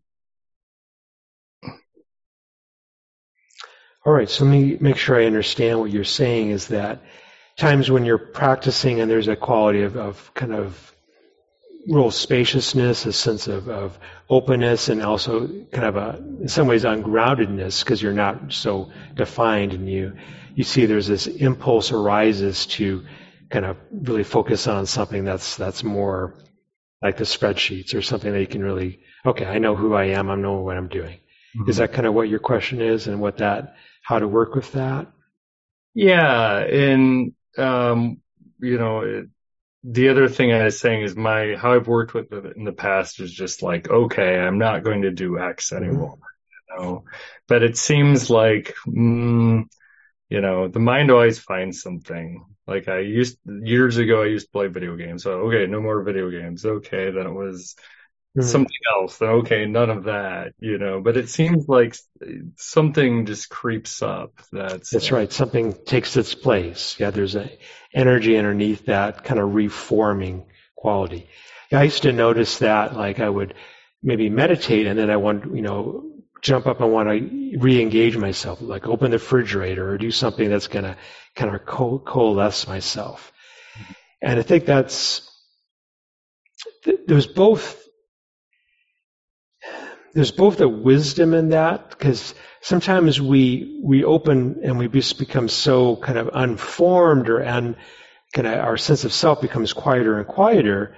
All 4.06 4.12
right, 4.12 4.30
so 4.30 4.46
let 4.46 4.52
me 4.52 4.78
make 4.82 4.98
sure 4.98 5.20
I 5.20 5.26
understand 5.26 5.80
what 5.80 5.92
you're 5.92 6.04
saying. 6.04 6.50
Is 6.50 6.68
that 6.68 7.04
times 7.56 7.90
when 7.90 8.04
you're 8.04 8.18
practicing 8.18 9.00
and 9.00 9.10
there's 9.10 9.28
a 9.30 9.36
quality 9.36 9.84
of, 9.84 9.96
of 9.96 10.34
kind 10.34 10.54
of 10.54 10.93
real 11.88 12.12
spaciousness, 12.12 13.06
a 13.06 13.14
sense 13.14 13.48
of, 13.48 13.68
of 13.68 13.98
openness, 14.30 14.90
and 14.90 15.02
also 15.02 15.48
kind 15.72 15.86
of 15.86 15.96
a, 15.96 16.18
in 16.42 16.48
some 16.48 16.68
ways, 16.68 16.84
ungroundedness 16.84 17.84
because 17.84 18.02
you're 18.02 18.14
not 18.14 18.54
so 18.54 18.92
defined, 19.16 19.74
and 19.74 19.90
you 19.90 20.14
you 20.56 20.64
see 20.64 20.86
there's 20.86 21.08
this 21.08 21.28
impulse 21.28 21.92
arises 21.92 22.66
to 22.68 23.04
kind 23.50 23.66
of 23.66 23.78
really 23.92 24.24
focus 24.24 24.68
on 24.68 24.86
something 24.86 25.26
that's 25.26 25.56
that's 25.58 25.84
more 25.84 26.36
like 27.02 27.18
the 27.18 27.24
spreadsheets 27.24 27.94
or 27.94 28.02
something 28.02 28.32
that 28.32 28.40
you 28.40 28.48
can 28.48 28.64
really 28.64 29.00
okay, 29.26 29.46
I 29.46 29.60
know 29.60 29.76
who 29.76 29.94
I 29.94 30.06
am, 30.06 30.30
I 30.30 30.36
know 30.36 30.60
what 30.60 30.78
I'm 30.78 30.90
doing. 30.90 31.20
Mm-hmm. 31.56 31.70
Is 31.70 31.78
that 31.78 31.94
kind 31.94 32.08
of 32.08 32.14
what 32.14 32.30
your 32.30 32.40
question 32.40 32.82
is, 32.82 33.08
and 33.08 33.20
what 33.20 33.38
that 33.38 33.76
how 34.02 34.20
to 34.20 34.28
work 34.28 34.56
with 34.56 34.72
that? 34.74 35.08
Yeah, 35.94 36.60
and 36.60 37.34
um, 37.58 38.22
you 38.60 38.78
know, 38.78 39.02
it, 39.02 39.28
the 39.84 40.10
other 40.10 40.30
thing 40.30 40.52
I 40.52 40.64
was 40.64 40.80
saying 40.80 41.02
is 41.04 41.16
my 41.16 41.56
how 41.58 41.74
I've 41.74 41.88
worked 41.88 42.14
with 42.14 42.32
it 42.32 42.56
in 42.56 42.64
the 42.64 42.72
past 42.72 43.20
is 43.20 43.34
just 43.34 43.62
like, 43.62 43.90
okay, 43.90 44.38
I'm 44.40 44.58
not 44.58 44.84
going 44.84 45.02
to 45.02 45.12
do 45.12 45.40
X 45.40 45.74
anymore. 45.74 46.16
Mm-hmm. 46.16 46.84
You 46.84 46.86
know? 46.86 47.04
But 47.48 47.64
it 47.64 47.78
seems 47.78 48.30
like 48.30 48.76
mm, 48.88 49.66
you 50.30 50.42
know, 50.42 50.68
the 50.68 50.80
mind 50.80 51.12
always 51.12 51.38
finds 51.40 51.82
something. 51.82 52.46
Like 52.66 52.88
I 52.88 53.00
used 53.00 53.38
years 53.46 53.98
ago 53.98 54.24
I 54.24 54.28
used 54.28 54.48
to 54.48 54.52
play 54.52 54.68
video 54.68 54.96
games. 54.96 55.24
So 55.24 55.32
okay, 55.48 55.70
no 55.70 55.82
more 55.82 56.02
video 56.02 56.30
games. 56.30 56.66
Okay, 56.66 57.12
then 57.12 57.28
it 57.28 57.34
was 57.34 57.76
mm-hmm. 58.38 58.48
something 58.48 58.72
else. 58.96 59.22
Okay, 59.22 59.66
none 59.66 59.90
of 59.90 60.06
that, 60.06 60.54
you 60.60 60.78
know. 60.78 61.02
But 61.02 61.18
it 61.18 61.30
seems 61.30 61.68
like 61.68 61.96
something 62.58 63.26
just 63.26 63.50
creeps 63.50 64.02
up. 64.02 64.34
That's 64.52 64.90
That's 64.90 65.12
right. 65.12 65.32
Something 65.32 65.74
takes 65.86 66.18
its 66.18 66.36
place. 66.36 66.96
Yeah, 67.00 67.12
there's 67.12 67.36
a 67.36 67.50
energy 67.94 68.38
underneath 68.38 68.86
that 68.86 69.24
kind 69.24 69.40
of 69.40 69.54
reforming 69.54 70.46
quality. 70.76 71.30
I 71.72 71.84
used 71.84 72.04
to 72.04 72.12
notice 72.12 72.60
that, 72.60 72.96
like 72.96 73.20
I 73.20 73.30
would 73.30 73.56
maybe 74.04 74.30
meditate 74.30 74.86
and 74.86 75.00
then 75.00 75.10
I 75.10 75.18
want, 75.18 75.56
you 75.56 75.62
know, 75.62 76.12
jump 76.42 76.68
up 76.68 76.82
and 76.82 76.92
want 76.92 77.08
to 77.08 77.58
re-engage 77.58 78.18
myself, 78.18 78.62
like 78.62 78.86
open 78.86 79.12
the 79.12 79.18
refrigerator 79.18 79.90
or 79.90 79.98
do 79.98 80.12
something 80.12 80.50
that's 80.50 80.68
going 80.68 80.84
to 80.84 80.98
kind 81.36 81.56
of 81.56 81.66
co- 81.66 82.00
coalesce 82.00 82.68
myself. 82.68 83.32
And 84.22 84.40
I 84.40 84.44
think 84.44 84.66
that's, 84.66 85.30
there's 87.08 87.28
both, 87.28 87.82
there's 90.14 90.32
both 90.32 90.62
a 90.62 90.68
wisdom 90.68 91.34
in 91.34 91.50
that 91.50 91.90
because 91.90 92.36
sometimes 92.62 93.20
we 93.20 93.80
we 93.84 94.04
open 94.04 94.62
and 94.64 94.78
we 94.78 94.88
just 94.88 95.18
become 95.18 95.50
so 95.50 95.96
kind 95.96 96.18
of 96.18 96.30
unformed 96.34 97.30
or 97.30 97.40
and 97.40 97.76
kind 98.34 98.48
of 98.48 98.60
our 98.60 98.78
sense 98.78 99.04
of 99.04 99.14
self 99.14 99.42
becomes 99.42 99.74
quieter 99.74 100.18
and 100.18 100.28
quieter 100.28 100.96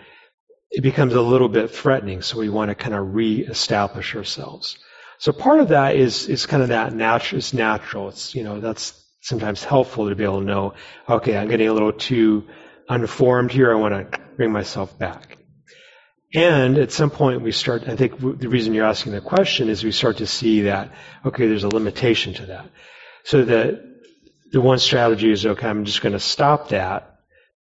it 0.72 0.82
becomes 0.82 1.14
a 1.14 1.22
little 1.22 1.48
bit 1.48 1.72
threatening. 1.72 2.22
So 2.22 2.38
we 2.38 2.50
want 2.50 2.70
to 2.70 2.76
kind 2.76 2.96
of 2.96 3.14
re-establish 3.16 4.16
ourselves. 4.16 4.78
So 5.20 5.32
part 5.32 5.62
of 5.62 5.70
that 5.70 5.96
is 5.96 6.28
is 6.28 6.46
kind 6.46 6.62
of 6.62 6.70
that 6.70 6.94
natural 6.94 7.40
it's 7.40 7.54
natural. 7.54 8.10
It's 8.10 8.36
you 8.36 8.44
know 8.44 8.60
that's 8.60 9.02
sometimes 9.22 9.64
helpful 9.64 10.10
to 10.10 10.16
be 10.16 10.24
able 10.24 10.40
to 10.40 10.46
know 10.46 10.74
okay 11.10 11.36
i'm 11.36 11.48
getting 11.48 11.68
a 11.68 11.74
little 11.74 11.92
too 11.92 12.46
unformed 12.88 13.52
here. 13.52 13.72
I 13.72 13.76
want 13.76 14.12
to 14.12 14.20
bring 14.38 14.52
myself 14.52 14.98
back 15.00 15.38
and 16.36 16.78
at 16.78 16.92
some 16.92 17.12
point, 17.12 17.42
we 17.42 17.54
start, 17.54 17.88
I 17.88 17.96
think 17.96 18.20
the 18.20 18.50
reason 18.50 18.74
you're 18.74 18.86
asking 18.86 19.14
the 19.14 19.22
question 19.22 19.70
is 19.70 19.86
we 19.86 19.94
start 19.94 20.18
to 20.18 20.28
see 20.28 20.64
that, 20.64 20.92
okay, 21.26 21.48
there's 21.48 21.64
a 21.64 21.70
limitation 21.70 22.34
to 22.34 22.48
that. 22.48 22.70
So 23.24 23.46
that 23.46 23.82
the 24.52 24.60
one 24.60 24.80
strategy 24.80 25.32
is, 25.32 25.46
okay, 25.46 25.68
I'm 25.68 25.86
just 25.86 26.02
going 26.02 26.14
to 26.14 26.20
stop 26.20 26.70
that. 26.70 27.20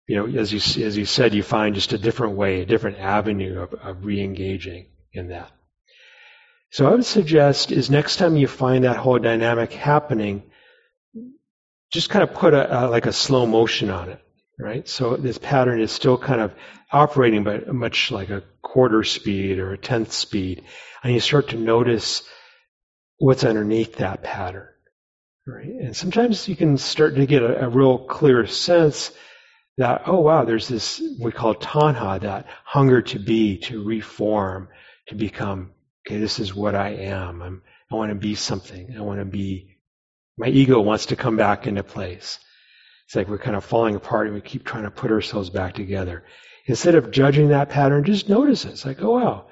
You 0.08 0.16
know, 0.16 0.40
as 0.40 0.52
you, 0.52 0.58
as 0.84 0.98
you 0.98 1.06
said, 1.06 1.36
you 1.36 1.44
find 1.44 1.76
just 1.76 1.94
a 1.94 2.00
different 2.00 2.36
way, 2.36 2.62
a 2.62 2.66
different 2.66 2.98
avenue 2.98 3.62
of, 3.62 3.74
of 3.76 4.06
re-engaging 4.06 4.88
in 5.14 5.28
that. 5.28 5.52
So 6.72 6.88
I 6.88 6.92
would 6.92 7.06
suggest 7.06 7.72
is 7.72 7.92
next 7.92 8.16
time 8.16 8.38
you 8.38 8.48
find 8.48 8.86
that 8.86 8.98
whole 8.98 9.20
dynamic 9.20 9.72
happening, 9.72 10.44
just 11.92 12.10
kind 12.10 12.24
of 12.24 12.34
put 12.34 12.56
a, 12.56 12.86
a 12.86 12.90
like 12.90 13.06
a 13.06 13.14
slow 13.14 13.46
motion 13.46 13.92
on 13.92 14.10
it 14.10 14.22
right? 14.60 14.88
So 14.88 15.16
this 15.16 15.38
pattern 15.38 15.82
is 15.82 15.92
still 15.92 16.18
kind 16.18 16.42
of 16.42 16.54
operating, 16.92 17.44
but 17.44 17.74
much 17.74 18.12
like 18.12 18.30
a 18.30 18.44
quarter 18.62 19.04
speed 19.04 19.60
or 19.60 19.74
a 19.74 19.78
tenth 19.78 20.12
speed, 20.12 20.64
and 21.04 21.14
you 21.14 21.20
start 21.20 21.50
to 21.50 21.58
notice 21.58 22.24
what's 23.18 23.44
underneath 23.44 23.96
that 23.96 24.24
pattern, 24.24 24.70
right? 25.46 25.66
And 25.66 25.96
sometimes 25.96 26.48
you 26.48 26.56
can 26.56 26.78
start 26.78 27.16
to 27.16 27.26
get 27.26 27.44
a, 27.44 27.66
a 27.66 27.70
real 27.70 27.98
clear 27.98 28.46
sense 28.48 29.12
that 29.78 30.04
oh 30.06 30.20
wow, 30.22 30.44
there's 30.44 30.68
this 30.68 31.02
we 31.20 31.32
call 31.32 31.56
tanha, 31.56 32.22
that 32.22 32.48
hunger 32.64 33.02
to 33.02 33.20
be, 33.20 33.58
to 33.60 33.84
reform, 33.84 34.70
to 35.08 35.16
become. 35.16 35.72
Okay, 36.08 36.20
this 36.20 36.40
is 36.40 36.56
what 36.56 36.76
I 36.76 36.90
am. 36.90 37.42
I'm, 37.42 37.62
I 37.92 37.96
want 37.96 38.10
to 38.10 38.16
be 38.16 38.36
something. 38.36 38.96
I 38.98 39.02
want 39.02 39.20
to 39.20 39.26
be. 39.26 39.78
My 40.38 40.48
ego 40.48 40.80
wants 40.82 41.08
to 41.08 41.16
come 41.16 41.36
back 41.36 41.68
into 41.68 41.84
place. 41.84 42.40
It's 43.06 43.16
like 43.16 43.28
we're 43.28 43.38
kind 43.38 43.56
of 43.56 43.64
falling 43.64 43.96
apart 43.96 44.28
and 44.28 44.36
we 44.36 44.42
keep 44.42 44.66
trying 44.66 44.84
to 44.84 44.92
put 44.92 45.12
ourselves 45.12 45.50
back 45.50 45.74
together. 45.74 46.24
Instead 46.68 46.96
of 46.96 47.12
judging 47.12 47.48
that 47.48 47.70
pattern, 47.70 48.04
just 48.04 48.28
notice 48.28 48.66
it. 48.66 48.72
It's 48.72 48.86
like, 48.86 49.02
oh 49.02 49.12
wow, 49.12 49.48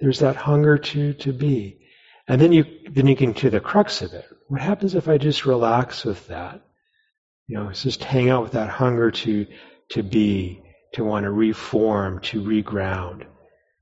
there's 0.00 0.20
that 0.20 0.36
hunger 0.36 0.78
to 0.78 1.14
to 1.14 1.32
be. 1.32 1.80
And 2.28 2.40
then 2.40 2.52
you 2.52 2.64
then 2.90 3.06
you 3.06 3.16
can 3.16 3.32
to 3.34 3.50
the 3.50 3.60
crux 3.60 4.02
of 4.02 4.12
it. 4.12 4.26
What 4.48 4.60
happens 4.60 4.94
if 4.94 5.08
I 5.08 5.16
just 5.16 5.46
relax 5.46 6.04
with 6.04 6.26
that? 6.28 6.62
You 7.46 7.56
know, 7.56 7.72
just 7.72 8.04
hang 8.04 8.28
out 8.28 8.42
with 8.42 8.52
that 8.52 8.68
hunger 8.68 9.10
to 9.10 9.46
to 9.90 10.02
be, 10.02 10.62
to 10.92 11.04
want 11.04 11.24
to 11.24 11.30
reform, 11.30 12.20
to 12.20 12.42
reground. 12.42 13.24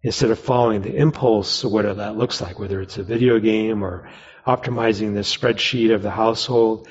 Instead 0.04 0.30
of 0.30 0.38
following 0.38 0.82
the 0.82 0.94
impulse 0.94 1.64
of 1.64 1.72
what 1.72 1.96
that 1.96 2.16
looks 2.16 2.40
like, 2.40 2.60
whether 2.60 2.80
it's 2.80 2.98
a 2.98 3.02
video 3.02 3.40
game 3.40 3.82
or 3.82 4.08
optimizing 4.46 5.14
the 5.14 5.20
spreadsheet 5.20 5.92
of 5.92 6.02
the 6.02 6.10
household, 6.12 6.86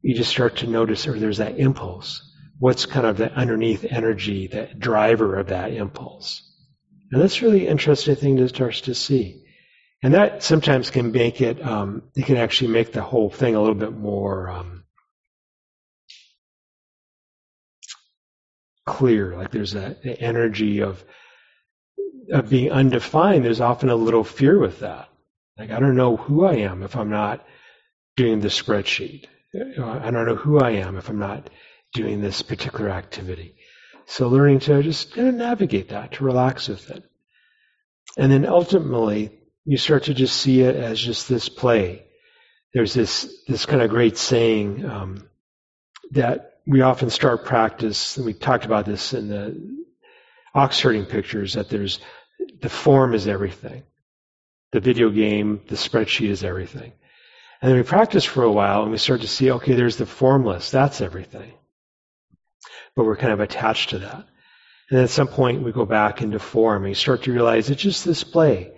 you 0.00 0.14
just 0.14 0.30
start 0.30 0.56
to 0.56 0.66
notice, 0.66 1.06
or 1.06 1.18
there's 1.18 1.36
that 1.36 1.58
impulse. 1.58 2.25
What's 2.58 2.86
kind 2.86 3.06
of 3.06 3.16
the 3.16 3.32
underneath 3.32 3.84
energy, 3.84 4.46
the 4.46 4.68
driver 4.78 5.36
of 5.38 5.48
that 5.48 5.72
impulse. 5.72 6.42
And 7.12 7.20
that's 7.20 7.42
really 7.42 7.68
interesting 7.68 8.16
thing 8.16 8.36
to 8.38 8.48
start 8.48 8.74
to 8.74 8.94
see. 8.94 9.44
And 10.02 10.14
that 10.14 10.42
sometimes 10.42 10.90
can 10.90 11.12
make 11.12 11.40
it, 11.40 11.64
um, 11.64 12.02
it 12.14 12.26
can 12.26 12.36
actually 12.36 12.72
make 12.72 12.92
the 12.92 13.02
whole 13.02 13.30
thing 13.30 13.54
a 13.54 13.60
little 13.60 13.74
bit 13.74 13.92
more 13.92 14.50
um, 14.50 14.84
clear. 18.86 19.36
Like 19.36 19.50
there's 19.50 19.74
an 19.74 19.96
energy 20.04 20.80
of 20.80 21.04
of 22.32 22.48
being 22.50 22.72
undefined. 22.72 23.44
There's 23.44 23.60
often 23.60 23.88
a 23.88 23.96
little 23.96 24.24
fear 24.24 24.58
with 24.58 24.80
that. 24.80 25.08
Like 25.58 25.70
I 25.70 25.80
don't 25.80 25.96
know 25.96 26.16
who 26.16 26.44
I 26.44 26.56
am 26.56 26.82
if 26.82 26.96
I'm 26.96 27.10
not 27.10 27.44
doing 28.16 28.40
the 28.40 28.48
spreadsheet. 28.48 29.26
I 29.54 30.10
don't 30.10 30.26
know 30.26 30.36
who 30.36 30.58
I 30.58 30.72
am 30.72 30.96
if 30.96 31.08
I'm 31.08 31.18
not 31.18 31.48
doing 31.92 32.20
this 32.20 32.42
particular 32.42 32.90
activity. 32.90 33.56
So 34.06 34.28
learning 34.28 34.60
to 34.60 34.82
just 34.82 35.16
navigate 35.16 35.88
that, 35.88 36.12
to 36.12 36.24
relax 36.24 36.68
with 36.68 36.90
it. 36.90 37.02
And 38.16 38.30
then 38.30 38.46
ultimately, 38.46 39.32
you 39.64 39.76
start 39.76 40.04
to 40.04 40.14
just 40.14 40.36
see 40.36 40.62
it 40.62 40.76
as 40.76 41.00
just 41.00 41.28
this 41.28 41.48
play. 41.48 42.04
There's 42.72 42.94
this, 42.94 43.42
this 43.48 43.66
kind 43.66 43.82
of 43.82 43.90
great 43.90 44.16
saying 44.16 44.84
um, 44.84 45.28
that 46.12 46.60
we 46.66 46.82
often 46.82 47.10
start 47.10 47.44
practice, 47.44 48.16
and 48.16 48.24
we 48.24 48.32
talked 48.32 48.64
about 48.64 48.86
this 48.86 49.12
in 49.12 49.28
the 49.28 49.84
ox 50.54 50.80
herding 50.80 51.04
pictures, 51.04 51.54
that 51.54 51.68
there's 51.68 52.00
the 52.60 52.68
form 52.68 53.14
is 53.14 53.26
everything. 53.26 53.82
The 54.72 54.80
video 54.80 55.10
game, 55.10 55.60
the 55.68 55.76
spreadsheet 55.76 56.28
is 56.28 56.44
everything. 56.44 56.92
And 57.60 57.70
then 57.70 57.76
we 57.76 57.82
practice 57.82 58.24
for 58.24 58.42
a 58.42 58.52
while 58.52 58.82
and 58.82 58.92
we 58.92 58.98
start 58.98 59.22
to 59.22 59.28
see, 59.28 59.50
okay, 59.50 59.74
there's 59.74 59.96
the 59.96 60.06
formless, 60.06 60.70
that's 60.70 61.00
everything 61.00 61.52
but 62.96 63.04
we're 63.04 63.16
kind 63.16 63.32
of 63.32 63.40
attached 63.40 63.90
to 63.90 63.98
that. 64.00 64.26
And 64.90 65.00
at 65.00 65.10
some 65.10 65.28
point 65.28 65.62
we 65.62 65.70
go 65.70 65.84
back 65.84 66.22
into 66.22 66.38
form 66.38 66.84
and 66.84 66.90
you 66.90 66.94
start 66.94 67.24
to 67.24 67.32
realize 67.32 67.68
it's 67.70 67.82
just 67.82 68.04
this 68.04 68.24
play. 68.24 68.72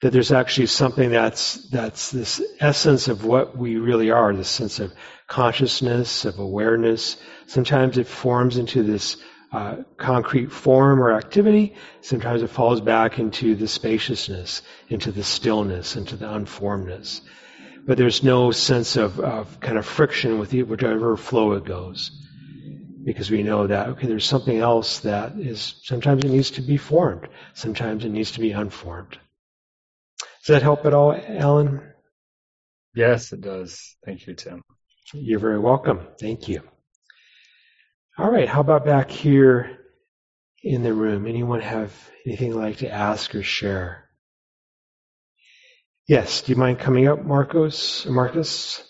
That 0.00 0.12
there's 0.12 0.32
actually 0.32 0.66
something 0.66 1.10
that's, 1.10 1.68
that's 1.70 2.10
this 2.12 2.40
essence 2.60 3.08
of 3.08 3.24
what 3.24 3.56
we 3.56 3.76
really 3.76 4.10
are, 4.10 4.34
this 4.34 4.48
sense 4.48 4.78
of 4.78 4.92
consciousness, 5.26 6.24
of 6.24 6.38
awareness. 6.38 7.16
Sometimes 7.46 7.98
it 7.98 8.06
forms 8.06 8.56
into 8.56 8.84
this 8.84 9.16
uh, 9.50 9.78
concrete 9.96 10.52
form 10.52 11.02
or 11.02 11.12
activity. 11.12 11.74
Sometimes 12.00 12.42
it 12.42 12.50
falls 12.50 12.80
back 12.80 13.18
into 13.18 13.56
the 13.56 13.66
spaciousness, 13.66 14.62
into 14.88 15.10
the 15.10 15.24
stillness, 15.24 15.96
into 15.96 16.14
the 16.16 16.28
unformedness. 16.28 17.20
But 17.84 17.98
there's 17.98 18.22
no 18.22 18.52
sense 18.52 18.96
of, 18.96 19.18
of 19.18 19.58
kind 19.58 19.78
of 19.78 19.84
friction 19.84 20.38
with 20.38 20.52
whichever 20.52 21.16
flow 21.16 21.52
it 21.52 21.64
goes 21.64 22.12
because 23.08 23.30
we 23.30 23.42
know 23.42 23.66
that, 23.66 23.88
okay, 23.88 24.06
there's 24.06 24.26
something 24.26 24.58
else 24.58 24.98
that 24.98 25.32
is, 25.38 25.80
sometimes 25.82 26.22
it 26.26 26.30
needs 26.30 26.50
to 26.50 26.60
be 26.60 26.76
formed, 26.76 27.26
sometimes 27.54 28.04
it 28.04 28.10
needs 28.10 28.32
to 28.32 28.40
be 28.40 28.52
unformed. 28.52 29.18
Does 30.20 30.48
that 30.48 30.62
help 30.62 30.84
at 30.84 30.92
all, 30.92 31.18
Alan? 31.26 31.80
Yes, 32.94 33.32
it 33.32 33.40
does. 33.40 33.96
Thank 34.04 34.26
you, 34.26 34.34
Tim. 34.34 34.62
You're 35.14 35.38
very 35.38 35.58
welcome. 35.58 36.06
Thank 36.20 36.48
you. 36.48 36.60
All 38.18 38.30
right, 38.30 38.46
how 38.46 38.60
about 38.60 38.84
back 38.84 39.10
here 39.10 39.78
in 40.62 40.82
the 40.82 40.92
room? 40.92 41.26
Anyone 41.26 41.62
have 41.62 41.90
anything 42.26 42.54
like 42.54 42.76
to 42.78 42.92
ask 42.92 43.34
or 43.34 43.42
share? 43.42 44.04
Yes, 46.06 46.42
do 46.42 46.52
you 46.52 46.58
mind 46.58 46.78
coming 46.78 47.08
up, 47.08 47.24
Marcos? 47.24 48.04
Marcus? 48.04 48.84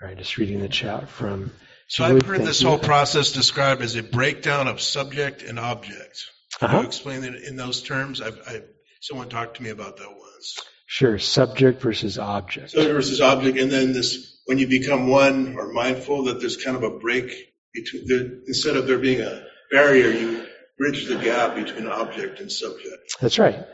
All 0.00 0.08
right, 0.08 0.16
just 0.16 0.36
reading 0.38 0.60
the 0.60 0.68
chat 0.68 1.08
from. 1.08 1.50
So 1.88 2.04
I've 2.04 2.22
heard 2.22 2.42
this 2.42 2.62
whole 2.62 2.78
process 2.78 3.32
described 3.32 3.82
as 3.82 3.96
a 3.96 4.02
breakdown 4.02 4.68
of 4.68 4.80
subject 4.80 5.42
and 5.42 5.58
object. 5.58 6.24
Can 6.58 6.68
uh-huh. 6.68 6.80
you 6.80 6.86
explain 6.86 7.24
it 7.24 7.42
in 7.42 7.56
those 7.56 7.82
terms? 7.82 8.20
I've, 8.20 8.38
I've, 8.46 8.64
someone 9.00 9.28
talked 9.28 9.56
to 9.56 9.62
me 9.62 9.70
about 9.70 9.96
that 9.96 10.08
once. 10.08 10.60
Sure, 10.86 11.18
subject 11.18 11.82
versus 11.82 12.16
object. 12.16 12.70
Subject 12.70 12.94
versus 12.94 13.20
object, 13.20 13.58
and 13.58 13.72
then 13.72 13.92
this 13.92 14.40
when 14.46 14.58
you 14.58 14.68
become 14.68 15.08
one 15.08 15.56
or 15.58 15.72
mindful 15.72 16.24
that 16.24 16.40
there's 16.40 16.56
kind 16.56 16.76
of 16.76 16.84
a 16.84 16.98
break 16.98 17.32
between 17.74 18.06
the, 18.06 18.44
instead 18.46 18.76
of 18.76 18.86
there 18.86 18.98
being 18.98 19.20
a 19.20 19.44
barrier, 19.70 20.10
you 20.10 20.46
bridge 20.78 21.06
the 21.06 21.16
gap 21.16 21.56
between 21.56 21.88
object 21.88 22.38
and 22.40 22.50
subject. 22.52 23.16
That's 23.20 23.38
right. 23.38 23.66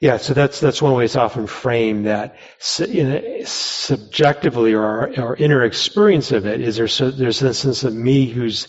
Yeah, 0.00 0.18
so 0.18 0.32
that's 0.32 0.60
that's 0.60 0.80
one 0.80 0.92
way 0.92 1.04
it's 1.04 1.16
often 1.16 1.48
framed 1.48 2.06
that 2.06 2.36
subjectively 2.60 4.74
or 4.74 4.84
our, 4.84 5.12
our, 5.18 5.34
inner 5.34 5.64
experience 5.64 6.30
of 6.30 6.46
it 6.46 6.60
is 6.60 6.76
there 6.76 6.86
so 6.86 7.10
there's 7.10 7.42
a 7.42 7.52
sense 7.52 7.82
of 7.82 7.92
me 7.92 8.26
who's 8.26 8.68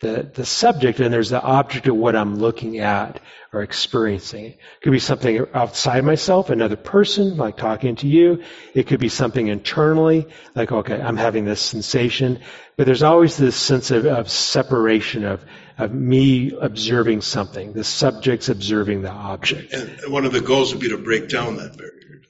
the, 0.00 0.28
the 0.34 0.44
subject 0.44 0.98
and 0.98 1.12
there's 1.12 1.30
the 1.30 1.40
object 1.40 1.86
of 1.86 1.96
what 1.96 2.16
I'm 2.16 2.36
looking 2.36 2.78
at 2.78 3.20
or 3.52 3.62
experiencing. 3.62 4.46
It 4.46 4.58
could 4.82 4.92
be 4.92 4.98
something 4.98 5.46
outside 5.54 6.04
myself, 6.04 6.50
another 6.50 6.76
person, 6.76 7.36
like 7.36 7.56
talking 7.56 7.94
to 7.96 8.08
you. 8.08 8.42
It 8.74 8.88
could 8.88 8.98
be 8.98 9.08
something 9.08 9.46
internally, 9.46 10.26
like, 10.56 10.72
okay, 10.72 11.00
I'm 11.00 11.16
having 11.16 11.44
this 11.44 11.60
sensation. 11.60 12.40
But 12.76 12.86
there's 12.86 13.02
always 13.02 13.36
this 13.36 13.56
sense 13.56 13.90
of, 13.90 14.06
of 14.06 14.30
separation 14.30 15.24
of, 15.24 15.44
of 15.78 15.92
me 15.92 16.52
observing 16.58 17.22
something, 17.22 17.72
the 17.72 17.84
subject's 17.84 18.48
observing 18.48 19.02
the 19.02 19.10
object. 19.10 19.72
And 19.72 20.12
one 20.12 20.24
of 20.24 20.32
the 20.32 20.40
goals 20.40 20.72
would 20.72 20.80
be 20.80 20.90
to 20.90 20.98
break 20.98 21.28
down 21.28 21.56
that 21.56 21.76
barrier. 21.76 22.22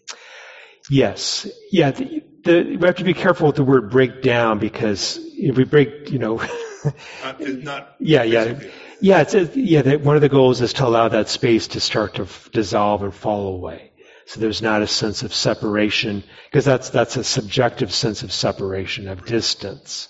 Yes. 0.90 1.48
Yeah. 1.70 1.92
The, 1.92 2.24
the, 2.44 2.76
we 2.76 2.86
have 2.86 2.96
to 2.96 3.04
be 3.04 3.14
careful 3.14 3.46
with 3.48 3.56
the 3.56 3.64
word 3.64 3.90
break 3.90 4.22
down 4.22 4.58
because 4.58 5.18
if 5.22 5.56
we 5.56 5.64
break, 5.64 6.10
you 6.10 6.18
know, 6.18 6.36
not, 7.22 7.40
not 7.40 7.96
yeah, 8.00 8.22
yeah. 8.22 8.60
Yeah, 9.00 9.20
it's 9.22 9.34
a, 9.34 9.44
yeah. 9.58 9.96
One 9.96 10.14
of 10.14 10.22
the 10.22 10.28
goals 10.28 10.60
is 10.60 10.74
to 10.74 10.86
allow 10.86 11.08
that 11.08 11.28
space 11.28 11.68
to 11.68 11.80
start 11.80 12.14
to 12.14 12.22
f- 12.22 12.50
dissolve 12.52 13.02
and 13.02 13.12
fall 13.12 13.54
away. 13.54 13.92
So 14.26 14.40
there's 14.40 14.62
not 14.62 14.82
a 14.82 14.86
sense 14.86 15.24
of 15.24 15.34
separation 15.34 16.22
because 16.44 16.64
that's 16.64 16.90
that's 16.90 17.16
a 17.16 17.24
subjective 17.24 17.92
sense 17.92 18.22
of 18.22 18.32
separation 18.32 19.08
of 19.08 19.26
distance, 19.26 20.08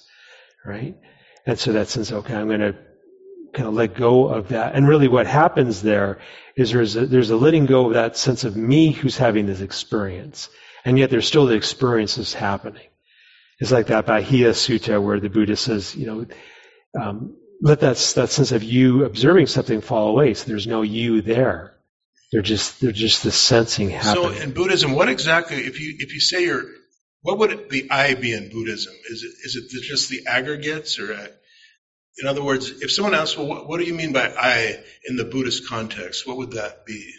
right? 0.64 0.96
And 1.46 1.58
so 1.58 1.72
that 1.72 1.88
sense, 1.88 2.12
okay, 2.12 2.34
I'm 2.34 2.48
going 2.48 2.60
to 2.60 2.76
kind 3.52 3.68
of 3.68 3.74
let 3.74 3.94
go 3.94 4.28
of 4.28 4.48
that. 4.48 4.74
And 4.74 4.88
really, 4.88 5.08
what 5.08 5.26
happens 5.26 5.82
there 5.82 6.18
is 6.56 6.72
there's 6.72 6.96
a, 6.96 7.06
there's 7.06 7.30
a 7.30 7.36
letting 7.36 7.66
go 7.66 7.86
of 7.86 7.94
that 7.94 8.16
sense 8.16 8.44
of 8.44 8.56
me 8.56 8.92
who's 8.92 9.16
having 9.16 9.46
this 9.46 9.60
experience, 9.60 10.48
and 10.84 10.98
yet 10.98 11.10
there's 11.10 11.26
still 11.26 11.46
the 11.46 11.54
experience 11.54 12.16
that's 12.16 12.34
happening. 12.34 12.86
It's 13.60 13.70
like 13.70 13.86
that 13.88 14.06
Bahia 14.06 14.50
Sutta 14.50 15.00
where 15.02 15.20
the 15.20 15.28
Buddha 15.28 15.56
says, 15.56 15.94
you 15.94 16.06
know, 16.06 16.26
um, 17.00 17.36
let 17.60 17.80
that, 17.80 17.96
that 18.16 18.30
sense 18.30 18.50
of 18.50 18.64
you 18.64 19.04
observing 19.04 19.46
something 19.46 19.80
fall 19.80 20.08
away. 20.08 20.34
So 20.34 20.46
there's 20.48 20.66
no 20.66 20.82
you 20.82 21.22
there. 21.22 21.76
They're 22.32 22.42
just 22.42 22.80
they're 22.80 22.92
just 22.92 23.22
the 23.22 23.30
sensing 23.30 23.90
happening. 23.90 24.34
So 24.34 24.42
in 24.42 24.52
Buddhism, 24.52 24.92
what 24.92 25.08
exactly 25.08 25.58
if 25.58 25.80
you 25.80 25.94
if 25.98 26.14
you 26.14 26.20
say 26.20 26.44
you're 26.44 26.64
what 27.20 27.38
would 27.38 27.70
the 27.70 27.88
I 27.90 28.14
be 28.14 28.32
in 28.32 28.50
Buddhism? 28.50 28.94
Is 29.10 29.22
it 29.22 29.32
is 29.44 29.56
it 29.56 29.82
just 29.82 30.08
the 30.08 30.26
aggregates, 30.26 30.98
or 30.98 31.12
in 32.18 32.28
other 32.28 32.42
words, 32.42 32.70
if 32.82 32.90
someone 32.90 33.14
asks, 33.14 33.36
well, 33.36 33.46
what, 33.46 33.68
what 33.68 33.78
do 33.80 33.86
you 33.86 33.94
mean 33.94 34.12
by 34.12 34.32
I 34.38 34.78
in 35.08 35.16
the 35.16 35.24
Buddhist 35.24 35.68
context? 35.68 36.26
What 36.26 36.36
would 36.36 36.52
that 36.52 36.84
be? 36.84 37.12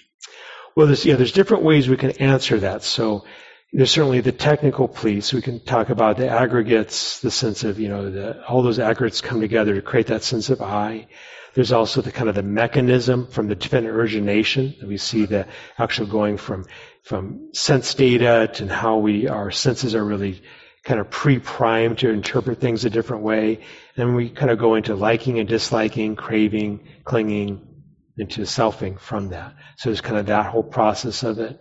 Well, 0.75 0.87
there's 0.87 1.05
yeah, 1.05 1.15
there's 1.15 1.31
different 1.31 1.63
ways 1.63 1.87
we 1.87 1.97
can 1.97 2.11
answer 2.11 2.59
that. 2.59 2.83
So 2.83 3.25
there's 3.71 3.91
certainly 3.91 4.21
the 4.21 4.31
technical 4.31 4.87
piece. 4.87 5.33
We 5.33 5.41
can 5.41 5.59
talk 5.59 5.89
about 5.89 6.17
the 6.17 6.29
aggregates, 6.29 7.19
the 7.21 7.31
sense 7.31 7.63
of, 7.63 7.79
you 7.79 7.89
know, 7.89 8.11
the, 8.11 8.45
all 8.45 8.61
those 8.61 8.79
aggregates 8.79 9.21
come 9.21 9.41
together 9.41 9.75
to 9.75 9.81
create 9.81 10.07
that 10.07 10.23
sense 10.23 10.49
of 10.49 10.61
I. 10.61 11.07
There's 11.55 11.71
also 11.71 12.01
the 12.01 12.11
kind 12.11 12.29
of 12.29 12.35
the 12.35 12.43
mechanism 12.43 13.27
from 13.27 13.47
the 13.47 13.55
dependent 13.55 13.95
origination 13.95 14.75
that 14.79 14.87
we 14.87 14.97
see 14.97 15.25
the 15.25 15.47
actual 15.77 16.07
going 16.07 16.37
from, 16.37 16.65
from 17.03 17.49
sense 17.53 17.93
data 17.93 18.49
to 18.55 18.67
how 18.67 18.97
we, 18.97 19.27
our 19.27 19.51
senses 19.51 19.93
are 19.95 20.03
really 20.03 20.41
kind 20.83 20.99
of 20.99 21.09
pre-primed 21.09 21.99
to 21.99 22.09
interpret 22.09 22.59
things 22.59 22.85
a 22.85 22.89
different 22.89 23.23
way. 23.23 23.61
And 23.95 24.15
we 24.15 24.29
kind 24.29 24.51
of 24.51 24.59
go 24.59 24.75
into 24.75 24.95
liking 24.95 25.39
and 25.39 25.47
disliking, 25.47 26.15
craving, 26.15 26.87
clinging, 27.05 27.67
into 28.17 28.41
selfing 28.41 28.99
from 28.99 29.29
that. 29.29 29.55
So 29.77 29.89
there's 29.89 30.01
kind 30.01 30.17
of 30.17 30.27
that 30.27 30.47
whole 30.47 30.63
process 30.63 31.23
of 31.23 31.39
it. 31.39 31.59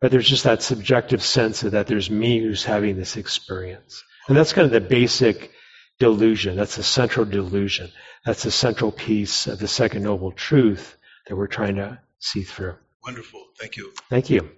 But 0.00 0.10
there's 0.10 0.28
just 0.28 0.44
that 0.44 0.62
subjective 0.62 1.22
sense 1.22 1.62
of 1.62 1.72
that 1.72 1.86
there's 1.86 2.10
me 2.10 2.38
who's 2.38 2.64
having 2.64 2.96
this 2.96 3.16
experience. 3.16 4.02
And 4.28 4.36
that's 4.36 4.52
kind 4.52 4.66
of 4.66 4.72
the 4.72 4.80
basic 4.80 5.50
delusion. 5.98 6.56
That's 6.56 6.76
the 6.76 6.82
central 6.82 7.26
delusion. 7.26 7.90
That's 8.24 8.42
the 8.42 8.50
central 8.50 8.92
piece 8.92 9.46
of 9.46 9.58
the 9.58 9.68
second 9.68 10.02
noble 10.02 10.32
truth 10.32 10.96
that 11.26 11.36
we're 11.36 11.46
trying 11.46 11.76
to 11.76 12.00
see 12.18 12.42
through. 12.42 12.76
Wonderful. 13.04 13.44
Thank 13.58 13.76
you. 13.76 13.92
Thank 14.08 14.30
you. 14.30 14.50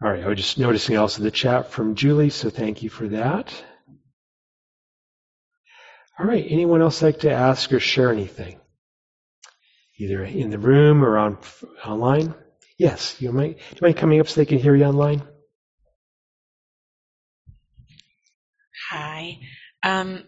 All 0.00 0.10
right, 0.10 0.22
I 0.22 0.28
was 0.28 0.36
just 0.36 0.58
noticing 0.58 0.96
also 0.96 1.22
the 1.22 1.30
chat 1.30 1.72
from 1.72 1.96
Julie, 1.96 2.30
so 2.30 2.50
thank 2.50 2.84
you 2.84 2.88
for 2.90 3.08
that. 3.08 3.52
All 6.18 6.26
right, 6.26 6.46
anyone 6.48 6.82
else 6.82 7.02
like 7.02 7.20
to 7.20 7.32
ask 7.32 7.72
or 7.72 7.80
share 7.80 8.12
anything? 8.12 8.60
Either 9.98 10.22
in 10.22 10.50
the 10.50 10.58
room 10.58 11.04
or 11.04 11.18
on 11.18 11.38
online? 11.84 12.32
Yes, 12.78 13.20
you 13.20 13.32
might. 13.32 13.58
Do 13.58 13.64
you 13.74 13.78
mind 13.82 13.96
coming 13.96 14.20
up 14.20 14.28
so 14.28 14.40
they 14.40 14.46
can 14.46 14.58
hear 14.58 14.76
you 14.76 14.84
online? 14.84 15.22
Hi. 18.90 19.40
Um, 19.82 20.22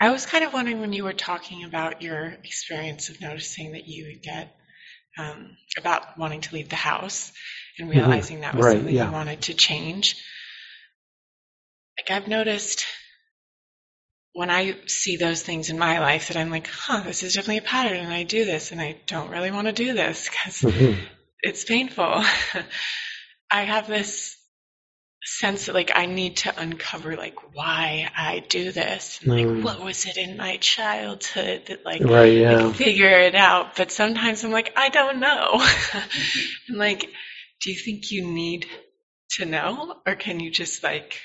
I 0.00 0.10
was 0.10 0.26
kind 0.26 0.42
of 0.44 0.52
wondering 0.52 0.80
when 0.80 0.92
you 0.92 1.04
were 1.04 1.12
talking 1.12 1.62
about 1.62 2.02
your 2.02 2.26
experience 2.26 3.08
of 3.08 3.20
noticing 3.20 3.72
that 3.72 3.86
you 3.86 4.06
would 4.06 4.22
get 4.22 4.52
um, 5.16 5.56
about 5.78 6.18
wanting 6.18 6.40
to 6.40 6.54
leave 6.56 6.68
the 6.68 6.74
house 6.74 7.30
and 7.78 7.88
Mm-hmm. 7.88 7.98
realizing 7.98 8.40
that 8.40 8.56
was 8.56 8.64
Right, 8.64 8.76
something 8.76 8.94
yeah. 8.94 9.06
you 9.06 9.12
wanted 9.12 9.42
to 9.42 9.54
change. 9.54 10.16
Like 11.98 12.10
I've 12.10 12.28
noticed 12.28 12.84
when 14.34 14.50
I 14.50 14.76
see 14.86 15.16
those 15.16 15.42
things 15.42 15.68
in 15.70 15.78
my 15.78 15.98
life 16.00 16.28
that 16.28 16.36
I'm 16.36 16.50
like, 16.50 16.66
huh, 16.66 17.00
this 17.04 17.22
is 17.22 17.34
definitely 17.34 17.58
a 17.58 17.62
pattern 17.62 17.98
and 17.98 18.12
I 18.12 18.22
do 18.22 18.44
this 18.44 18.72
and 18.72 18.80
I 18.80 18.96
don't 19.06 19.30
really 19.30 19.50
want 19.50 19.66
to 19.66 19.72
do 19.72 19.92
this 19.92 20.28
because 20.28 20.62
Mhm. 20.62 21.06
it's 21.42 21.64
painful. 21.64 22.24
I 23.50 23.62
have 23.64 23.86
this 23.86 24.36
sense 25.24 25.66
that 25.66 25.74
like 25.74 25.92
I 25.94 26.06
need 26.06 26.38
to 26.38 26.60
uncover 26.60 27.16
like 27.16 27.54
why 27.54 28.10
I 28.16 28.40
do 28.40 28.72
this. 28.72 29.20
And, 29.22 29.32
like 29.34 29.46
Mm. 29.46 29.62
what 29.62 29.82
was 29.84 30.06
it 30.06 30.16
in 30.16 30.36
my 30.36 30.56
childhood 30.58 31.66
that 31.66 31.84
like 31.84 32.02
Right, 32.02 32.32
yeah. 32.32 32.72
figure 32.72 33.08
it 33.20 33.34
out. 33.34 33.76
But 33.76 33.92
sometimes 33.92 34.44
I'm 34.44 34.50
like, 34.52 34.72
I 34.76 34.88
don't 34.88 35.20
know. 35.20 35.64
and 36.68 36.78
like, 36.78 37.10
do 37.62 37.70
you 37.70 37.76
think 37.76 38.10
you 38.10 38.26
need 38.26 38.66
to 39.32 39.46
know? 39.46 39.96
Or 40.06 40.14
can 40.14 40.40
you 40.40 40.50
just 40.50 40.82
like 40.82 41.20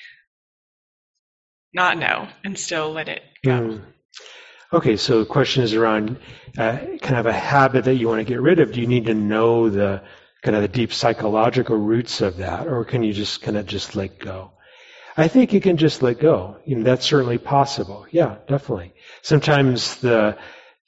not 1.74 1.98
know 1.98 2.28
and 2.44 2.58
still 2.58 2.92
let 2.92 3.10
it 3.10 3.22
go? 3.44 3.52
Mm. 3.52 3.82
Okay, 4.74 4.98
so 4.98 5.20
the 5.20 5.26
question 5.26 5.64
is 5.64 5.74
around 5.74 6.18
uh, 6.58 6.78
kind 7.02 7.16
of 7.16 7.26
a 7.26 7.34
habit 7.34 7.86
that 7.86 7.96
you 7.96 8.08
want 8.10 8.20
to 8.20 8.26
get 8.26 8.42
rid 8.42 8.60
of. 8.60 8.74
Do 8.74 8.82
you 8.82 8.88
need 8.88 9.06
to 9.06 9.14
know 9.14 9.70
the 9.70 10.04
kind 10.42 10.56
of 10.56 10.62
the 10.62 10.68
deep 10.68 10.92
psychological 10.92 11.78
roots 11.78 12.20
of 12.20 12.38
that, 12.38 12.68
or 12.68 12.84
can 12.84 13.02
you 13.02 13.14
just 13.14 13.42
kind 13.42 13.56
of 13.56 13.66
just 13.66 13.96
let 13.96 14.20
go? 14.20 14.52
I 15.16 15.30
think 15.30 15.54
you 15.54 15.62
can 15.62 15.78
just 15.78 16.04
let 16.04 16.20
go. 16.20 16.58
You 16.66 16.76
know, 16.76 16.84
that's 16.84 17.06
certainly 17.06 17.38
possible. 17.38 18.06
Yeah, 18.12 18.36
definitely. 18.48 18.94
Sometimes 19.22 19.96
the 19.98 20.38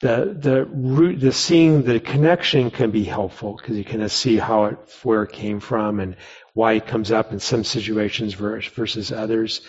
the 0.00 0.36
the 0.38 0.64
root, 0.64 1.20
the 1.20 1.32
seeing 1.32 1.82
the 1.82 2.00
connection 2.00 2.70
can 2.70 2.90
be 2.90 3.04
helpful 3.04 3.56
because 3.56 3.76
you 3.76 3.84
kind 3.84 4.02
of 4.02 4.10
see 4.12 4.36
how 4.36 4.64
it 4.66 4.78
where 5.02 5.22
it 5.22 5.32
came 5.32 5.60
from 5.60 6.00
and 6.00 6.16
why 6.54 6.72
it 6.74 6.86
comes 6.86 7.12
up 7.12 7.32
in 7.32 7.40
some 7.40 7.64
situations 7.64 8.34
ver- 8.34 8.60
versus 8.60 9.12
others. 9.12 9.60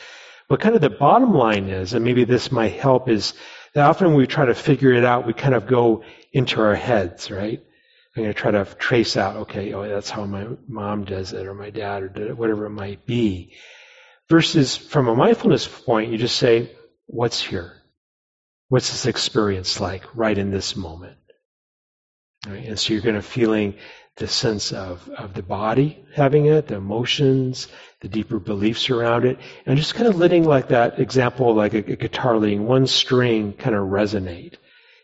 But 0.48 0.60
kind 0.60 0.76
of 0.76 0.82
the 0.82 0.90
bottom 0.90 1.34
line 1.34 1.70
is, 1.70 1.94
and 1.94 2.04
maybe 2.04 2.26
this 2.26 2.52
might 2.52 2.74
help, 2.74 3.08
is 3.10 3.34
that 3.74 3.88
often 3.88 4.08
when 4.08 4.18
we 4.18 4.28
try 4.28 4.46
to 4.46 4.56
figure 4.56 4.94
it 4.94 5.06
out, 5.06 5.26
we 5.26 5.34
kind 5.34 5.56
of 5.56 5.68
go 5.68 6.04
into 6.34 6.62
our 6.62 6.76
heads, 6.76 7.32
right? 7.32 7.62
I'm 8.16 8.24
going 8.24 8.34
to 8.34 8.40
try 8.40 8.52
to 8.52 8.66
trace 8.66 9.16
out, 9.16 9.38
okay, 9.38 9.74
oh, 9.74 9.88
that's 9.88 10.10
how 10.10 10.26
my 10.26 10.48
mom 10.68 11.06
does 11.06 11.32
it, 11.32 11.48
or 11.48 11.54
my 11.54 11.70
dad, 11.70 12.04
or 12.04 12.24
it, 12.24 12.38
whatever 12.38 12.66
it 12.66 12.72
might 12.72 13.06
be. 13.06 13.54
Versus 14.28 14.76
from 14.76 15.08
a 15.08 15.16
mindfulness 15.16 15.68
point, 15.68 16.12
you 16.12 16.18
just 16.18 16.36
say, 16.36 16.72
what's 17.06 17.42
here? 17.42 17.81
What's 18.72 18.90
this 18.90 19.06
experience 19.06 19.82
like 19.82 20.06
right 20.16 20.38
in 20.38 20.50
this 20.50 20.78
moment? 20.78 21.18
Right? 22.48 22.66
And 22.66 22.80
so 22.80 22.94
you're 22.94 23.02
going 23.02 23.16
to 23.16 23.22
feeling 23.22 23.74
the 24.16 24.30
sense 24.30 24.72
of, 24.72 25.10
of 25.10 25.34
the 25.34 25.44
body 25.44 26.06
having 26.16 26.46
it, 26.46 26.70
the 26.70 26.76
emotions, 26.76 27.68
the 28.00 28.08
deeper 28.08 28.40
beliefs 28.40 28.90
around 28.90 29.26
it, 29.26 29.40
and 29.66 29.78
just 29.78 29.96
kind 29.96 30.08
of 30.08 30.16
letting 30.16 30.46
like 30.46 30.70
that 30.70 31.02
example, 31.02 31.54
like 31.54 31.74
a, 31.74 31.80
a 31.80 31.98
guitar 31.98 32.38
letting 32.38 32.66
one 32.66 32.88
string 32.88 33.52
kind 33.52 33.76
of 33.76 33.90
resonate. 33.90 34.54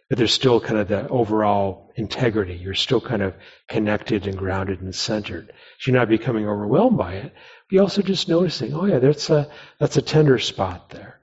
But 0.07 0.18
there's 0.18 0.32
still 0.34 0.61
kind 0.61 0.80
of 0.80 0.88
the 0.88 1.05
overall 1.09 1.91
integrity. 1.97 2.55
You're 2.55 2.74
still 2.74 3.01
kind 3.01 3.22
of 3.22 3.36
connected 3.68 4.28
and 4.28 4.38
grounded 4.38 4.80
and 4.80 4.95
centered. 4.95 5.51
So 5.80 5.91
you're 5.91 5.99
not 5.99 6.07
becoming 6.07 6.47
overwhelmed 6.47 6.97
by 6.97 7.15
it. 7.15 7.34
But 7.34 7.72
you're 7.72 7.84
also 7.84 8.01
just 8.01 8.30
noticing, 8.30 8.74
oh 8.74 8.86
yeah, 8.86 8.99
that's 8.99 9.30
a 9.30 9.51
that's 9.78 9.97
a 9.97 10.01
tender 10.01 10.39
spot 10.39 10.89
there. 10.91 11.20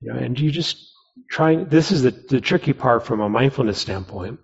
You 0.00 0.12
know, 0.12 0.20
and 0.20 0.38
you 0.38 0.52
just 0.52 0.87
try 1.30 1.56
this 1.56 1.92
is 1.92 2.02
the, 2.02 2.10
the 2.10 2.40
tricky 2.40 2.72
part 2.72 3.06
from 3.06 3.20
a 3.20 3.28
mindfulness 3.28 3.78
standpoint, 3.78 4.40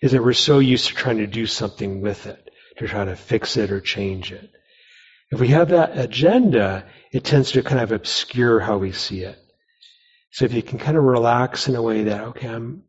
is 0.00 0.12
that 0.12 0.22
we're 0.22 0.32
so 0.32 0.58
used 0.58 0.88
to 0.88 0.94
trying 0.94 1.18
to 1.18 1.26
do 1.26 1.46
something 1.46 2.00
with 2.00 2.26
it, 2.26 2.50
to 2.78 2.88
try 2.88 3.04
to 3.04 3.16
fix 3.16 3.56
it 3.56 3.70
or 3.70 3.80
change 3.80 4.32
it. 4.32 4.50
If 5.30 5.40
we 5.40 5.48
have 5.48 5.70
that 5.70 5.96
agenda, 5.96 6.84
it 7.10 7.24
tends 7.24 7.52
to 7.52 7.62
kind 7.62 7.80
of 7.80 7.92
obscure 7.92 8.60
how 8.60 8.78
we 8.78 8.92
see 8.92 9.22
it. 9.22 9.38
So 10.30 10.44
if 10.44 10.52
you 10.52 10.62
can 10.62 10.78
kind 10.78 10.96
of 10.96 11.04
relax 11.04 11.68
in 11.68 11.76
a 11.76 11.82
way 11.82 12.04
that, 12.04 12.20
okay, 12.28 12.48
I'm, 12.48 12.82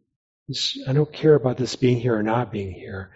I 0.88 0.93
don't 0.93 1.12
care 1.12 1.36
about 1.36 1.58
this 1.58 1.76
being 1.76 1.99
here 1.99 2.16
or 2.16 2.24
not 2.24 2.51
being 2.51 2.72
here. 2.72 3.16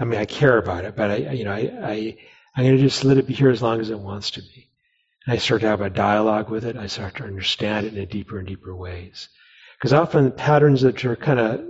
I 0.00 0.04
mean, 0.04 0.18
I 0.18 0.24
care 0.24 0.56
about 0.56 0.84
it, 0.84 0.96
but 0.96 1.10
I, 1.10 1.16
you 1.32 1.44
know, 1.44 1.52
I, 1.52 1.70
I, 1.82 2.18
I'm 2.56 2.64
going 2.64 2.76
to 2.76 2.82
just 2.82 3.04
let 3.04 3.18
it 3.18 3.26
be 3.26 3.34
here 3.34 3.50
as 3.50 3.62
long 3.62 3.80
as 3.80 3.90
it 3.90 3.98
wants 3.98 4.32
to 4.32 4.40
be. 4.40 4.71
And 5.26 5.34
I 5.34 5.38
start 5.38 5.60
to 5.60 5.68
have 5.68 5.80
a 5.80 5.90
dialogue 5.90 6.50
with 6.50 6.64
it. 6.64 6.76
I 6.76 6.86
start 6.86 7.16
to 7.16 7.24
understand 7.24 7.86
it 7.86 7.96
in 7.96 8.08
deeper 8.08 8.38
and 8.38 8.46
deeper 8.46 8.74
ways. 8.74 9.28
Because 9.78 9.92
often 9.92 10.26
the 10.26 10.30
patterns 10.30 10.82
that 10.82 11.04
are 11.04 11.16
kind 11.16 11.40
of 11.40 11.60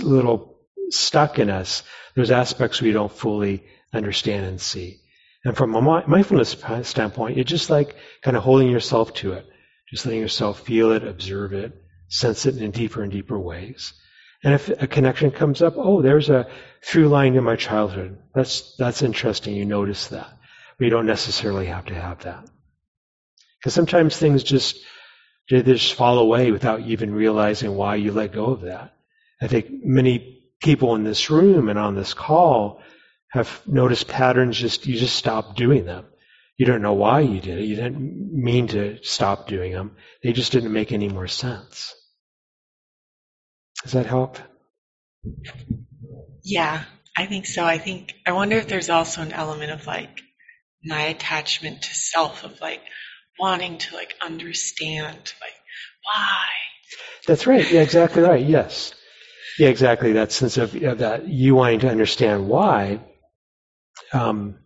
little 0.00 0.58
stuck 0.90 1.38
in 1.38 1.50
us, 1.50 1.82
there's 2.14 2.30
aspects 2.30 2.80
we 2.80 2.92
don't 2.92 3.12
fully 3.12 3.64
understand 3.92 4.46
and 4.46 4.60
see. 4.60 5.00
And 5.44 5.56
from 5.56 5.74
a 5.74 5.80
mindfulness 6.06 6.56
standpoint, 6.82 7.38
it's 7.38 7.50
just 7.50 7.70
like 7.70 7.94
kind 8.22 8.36
of 8.36 8.42
holding 8.42 8.68
yourself 8.68 9.14
to 9.14 9.32
it, 9.32 9.46
just 9.88 10.04
letting 10.04 10.20
yourself 10.20 10.60
feel 10.60 10.92
it, 10.92 11.06
observe 11.06 11.52
it, 11.52 11.72
sense 12.08 12.44
it 12.44 12.58
in 12.58 12.72
deeper 12.72 13.02
and 13.02 13.10
deeper 13.10 13.38
ways. 13.38 13.94
And 14.42 14.54
if 14.54 14.68
a 14.68 14.86
connection 14.86 15.30
comes 15.30 15.62
up, 15.62 15.74
oh, 15.76 16.02
there's 16.02 16.28
a 16.30 16.48
through 16.82 17.08
line 17.08 17.36
in 17.36 17.44
my 17.44 17.56
childhood. 17.56 18.18
That's 18.34 18.74
that's 18.76 19.02
interesting. 19.02 19.54
You 19.54 19.64
notice 19.64 20.08
that, 20.08 20.30
but 20.78 20.84
you 20.84 20.90
don't 20.90 21.06
necessarily 21.06 21.66
have 21.66 21.86
to 21.86 21.94
have 21.94 22.20
that, 22.20 22.48
because 23.60 23.74
sometimes 23.74 24.16
things 24.16 24.42
just 24.42 24.78
they 25.50 25.62
just 25.62 25.94
fall 25.94 26.18
away 26.18 26.52
without 26.52 26.80
even 26.80 27.12
realizing 27.12 27.74
why 27.74 27.96
you 27.96 28.12
let 28.12 28.32
go 28.32 28.46
of 28.46 28.62
that. 28.62 28.94
I 29.42 29.48
think 29.48 29.68
many 29.70 30.42
people 30.62 30.94
in 30.94 31.04
this 31.04 31.30
room 31.30 31.68
and 31.68 31.78
on 31.78 31.94
this 31.96 32.14
call 32.14 32.80
have 33.30 33.60
noticed 33.66 34.08
patterns 34.08 34.58
just 34.58 34.86
you 34.86 34.96
just 34.98 35.16
stop 35.16 35.56
doing 35.56 35.84
them. 35.84 36.06
You 36.56 36.66
don't 36.66 36.82
know 36.82 36.92
why 36.92 37.20
you 37.20 37.40
did 37.40 37.58
it. 37.58 37.64
You 37.64 37.76
didn't 37.76 38.32
mean 38.32 38.68
to 38.68 38.98
stop 39.02 39.48
doing 39.48 39.72
them. 39.72 39.96
They 40.22 40.32
just 40.32 40.52
didn't 40.52 40.72
make 40.72 40.92
any 40.92 41.08
more 41.08 41.26
sense. 41.26 41.94
Does 43.82 43.92
that 43.92 44.06
help? 44.06 44.38
Yeah, 46.42 46.84
I 47.16 47.26
think 47.26 47.46
so. 47.46 47.64
I 47.64 47.78
think 47.78 48.12
I 48.26 48.32
wonder 48.32 48.56
if 48.56 48.68
there's 48.68 48.90
also 48.90 49.22
an 49.22 49.32
element 49.32 49.72
of 49.72 49.86
like 49.86 50.20
my 50.84 51.02
attachment 51.02 51.82
to 51.82 51.94
self 51.94 52.44
of 52.44 52.60
like 52.60 52.82
wanting 53.40 53.78
to 53.78 53.96
like 53.96 54.14
understand 54.24 55.16
like 55.40 55.54
why. 56.04 56.44
That's 57.26 57.46
right. 57.46 57.70
Yeah, 57.70 57.80
exactly 57.80 58.22
right. 58.22 58.44
Yes. 58.44 58.94
Yeah, 59.58 59.68
exactly. 59.68 60.12
That 60.12 60.32
sense 60.32 60.56
of, 60.56 60.74
of 60.82 60.98
that 60.98 61.28
you 61.28 61.54
wanting 61.54 61.80
to 61.80 61.90
understand 61.90 62.48
why. 62.48 63.00
Um, 64.12 64.58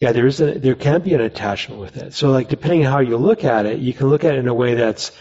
yeah, 0.00 0.12
there 0.12 0.26
is 0.26 0.40
a, 0.40 0.58
there 0.58 0.74
can 0.74 1.00
be 1.02 1.14
an 1.14 1.20
attachment 1.20 1.80
with 1.80 1.96
it. 1.96 2.14
So, 2.14 2.30
like, 2.30 2.48
depending 2.48 2.84
on 2.84 2.92
how 2.92 2.98
you 3.00 3.16
look 3.16 3.44
at 3.44 3.66
it, 3.66 3.78
you 3.78 3.94
can 3.94 4.08
look 4.08 4.24
at 4.24 4.34
it 4.34 4.38
in 4.38 4.48
a 4.48 4.54
way 4.54 4.74
that's 4.74 5.12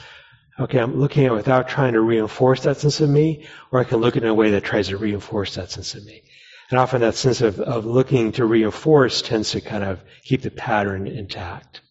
okay. 0.59 0.79
I'm 0.79 0.99
looking 0.99 1.25
at 1.25 1.31
it 1.31 1.35
without 1.35 1.69
trying 1.69 1.93
to 1.93 2.01
reinforce 2.01 2.63
that 2.63 2.77
sense 2.77 2.99
of 2.99 3.09
me, 3.09 3.47
or 3.71 3.79
I 3.79 3.83
can 3.83 3.99
look 3.99 4.17
at 4.17 4.23
it 4.23 4.25
in 4.25 4.31
a 4.31 4.35
way 4.35 4.51
that 4.51 4.63
tries 4.63 4.89
to 4.89 4.97
reinforce 4.97 5.55
that 5.55 5.71
sense 5.71 5.95
of 5.95 6.03
me. 6.05 6.23
And 6.69 6.79
often, 6.79 7.01
that 7.01 7.15
sense 7.15 7.41
of, 7.41 7.59
of 7.59 7.85
looking 7.85 8.33
to 8.33 8.45
reinforce 8.45 9.21
tends 9.21 9.51
to 9.51 9.61
kind 9.61 9.83
of 9.83 10.01
keep 10.23 10.41
the 10.41 10.51
pattern 10.51 11.07
intact. 11.07 11.81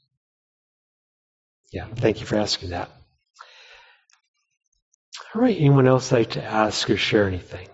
Yeah, 1.72 1.86
thank 1.96 2.20
you 2.20 2.26
for 2.26 2.36
asking 2.36 2.70
that. 2.70 2.90
All 5.34 5.42
right, 5.42 5.56
anyone 5.56 5.88
else 5.88 6.12
like 6.12 6.30
to 6.32 6.44
ask 6.44 6.90
or 6.90 6.96
share 6.96 7.26
anything? 7.28 7.68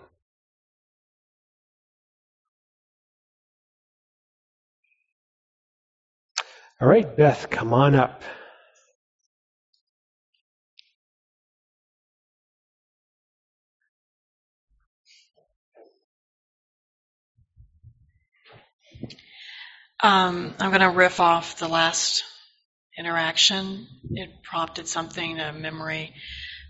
All 6.81 6.87
right, 6.87 7.15
Beth, 7.17 7.49
come 7.49 7.73
on 7.73 7.95
up. 7.95 8.23
Um, 20.03 20.53
I'm 20.59 20.69
going 20.71 20.81
to 20.81 20.97
riff 20.97 21.19
off 21.19 21.57
the 21.59 21.67
last 21.67 22.23
interaction. 22.99 23.87
It 24.11 24.43
prompted 24.43 24.87
something, 24.87 25.39
a 25.39 25.53
memory 25.53 26.13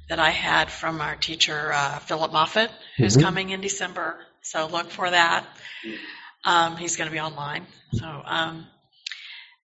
that 0.09 0.19
I 0.19 0.29
had 0.29 0.71
from 0.71 1.01
our 1.01 1.15
teacher, 1.15 1.71
uh, 1.73 1.99
Phillip 1.99 2.31
Moffitt, 2.31 2.71
who's 2.97 3.17
Mhm. 3.17 3.21
coming 3.21 3.49
in 3.49 3.61
December. 3.61 4.25
So 4.43 4.67
look 4.67 4.89
for 4.91 5.09
that. 5.09 5.45
Um, 6.45 6.77
he's 6.77 6.95
going 6.95 7.09
to 7.09 7.13
be 7.13 7.19
online. 7.19 7.67
So 7.93 8.05
um, 8.25 8.67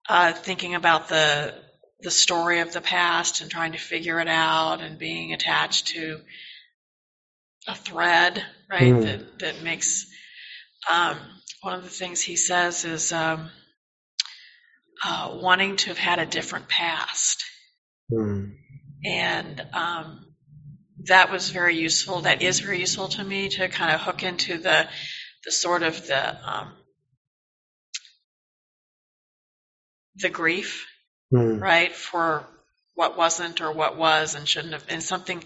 uh, 0.09 0.33
thinking 0.33 0.75
about 0.75 1.09
the 1.09 1.62
the 2.01 2.11
story 2.11 2.61
of 2.61 2.73
the 2.73 2.83
past 2.83 3.41
and 3.41 3.51
trying 3.51 3.73
to 3.73 3.79
figure 3.79 4.21
it 4.21 4.29
out 4.29 4.81
and 4.83 4.99
being 4.99 5.33
attached 5.33 5.87
to 5.89 6.21
a 7.67 7.75
thread, 7.75 8.45
right? 8.71 8.93
Mm. 8.93 9.03
That 9.03 9.39
that 9.39 9.62
makes 9.62 10.07
um, 10.91 11.17
one 11.62 11.75
of 11.75 11.83
the 11.83 11.91
things 11.91 12.21
he 12.21 12.37
says 12.37 12.85
is 12.85 13.12
um, 13.12 13.51
uh, 15.05 15.37
wanting 15.41 15.77
to 15.77 15.89
have 15.89 15.99
had 15.99 16.19
a 16.19 16.27
different 16.27 16.69
past. 16.69 17.45
Hmm. 18.11 18.51
and 19.05 19.63
um, 19.73 20.27
that 21.07 21.31
was 21.33 21.51
very 21.51 21.77
useful. 21.79 22.23
That 22.23 22.43
is 22.43 22.61
very 22.61 22.81
useful 22.81 23.09
to 23.09 23.25
me 23.25 23.49
to 23.51 23.69
kind 23.69 23.95
of 23.95 24.01
hook 24.03 24.23
into 24.23 24.59
the 24.59 24.89
the 25.45 25.53
sort 25.53 25.83
of 25.83 26.07
the 26.07 26.51
um, 26.51 26.73
the 30.17 30.29
grief, 30.31 30.87
Mm. 31.33 31.61
right, 31.61 31.93
for 31.93 32.47
what 32.95 33.17
wasn't 33.17 33.61
or 33.61 33.73
what 33.73 33.97
was 33.97 34.35
and 34.37 34.47
shouldn't 34.47 34.75
have 34.75 34.87
been 34.87 35.01
something. 35.01 35.43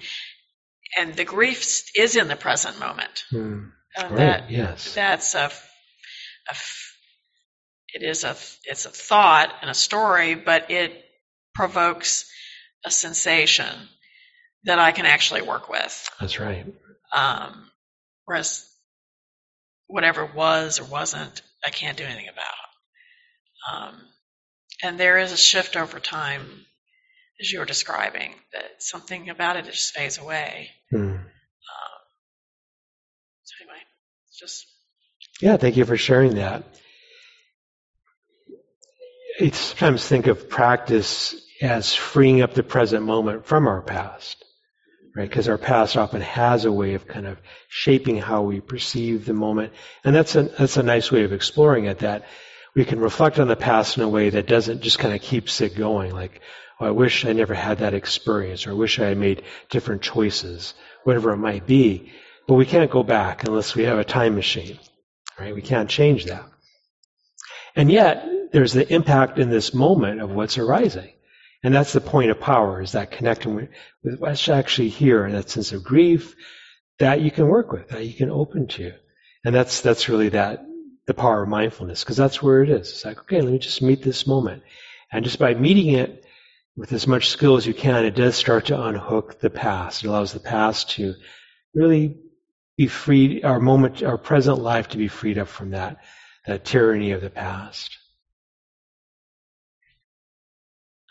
And 0.98 1.14
the 1.14 1.24
grief 1.24 1.84
is 1.96 2.16
in 2.16 2.28
the 2.28 2.36
present 2.36 2.78
moment. 2.78 3.24
Mm. 3.32 3.70
And 3.96 4.10
Right. 4.10 4.16
that 4.18 4.50
yes. 4.50 4.94
that's 4.94 5.34
a, 5.34 5.50
a 6.50 6.54
it 7.94 8.02
is 8.02 8.24
a 8.24 8.36
it's 8.64 8.86
a 8.86 8.90
thought 8.90 9.52
and 9.62 9.70
a 9.70 9.74
story, 9.74 10.34
but 10.34 10.70
it 10.70 11.04
provokes 11.54 12.30
a 12.84 12.90
sensation 12.90 13.74
that 14.64 14.78
I 14.78 14.92
can 14.92 15.06
actually 15.06 15.42
work 15.42 15.68
with. 15.68 16.10
That's 16.20 16.38
right. 16.38 16.66
Um, 17.12 17.70
whereas 18.24 18.68
whatever 19.86 20.24
was 20.26 20.78
or 20.78 20.84
wasn't, 20.84 21.42
I 21.64 21.70
can't 21.70 21.96
do 21.96 22.04
anything 22.04 22.28
about. 22.28 22.54
Um, 23.72 23.94
and 24.82 25.00
there 25.00 25.18
is 25.18 25.32
a 25.32 25.36
shift 25.36 25.76
over 25.76 25.98
time, 25.98 26.42
as 27.40 27.50
you 27.50 27.58
were 27.58 27.64
describing, 27.64 28.34
that 28.52 28.82
something 28.82 29.30
about 29.30 29.56
it 29.56 29.64
just 29.64 29.94
fades 29.94 30.18
away. 30.18 30.70
Mm. 30.92 31.14
Um, 31.14 31.20
so 33.42 33.54
anyway, 33.62 33.80
just 34.38 34.66
Yeah, 35.40 35.56
thank 35.56 35.76
you 35.76 35.84
for 35.84 35.96
sharing 35.96 36.34
that. 36.36 36.64
I 39.40 39.50
sometimes 39.50 40.06
think 40.06 40.26
of 40.26 40.48
practice 40.48 41.34
as 41.60 41.94
freeing 41.94 42.42
up 42.42 42.54
the 42.54 42.62
present 42.62 43.04
moment 43.04 43.46
from 43.46 43.66
our 43.66 43.82
past, 43.82 44.44
right? 45.16 45.28
Because 45.28 45.48
our 45.48 45.58
past 45.58 45.96
often 45.96 46.20
has 46.22 46.64
a 46.64 46.72
way 46.72 46.94
of 46.94 47.06
kind 47.06 47.26
of 47.26 47.38
shaping 47.68 48.16
how 48.18 48.42
we 48.42 48.60
perceive 48.60 49.24
the 49.24 49.34
moment, 49.34 49.72
and 50.04 50.14
that's 50.14 50.34
a 50.36 50.44
that's 50.44 50.76
a 50.76 50.82
nice 50.82 51.10
way 51.10 51.24
of 51.24 51.32
exploring 51.32 51.84
it. 51.86 52.00
That 52.00 52.24
we 52.74 52.84
can 52.84 53.00
reflect 53.00 53.38
on 53.38 53.48
the 53.48 53.56
past 53.56 53.96
in 53.96 54.02
a 54.02 54.08
way 54.08 54.30
that 54.30 54.46
doesn't 54.46 54.82
just 54.82 54.98
kind 54.98 55.14
of 55.14 55.20
keeps 55.20 55.60
it 55.60 55.76
going, 55.76 56.12
like, 56.12 56.40
oh, 56.80 56.86
I 56.86 56.90
wish 56.90 57.24
I 57.24 57.32
never 57.32 57.54
had 57.54 57.78
that 57.78 57.94
experience, 57.94 58.66
or 58.66 58.70
I 58.70 58.74
wish 58.74 58.98
I 58.98 59.06
had 59.06 59.18
made 59.18 59.42
different 59.70 60.02
choices, 60.02 60.74
whatever 61.04 61.32
it 61.32 61.38
might 61.38 61.66
be. 61.66 62.12
But 62.46 62.54
we 62.54 62.66
can't 62.66 62.90
go 62.90 63.02
back 63.02 63.44
unless 63.44 63.74
we 63.74 63.84
have 63.84 63.98
a 63.98 64.04
time 64.04 64.34
machine 64.34 64.78
right? 65.38 65.54
We 65.54 65.62
can't 65.62 65.88
change 65.88 66.26
that. 66.26 66.44
And 67.76 67.90
yet, 67.90 68.26
there's 68.52 68.72
the 68.72 68.92
impact 68.92 69.38
in 69.38 69.50
this 69.50 69.74
moment 69.74 70.20
of 70.20 70.30
what's 70.30 70.58
arising. 70.58 71.12
And 71.62 71.74
that's 71.74 71.92
the 71.92 72.00
point 72.00 72.30
of 72.30 72.40
power, 72.40 72.80
is 72.80 72.92
that 72.92 73.10
connecting 73.10 73.54
with, 73.54 73.68
with 74.04 74.20
what's 74.20 74.48
actually 74.48 74.90
here, 74.90 75.24
and 75.24 75.34
that 75.34 75.50
sense 75.50 75.72
of 75.72 75.82
grief 75.82 76.36
that 76.98 77.20
you 77.20 77.30
can 77.30 77.48
work 77.48 77.72
with, 77.72 77.88
that 77.88 78.06
you 78.06 78.14
can 78.14 78.30
open 78.30 78.68
to. 78.68 78.92
And 79.44 79.54
that's, 79.54 79.80
that's 79.80 80.08
really 80.08 80.30
that, 80.30 80.64
the 81.06 81.14
power 81.14 81.42
of 81.42 81.48
mindfulness, 81.48 82.04
because 82.04 82.16
that's 82.16 82.42
where 82.42 82.62
it 82.62 82.70
is. 82.70 82.90
It's 82.90 83.04
like, 83.04 83.18
okay, 83.20 83.40
let 83.40 83.52
me 83.52 83.58
just 83.58 83.82
meet 83.82 84.02
this 84.02 84.26
moment. 84.26 84.62
And 85.10 85.24
just 85.24 85.38
by 85.38 85.54
meeting 85.54 85.94
it 85.94 86.24
with 86.76 86.92
as 86.92 87.06
much 87.06 87.30
skill 87.30 87.56
as 87.56 87.66
you 87.66 87.74
can, 87.74 88.04
it 88.04 88.14
does 88.14 88.36
start 88.36 88.66
to 88.66 88.80
unhook 88.80 89.40
the 89.40 89.50
past. 89.50 90.04
It 90.04 90.08
allows 90.08 90.32
the 90.32 90.40
past 90.40 90.90
to 90.90 91.14
really 91.74 92.16
be 92.76 92.86
freed, 92.86 93.44
our 93.44 93.58
moment, 93.58 94.02
our 94.02 94.18
present 94.18 94.58
life 94.58 94.90
to 94.90 94.98
be 94.98 95.08
freed 95.08 95.38
up 95.38 95.48
from 95.48 95.70
that, 95.70 95.98
that 96.46 96.64
tyranny 96.64 97.10
of 97.12 97.20
the 97.20 97.30
past. 97.30 97.98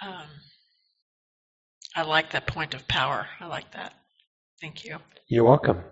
Um, 0.02 0.28
I 1.95 2.04
like 2.04 2.32
that 2.32 2.48
point 2.48 2.74
of 2.74 2.88
power. 2.88 3.28
I 3.39 3.48
like 3.48 3.72
that. 3.74 3.93
Thank 4.62 4.86
you. 4.86 4.98
You're 5.28 5.43
welcome. 5.43 5.84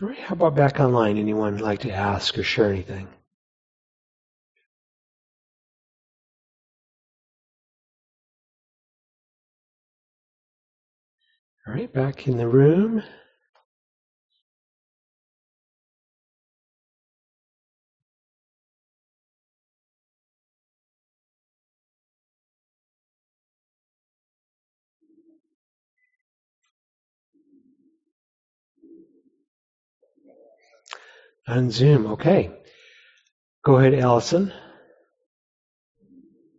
All 0.00 0.08
right, 0.08 0.18
how 0.18 0.32
about 0.34 0.56
back 0.56 0.80
online? 0.80 1.18
Anyone 1.18 1.58
like 1.58 1.80
to 1.80 1.90
ask 1.92 2.36
or 2.38 2.42
share 2.42 2.70
anything? 2.70 3.06
All 11.66 11.74
right, 11.74 11.92
back 11.92 12.26
in 12.26 12.36
the 12.36 12.48
room. 12.48 13.02
On 31.46 31.70
Zoom, 31.70 32.06
okay. 32.12 32.50
Go 33.64 33.76
ahead, 33.76 33.94
Allison. 33.94 34.52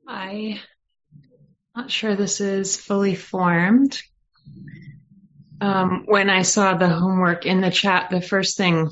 I 0.07 0.61
not 1.75 1.89
sure 1.89 2.15
this 2.15 2.39
is 2.39 2.77
fully 2.77 3.15
formed. 3.15 4.01
Um, 5.59 6.03
when 6.05 6.29
I 6.29 6.41
saw 6.41 6.75
the 6.75 6.89
homework 6.89 7.45
in 7.45 7.61
the 7.61 7.71
chat, 7.71 8.09
the 8.09 8.21
first 8.21 8.57
thing 8.57 8.89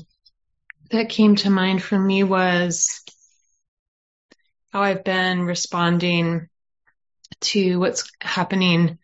that 0.90 1.10
came 1.10 1.36
to 1.36 1.50
mind 1.50 1.82
for 1.82 1.98
me 1.98 2.24
was 2.24 3.02
how 4.70 4.82
I've 4.82 5.04
been 5.04 5.42
responding 5.42 6.48
to 7.40 7.78
what's 7.78 8.10
happening 8.20 8.98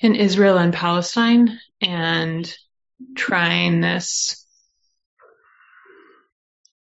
in 0.00 0.14
Israel 0.14 0.58
and 0.58 0.72
Palestine 0.72 1.58
and 1.80 2.54
trying 3.16 3.80
this 3.80 4.46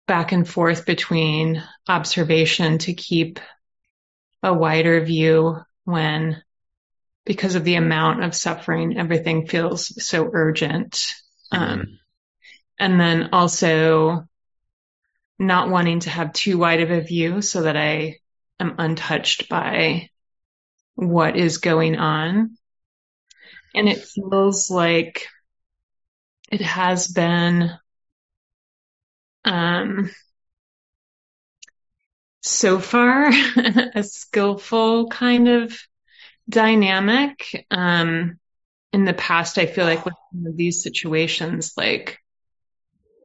back 0.09 0.33
and 0.33 0.49
forth 0.49 0.87
between 0.87 1.63
observation 1.87 2.79
to 2.79 2.95
keep 2.95 3.39
a 4.43 4.53
wider 4.53 5.01
view 5.05 5.59
when 5.85 6.43
because 7.25 7.55
of 7.55 7.63
the 7.63 7.77
amount 7.77 8.25
of 8.25 8.35
suffering 8.35 8.99
everything 8.99 9.47
feels 9.47 10.05
so 10.05 10.29
urgent. 10.33 11.15
Um, 11.53 11.99
and 12.81 12.99
then 12.99 13.31
also 13.33 14.27
not 15.39 15.69
wanting 15.69 16.01
to 16.01 16.11
have 16.11 16.33
too 16.33 16.59
wide 16.59 16.81
of 16.81 16.91
a 16.91 17.01
view 17.01 17.43
so 17.43 17.63
that 17.63 17.77
i 17.77 18.17
am 18.59 18.75
untouched 18.79 19.49
by 19.49 20.11
what 20.95 21.37
is 21.37 21.59
going 21.59 21.97
on. 21.97 22.57
And 23.75 23.89
it 23.89 24.05
feels 24.05 24.71
like 24.71 25.29
it 26.51 26.63
has 26.63 27.09
been 27.09 27.71
um, 29.49 30.11
so 32.43 32.79
far 32.79 33.29
a 33.95 34.03
skillful 34.03 35.09
kind 35.09 35.49
of 35.49 35.77
dynamic. 36.49 37.67
Um, 37.71 38.39
in 38.93 39.05
the 39.05 39.15
past, 39.15 39.59
I 39.59 39.67
feel 39.67 39.85
like 39.85 40.05
with 40.05 40.15
some 40.33 40.47
of 40.47 40.57
these 40.57 40.83
situations, 40.83 41.73
like 41.77 42.19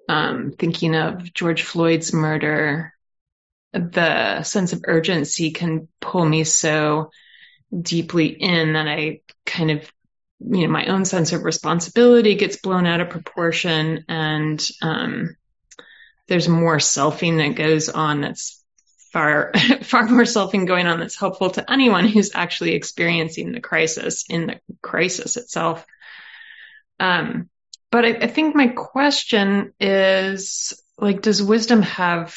um, 0.10 0.54
thinking 0.58 0.96
of 0.96 1.34
George 1.34 1.64
Floyd's 1.64 2.14
murder, 2.14 2.94
the 3.74 4.44
sense 4.44 4.74
of 4.74 4.84
urgency 4.88 5.52
can 5.52 5.88
pull 6.02 6.26
me 6.26 6.44
so 6.44 7.12
deeply 7.82 8.28
in 8.28 8.74
that 8.74 8.88
I 8.88 9.22
kind 9.46 9.72
of, 9.72 9.92
you 10.40 10.68
know, 10.68 10.74
my 10.74 10.88
own 10.88 11.06
sense 11.06 11.34
of 11.34 11.44
responsibility 11.44 12.36
gets 12.36 12.58
blown 12.58 12.86
out 12.86 13.02
of 13.02 13.10
proportion 13.10 14.06
and, 14.10 14.66
um, 14.82 15.36
there's 16.28 16.48
more 16.48 16.78
selfing 16.78 17.38
that 17.38 17.56
goes 17.56 17.90
on 17.90 18.22
that's 18.22 18.64
far 19.12 19.52
far 19.84 20.08
more 20.08 20.24
selfing 20.24 20.68
going 20.68 20.88
on 20.88 21.00
that's 21.00 21.20
helpful 21.20 21.52
to 21.52 21.72
anyone 21.72 22.08
who's 22.08 22.32
actually 22.34 22.74
experiencing 22.74 23.52
the 23.52 23.62
crisis 23.62 24.26
in 24.28 24.48
the 24.48 24.60
crisis 24.82 25.38
itself. 25.38 25.86
Um, 27.00 27.50
but 27.92 28.06
I, 28.06 28.10
I 28.10 28.28
think 28.28 28.56
my 28.56 28.68
question 28.68 29.74
is 29.80 30.74
like, 30.98 31.22
does 31.22 31.44
wisdom 31.44 31.84
have 31.84 32.36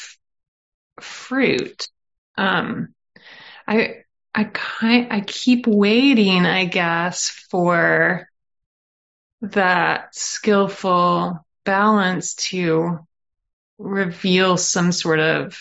fruit? 0.99 1.87
Um, 2.37 2.93
I 3.67 4.03
I 4.35 4.43
kind 4.43 5.07
I 5.11 5.21
keep 5.21 5.65
waiting, 5.65 6.45
I 6.45 6.65
guess, 6.65 7.29
for 7.49 8.29
that 9.41 10.13
skillful 10.15 11.43
balance 11.65 12.35
to 12.35 12.99
reveal 13.77 14.57
some 14.57 14.91
sort 14.91 15.19
of 15.19 15.57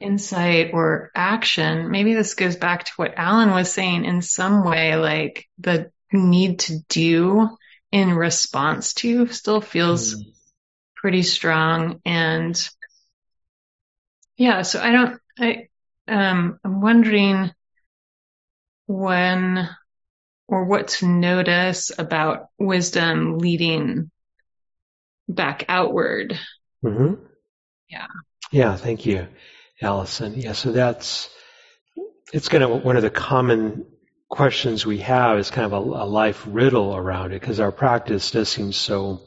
insight 0.00 0.70
or 0.72 1.10
action. 1.14 1.90
Maybe 1.90 2.14
this 2.14 2.34
goes 2.34 2.56
back 2.56 2.84
to 2.84 2.92
what 2.96 3.14
Alan 3.16 3.50
was 3.50 3.72
saying 3.72 4.04
in 4.04 4.22
some 4.22 4.64
way, 4.64 4.96
like 4.96 5.48
the 5.58 5.90
need 6.12 6.60
to 6.60 6.78
do 6.88 7.56
in 7.92 8.12
response 8.12 8.94
to 8.94 9.26
still 9.28 9.60
feels 9.60 10.14
Mm. 10.14 10.32
pretty 10.96 11.22
strong. 11.22 12.00
And 12.04 12.68
yeah, 14.36 14.62
so 14.62 14.80
I 14.80 14.90
don't, 14.92 15.20
I 15.38 15.68
um, 16.08 16.58
I'm 16.62 16.80
wondering 16.80 17.52
when 18.86 19.68
or 20.48 20.64
what 20.64 20.88
to 20.88 21.06
notice 21.08 21.90
about 21.96 22.48
wisdom 22.58 23.38
leading 23.38 24.10
back 25.28 25.64
outward. 25.68 26.38
Hmm 26.82 27.14
Yeah. 27.88 28.06
Yeah, 28.52 28.76
thank 28.76 29.06
you, 29.06 29.28
Allison. 29.82 30.34
Yeah, 30.34 30.52
so 30.52 30.72
that's 30.72 31.30
it's 32.32 32.48
kind 32.48 32.62
of 32.64 32.84
one 32.84 32.96
of 32.96 33.02
the 33.02 33.10
common 33.10 33.86
questions 34.28 34.84
we 34.84 34.98
have 34.98 35.38
is 35.38 35.50
kind 35.50 35.66
of 35.66 35.72
a, 35.72 35.76
a 35.76 36.06
life 36.06 36.44
riddle 36.48 36.96
around 36.96 37.32
it 37.32 37.40
because 37.40 37.60
our 37.60 37.72
practice 37.72 38.30
does 38.32 38.48
seem 38.48 38.72
so 38.72 39.22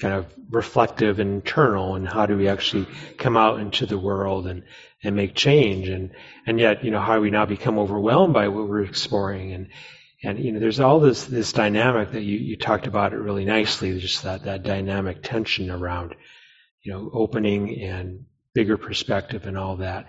kind 0.00 0.14
of 0.14 0.26
reflective 0.50 1.18
and 1.20 1.34
internal 1.34 1.94
and 1.94 2.08
how 2.08 2.26
do 2.26 2.36
we 2.36 2.48
actually 2.48 2.86
come 3.18 3.36
out 3.36 3.60
into 3.60 3.86
the 3.86 3.98
world 3.98 4.46
and, 4.46 4.64
and 5.04 5.16
make 5.16 5.34
change 5.34 5.88
and 5.88 6.12
and 6.46 6.58
yet 6.60 6.84
you 6.84 6.90
know 6.90 7.00
how 7.00 7.16
do 7.16 7.20
we 7.22 7.30
now 7.30 7.46
become 7.46 7.78
overwhelmed 7.78 8.34
by 8.34 8.48
what 8.48 8.68
we're 8.68 8.84
exploring 8.84 9.52
and 9.52 9.68
and 10.24 10.38
you 10.38 10.52
know 10.52 10.60
there's 10.60 10.80
all 10.80 11.00
this 11.00 11.24
this 11.26 11.52
dynamic 11.52 12.12
that 12.12 12.22
you, 12.22 12.38
you 12.38 12.56
talked 12.56 12.86
about 12.86 13.12
it 13.12 13.18
really 13.18 13.44
nicely 13.44 13.98
just 13.98 14.22
that 14.24 14.44
that 14.44 14.62
dynamic 14.62 15.22
tension 15.22 15.70
around 15.70 16.14
you 16.82 16.92
know 16.92 17.10
opening 17.12 17.80
and 17.82 18.24
bigger 18.54 18.76
perspective 18.76 19.46
and 19.46 19.56
all 19.56 19.76
that 19.76 20.06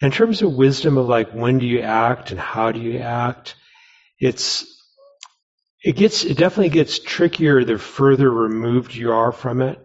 in 0.00 0.10
terms 0.10 0.42
of 0.42 0.52
wisdom 0.52 0.96
of 0.98 1.08
like 1.08 1.32
when 1.32 1.58
do 1.58 1.66
you 1.66 1.80
act 1.80 2.30
and 2.30 2.40
how 2.40 2.72
do 2.72 2.80
you 2.80 2.98
act 2.98 3.56
it's 4.18 4.66
it 5.84 5.96
gets 5.96 6.24
it 6.24 6.38
definitely 6.38 6.70
gets 6.70 6.98
trickier 6.98 7.62
the 7.62 7.78
further 7.78 8.30
removed 8.30 8.94
you 8.94 9.12
are 9.12 9.32
from 9.32 9.60
it. 9.60 9.78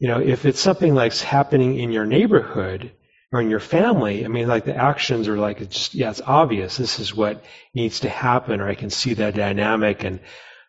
You 0.00 0.08
know, 0.08 0.18
if 0.18 0.44
it's 0.44 0.58
something 0.58 0.94
like's 0.96 1.22
happening 1.22 1.78
in 1.78 1.92
your 1.92 2.04
neighborhood 2.04 2.90
or 3.32 3.40
in 3.40 3.48
your 3.48 3.60
family, 3.60 4.24
I 4.24 4.28
mean, 4.28 4.48
like 4.48 4.64
the 4.64 4.76
actions 4.76 5.28
are 5.28 5.38
like 5.38 5.60
it's 5.60 5.76
just 5.76 5.94
yeah, 5.94 6.10
it's 6.10 6.20
obvious. 6.20 6.76
This 6.76 6.98
is 6.98 7.14
what 7.14 7.44
needs 7.72 8.00
to 8.00 8.08
happen, 8.08 8.60
or 8.60 8.68
I 8.68 8.74
can 8.74 8.90
see 8.90 9.14
that 9.14 9.36
dynamic, 9.36 10.02
and 10.02 10.18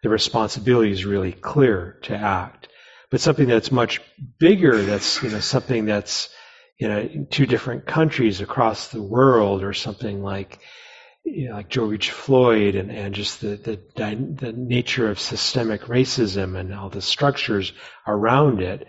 the 0.04 0.10
responsibility 0.10 0.92
is 0.92 1.04
really 1.04 1.32
clear 1.32 1.98
to 2.04 2.16
act. 2.16 2.68
But 3.14 3.22
something 3.22 3.48
that's 3.48 3.72
much 3.72 4.02
bigger, 4.40 4.82
that's 4.82 5.22
you 5.22 5.30
know 5.30 5.40
something 5.40 5.86
that's 5.86 6.30
you 6.80 6.88
know 6.88 6.98
in 6.98 7.28
two 7.28 7.46
different 7.46 7.86
countries 7.86 8.42
across 8.42 8.88
the 8.88 9.04
world, 9.04 9.62
or 9.62 9.72
something 9.74 10.24
like 10.24 10.58
you 11.24 11.50
know, 11.50 11.58
like 11.58 11.70
George 11.70 12.10
Floyd 12.10 12.74
and, 12.74 12.92
and 12.92 13.14
just 13.14 13.40
the, 13.40 13.50
the, 13.50 13.80
the 13.96 14.52
nature 14.52 15.12
of 15.12 15.20
systemic 15.20 15.82
racism 15.82 16.60
and 16.60 16.74
all 16.74 16.90
the 16.90 17.04
structures 17.04 17.72
around 18.08 18.64
it 18.64 18.88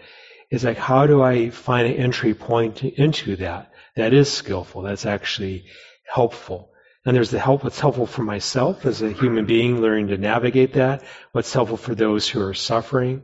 is 0.51 0.65
like, 0.65 0.79
how 0.79 1.07
do 1.07 1.23
I 1.23 1.51
find 1.51 1.87
an 1.87 1.93
entry 1.93 2.33
point 2.33 2.83
into 2.83 3.37
that? 3.37 3.73
That 3.95 4.15
is 4.15 4.33
skillful. 4.33 4.81
That's 4.81 5.05
actually 5.05 5.67
helpful. 6.11 6.71
And 7.05 7.15
there's 7.15 7.31
the 7.31 7.39
help, 7.39 7.63
what's 7.63 7.79
helpful 7.79 8.07
for 8.07 8.23
myself 8.23 8.87
as 8.87 9.03
a 9.03 9.13
human 9.13 9.45
being, 9.45 9.83
learning 9.83 10.09
to 10.09 10.17
navigate 10.17 10.73
that. 10.73 11.03
What's 11.33 11.53
helpful 11.53 11.77
for 11.77 11.95
those 11.95 12.27
who 12.27 12.41
are 12.41 12.55
suffering. 12.55 13.23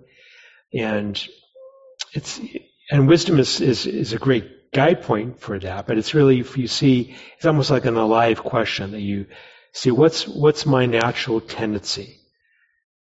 And 0.72 1.22
it's, 2.12 2.40
and 2.90 3.08
wisdom 3.08 3.38
is, 3.38 3.60
is, 3.60 3.86
is 3.86 4.12
a 4.12 4.18
great 4.18 4.72
guide 4.72 5.02
point 5.02 5.40
for 5.40 5.58
that, 5.58 5.86
but 5.86 5.98
it's 5.98 6.14
really 6.14 6.40
if 6.40 6.56
you 6.56 6.68
see 6.68 7.16
it's 7.36 7.46
almost 7.46 7.70
like 7.70 7.86
an 7.86 7.96
alive 7.96 8.42
question 8.42 8.92
that 8.92 9.00
you 9.00 9.26
see 9.72 9.90
what's 9.90 10.26
what's 10.28 10.66
my 10.66 10.86
natural 10.86 11.40
tendency. 11.40 12.18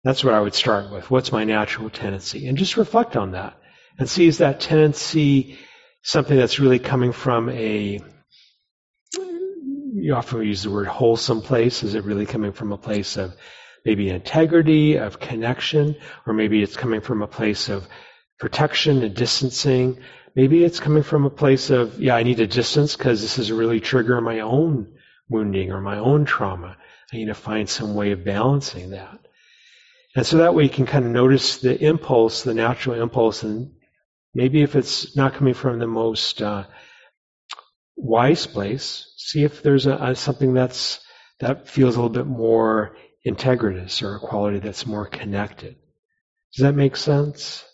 That's 0.04 0.22
what 0.22 0.34
I 0.34 0.40
would 0.40 0.54
start 0.54 0.92
with. 0.92 1.10
What's 1.10 1.32
my 1.32 1.44
natural 1.44 1.90
tendency? 1.90 2.46
And 2.46 2.58
just 2.58 2.76
reflect 2.76 3.16
on 3.16 3.32
that 3.32 3.58
and 3.98 4.08
see 4.08 4.26
is 4.26 4.38
that 4.38 4.60
tendency 4.60 5.58
something 6.02 6.36
that's 6.36 6.60
really 6.60 6.78
coming 6.78 7.12
from 7.12 7.48
a 7.48 8.00
you 9.98 10.14
often 10.14 10.42
use 10.42 10.62
the 10.62 10.70
word 10.70 10.86
wholesome 10.86 11.40
place. 11.40 11.82
Is 11.82 11.94
it 11.94 12.04
really 12.04 12.26
coming 12.26 12.52
from 12.52 12.70
a 12.70 12.78
place 12.78 13.16
of 13.16 13.34
maybe 13.86 14.10
integrity, 14.10 14.96
of 14.96 15.18
connection, 15.18 15.96
or 16.26 16.34
maybe 16.34 16.62
it's 16.62 16.76
coming 16.76 17.00
from 17.00 17.22
a 17.22 17.26
place 17.26 17.70
of 17.70 17.88
protection 18.38 19.02
and 19.02 19.14
distancing, 19.14 19.98
Maybe 20.36 20.62
it's 20.64 20.80
coming 20.80 21.02
from 21.02 21.24
a 21.24 21.30
place 21.30 21.70
of, 21.70 21.98
yeah, 21.98 22.14
I 22.14 22.22
need 22.22 22.40
a 22.40 22.46
distance 22.46 22.94
because 22.94 23.22
this 23.22 23.38
is 23.38 23.50
really 23.50 23.80
triggering 23.80 24.22
my 24.22 24.40
own 24.40 24.92
wounding 25.30 25.72
or 25.72 25.80
my 25.80 25.98
own 25.98 26.26
trauma. 26.26 26.76
I 27.10 27.16
need 27.16 27.28
to 27.28 27.34
find 27.34 27.66
some 27.66 27.94
way 27.94 28.12
of 28.12 28.22
balancing 28.22 28.90
that. 28.90 29.18
And 30.14 30.26
so 30.26 30.38
that 30.38 30.54
way 30.54 30.64
you 30.64 30.68
can 30.68 30.84
kind 30.84 31.06
of 31.06 31.10
notice 31.10 31.56
the 31.58 31.82
impulse, 31.82 32.42
the 32.42 32.52
natural 32.52 33.00
impulse, 33.00 33.44
and 33.44 33.72
maybe 34.34 34.60
if 34.60 34.76
it's 34.76 35.16
not 35.16 35.32
coming 35.32 35.54
from 35.54 35.78
the 35.78 35.86
most 35.86 36.42
uh, 36.42 36.64
wise 37.96 38.46
place, 38.46 39.14
see 39.16 39.42
if 39.42 39.62
there's 39.62 39.86
a, 39.86 39.94
a, 39.94 40.14
something 40.14 40.52
that's 40.52 41.00
that 41.40 41.66
feels 41.66 41.96
a 41.96 41.98
little 41.98 42.14
bit 42.14 42.26
more 42.26 42.96
integritous 43.26 44.02
or 44.02 44.16
a 44.16 44.20
quality 44.20 44.60
that's 44.60 44.86
more 44.86 45.06
connected. 45.06 45.76
Does 46.54 46.62
that 46.62 46.74
make 46.74 46.96
sense? 46.96 47.64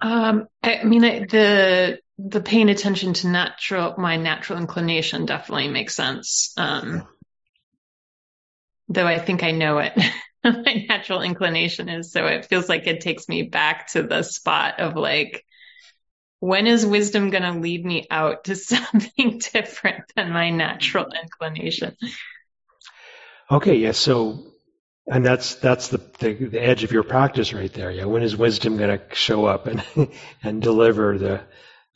Um, 0.00 0.48
I 0.62 0.82
mean, 0.84 1.02
the 1.02 2.00
the 2.18 2.40
paying 2.40 2.68
attention 2.70 3.14
to 3.14 3.28
natural 3.28 3.94
my 3.98 4.16
natural 4.16 4.58
inclination 4.58 5.26
definitely 5.26 5.68
makes 5.68 5.94
sense. 5.94 6.52
Um, 6.56 7.06
though 8.88 9.06
I 9.06 9.18
think 9.18 9.42
I 9.42 9.50
know 9.52 9.78
it. 9.78 9.92
my 10.44 10.86
natural 10.88 11.22
inclination 11.22 11.88
is 11.88 12.12
so 12.12 12.26
it 12.26 12.46
feels 12.46 12.68
like 12.68 12.86
it 12.86 13.00
takes 13.00 13.28
me 13.28 13.42
back 13.42 13.88
to 13.92 14.02
the 14.02 14.22
spot 14.22 14.80
of 14.80 14.96
like 14.96 15.44
when 16.42 16.66
is 16.66 16.84
wisdom 16.84 17.30
going 17.30 17.44
to 17.44 17.60
lead 17.60 17.84
me 17.84 18.06
out 18.10 18.44
to 18.44 18.56
something 18.72 19.38
different 19.52 20.04
than 20.16 20.30
my 20.30 20.50
natural 20.50 21.06
inclination 21.22 21.96
okay 23.50 23.76
yeah 23.76 23.92
so 23.92 24.52
and 25.06 25.26
that's 25.26 25.56
that's 25.56 25.88
the, 25.88 25.98
the, 26.18 26.32
the 26.32 26.62
edge 26.62 26.84
of 26.84 26.92
your 26.92 27.02
practice 27.02 27.52
right 27.52 27.72
there. 27.72 27.90
Yeah, 27.90 28.04
when 28.04 28.22
is 28.22 28.36
wisdom 28.36 28.76
going 28.76 28.96
to 28.96 29.14
show 29.14 29.46
up 29.46 29.66
and 29.66 29.82
and 30.42 30.62
deliver 30.62 31.18
the, 31.18 31.40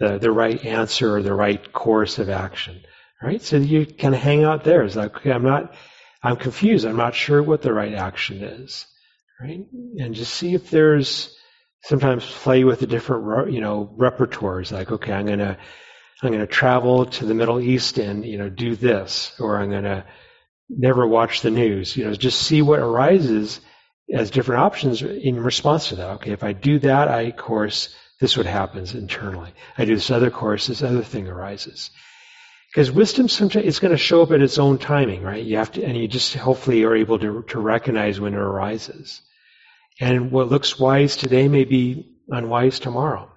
the 0.01 0.19
the 0.19 0.31
right 0.31 0.65
answer 0.65 1.17
or 1.17 1.23
the 1.23 1.35
right 1.35 1.73
course 1.73 2.19
of 2.19 2.29
action? 2.29 2.81
Right. 3.23 3.41
So 3.41 3.57
you 3.57 3.87
of 4.15 4.21
hang 4.21 4.45
out 4.45 4.65
there. 4.65 4.83
It's 4.83 4.97
like 4.97 5.17
okay, 5.17 5.31
I'm 5.31 5.45
not, 5.45 5.75
I'm 6.23 6.37
confused. 6.37 6.85
I'm 6.85 6.97
not 6.97 7.15
sure 7.15 7.43
what 7.43 7.63
the 7.63 7.73
right 7.73 7.95
action 7.95 8.43
is. 8.43 8.87
Right. 9.41 9.67
And 9.99 10.15
just 10.15 10.35
see 10.35 10.55
if 10.55 10.71
there's 10.71 11.36
sometimes 11.89 12.27
play 12.27 12.65
with 12.65 12.81
the 12.81 12.87
different 12.87 13.53
you 13.53 13.61
know 13.61 13.95
repertoires. 13.97 14.73
Like 14.73 14.91
okay, 14.91 15.13
I'm 15.13 15.27
gonna 15.27 15.59
I'm 16.23 16.33
gonna 16.33 16.47
travel 16.47 17.07
to 17.07 17.27
the 17.27 17.35
Middle 17.35 17.61
East 17.61 17.99
and 17.99 18.25
you 18.25 18.39
know 18.39 18.49
do 18.49 18.77
this, 18.77 19.33
or 19.39 19.59
I'm 19.59 19.71
gonna 19.71 20.05
never 20.69 21.07
watch 21.07 21.43
the 21.43 21.51
news. 21.51 21.97
You 21.97 22.07
know, 22.07 22.15
just 22.15 22.41
see 22.43 22.63
what 22.63 22.81
arises 22.81 23.61
as 24.13 24.31
different 24.31 24.63
options 24.63 25.03
in 25.03 25.43
response 25.43 25.89
to 25.89 25.97
that. 25.97 26.11
Okay, 26.15 26.33
if 26.33 26.45
I 26.45 26.53
do 26.53 26.79
that, 26.81 27.09
I 27.09 27.31
course 27.33 27.95
this 28.21 28.37
what 28.37 28.47
happens 28.47 28.95
internally. 28.95 29.53
I 29.77 29.85
do 29.85 29.95
this 29.95 30.11
other 30.11 30.31
course, 30.31 30.69
this 30.69 30.83
other 30.83 31.03
thing 31.03 31.29
arises. 31.29 31.91
Because 32.71 32.91
wisdom 32.91 33.29
sometimes 33.29 33.67
it's 33.67 33.79
going 33.79 33.93
to 33.93 33.99
show 33.99 34.23
up 34.23 34.33
at 34.33 34.43
its 34.43 34.59
own 34.59 34.79
timing, 34.79 35.23
right? 35.23 35.45
You 35.45 35.57
have 35.59 35.73
to, 35.73 35.85
and 35.85 35.97
you 35.97 36.09
just 36.09 36.35
hopefully 36.35 36.85
are 36.85 36.97
able 36.97 37.19
to 37.19 37.43
to 37.49 37.59
recognize 37.59 38.21
when 38.21 38.35
it 38.35 38.39
arises. 38.39 39.21
And 40.01 40.31
what 40.31 40.49
looks 40.49 40.79
wise 40.79 41.17
today 41.17 41.49
may 41.49 41.65
be 41.65 42.17
unwise 42.29 42.79
tomorrow. 42.79 43.31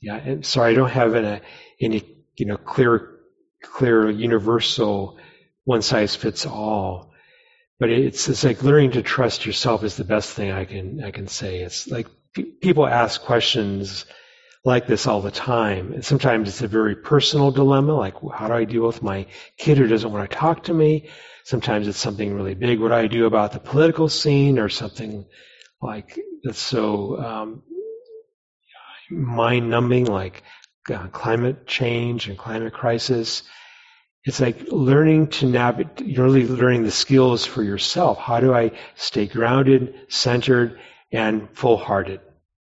Yeah, 0.00 0.16
and 0.16 0.46
sorry, 0.46 0.72
I 0.72 0.74
don't 0.74 0.90
have 0.90 1.14
any, 1.14 1.26
uh, 1.26 1.40
any 1.80 2.04
you 2.36 2.46
know 2.46 2.56
clear 2.56 3.18
clear 3.62 4.08
universal 4.10 5.18
one 5.64 5.82
size 5.82 6.16
fits 6.16 6.46
all. 6.46 7.12
But 7.78 7.90
it's 7.90 8.28
it's 8.28 8.44
like 8.44 8.62
learning 8.62 8.92
to 8.92 9.02
trust 9.02 9.46
yourself 9.46 9.84
is 9.84 9.96
the 9.96 10.04
best 10.04 10.30
thing 10.30 10.52
I 10.52 10.64
can 10.64 11.02
I 11.04 11.10
can 11.10 11.28
say. 11.28 11.60
It's 11.60 11.88
like 11.88 12.06
p- 12.34 12.44
people 12.44 12.86
ask 12.86 13.20
questions 13.22 14.06
like 14.64 14.86
this 14.86 15.06
all 15.06 15.20
the 15.20 15.30
time. 15.30 15.92
And 15.92 16.04
sometimes 16.04 16.48
it's 16.48 16.62
a 16.62 16.68
very 16.68 16.96
personal 16.96 17.50
dilemma, 17.50 17.94
like 17.94 18.14
how 18.34 18.48
do 18.48 18.54
I 18.54 18.64
deal 18.64 18.86
with 18.86 19.02
my 19.02 19.26
kid 19.56 19.78
who 19.78 19.86
doesn't 19.86 20.12
want 20.12 20.30
to 20.30 20.36
talk 20.36 20.64
to 20.64 20.74
me? 20.74 21.08
Sometimes 21.44 21.88
it's 21.88 21.98
something 21.98 22.34
really 22.34 22.54
big. 22.54 22.80
What 22.80 22.88
do 22.88 22.94
I 22.94 23.06
do 23.06 23.26
about 23.26 23.52
the 23.52 23.60
political 23.60 24.08
scene 24.08 24.58
or 24.58 24.68
something 24.68 25.26
like 25.80 26.18
that's 26.42 26.58
so 26.58 27.18
um, 27.18 27.62
mind 29.10 29.70
numbing, 29.70 30.06
like 30.06 30.42
uh, 30.92 31.08
climate 31.08 31.66
change 31.66 32.28
and 32.28 32.38
climate 32.38 32.72
crisis? 32.72 33.42
it's 34.24 34.40
like 34.40 34.68
learning 34.70 35.28
to 35.28 35.46
navigate, 35.46 36.06
you're 36.06 36.26
really 36.26 36.46
learning 36.46 36.82
the 36.82 36.90
skills 36.90 37.46
for 37.46 37.62
yourself. 37.62 38.18
How 38.18 38.40
do 38.40 38.52
I 38.52 38.72
stay 38.94 39.26
grounded, 39.26 39.94
centered, 40.08 40.78
and 41.10 41.48
full-hearted? 41.54 42.20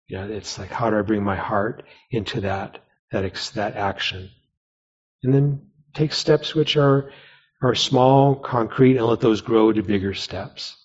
You 0.07 0.17
know, 0.17 0.27
it's 0.29 0.59
like 0.59 0.69
how 0.69 0.89
do 0.89 0.99
I 0.99 1.01
bring 1.01 1.23
my 1.23 1.35
heart 1.35 1.83
into 2.11 2.41
that 2.41 2.79
that 3.11 3.51
that 3.55 3.75
action, 3.75 4.29
and 5.23 5.33
then 5.33 5.67
take 5.93 6.11
steps 6.13 6.53
which 6.53 6.75
are 6.75 7.11
are 7.61 7.75
small, 7.75 8.35
concrete, 8.35 8.97
and 8.97 9.05
let 9.05 9.21
those 9.21 9.41
grow 9.41 9.71
to 9.71 9.81
bigger 9.81 10.13
steps. 10.13 10.75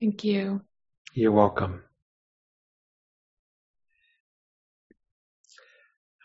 Thank 0.00 0.24
you. 0.24 0.62
You're 1.14 1.32
welcome. 1.32 1.82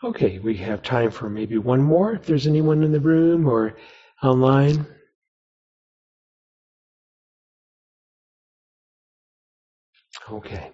Okay, 0.02 0.38
we 0.38 0.56
have 0.58 0.82
time 0.82 1.10
for 1.10 1.28
maybe 1.28 1.58
one 1.58 1.82
more 1.82 2.12
if 2.12 2.26
there's 2.26 2.46
anyone 2.46 2.84
in 2.84 2.92
the 2.92 3.00
room 3.00 3.48
or 3.48 3.76
online. 4.22 4.86
Okay. 10.30 10.70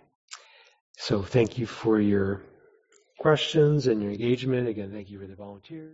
So 0.96 1.22
thank 1.22 1.58
you 1.58 1.66
for 1.66 2.00
your 2.00 2.42
questions 3.18 3.86
and 3.86 4.02
your 4.02 4.10
engagement. 4.10 4.68
Again, 4.68 4.90
thank 4.90 5.10
you 5.10 5.18
for 5.18 5.26
the 5.26 5.34
volunteers. 5.34 5.92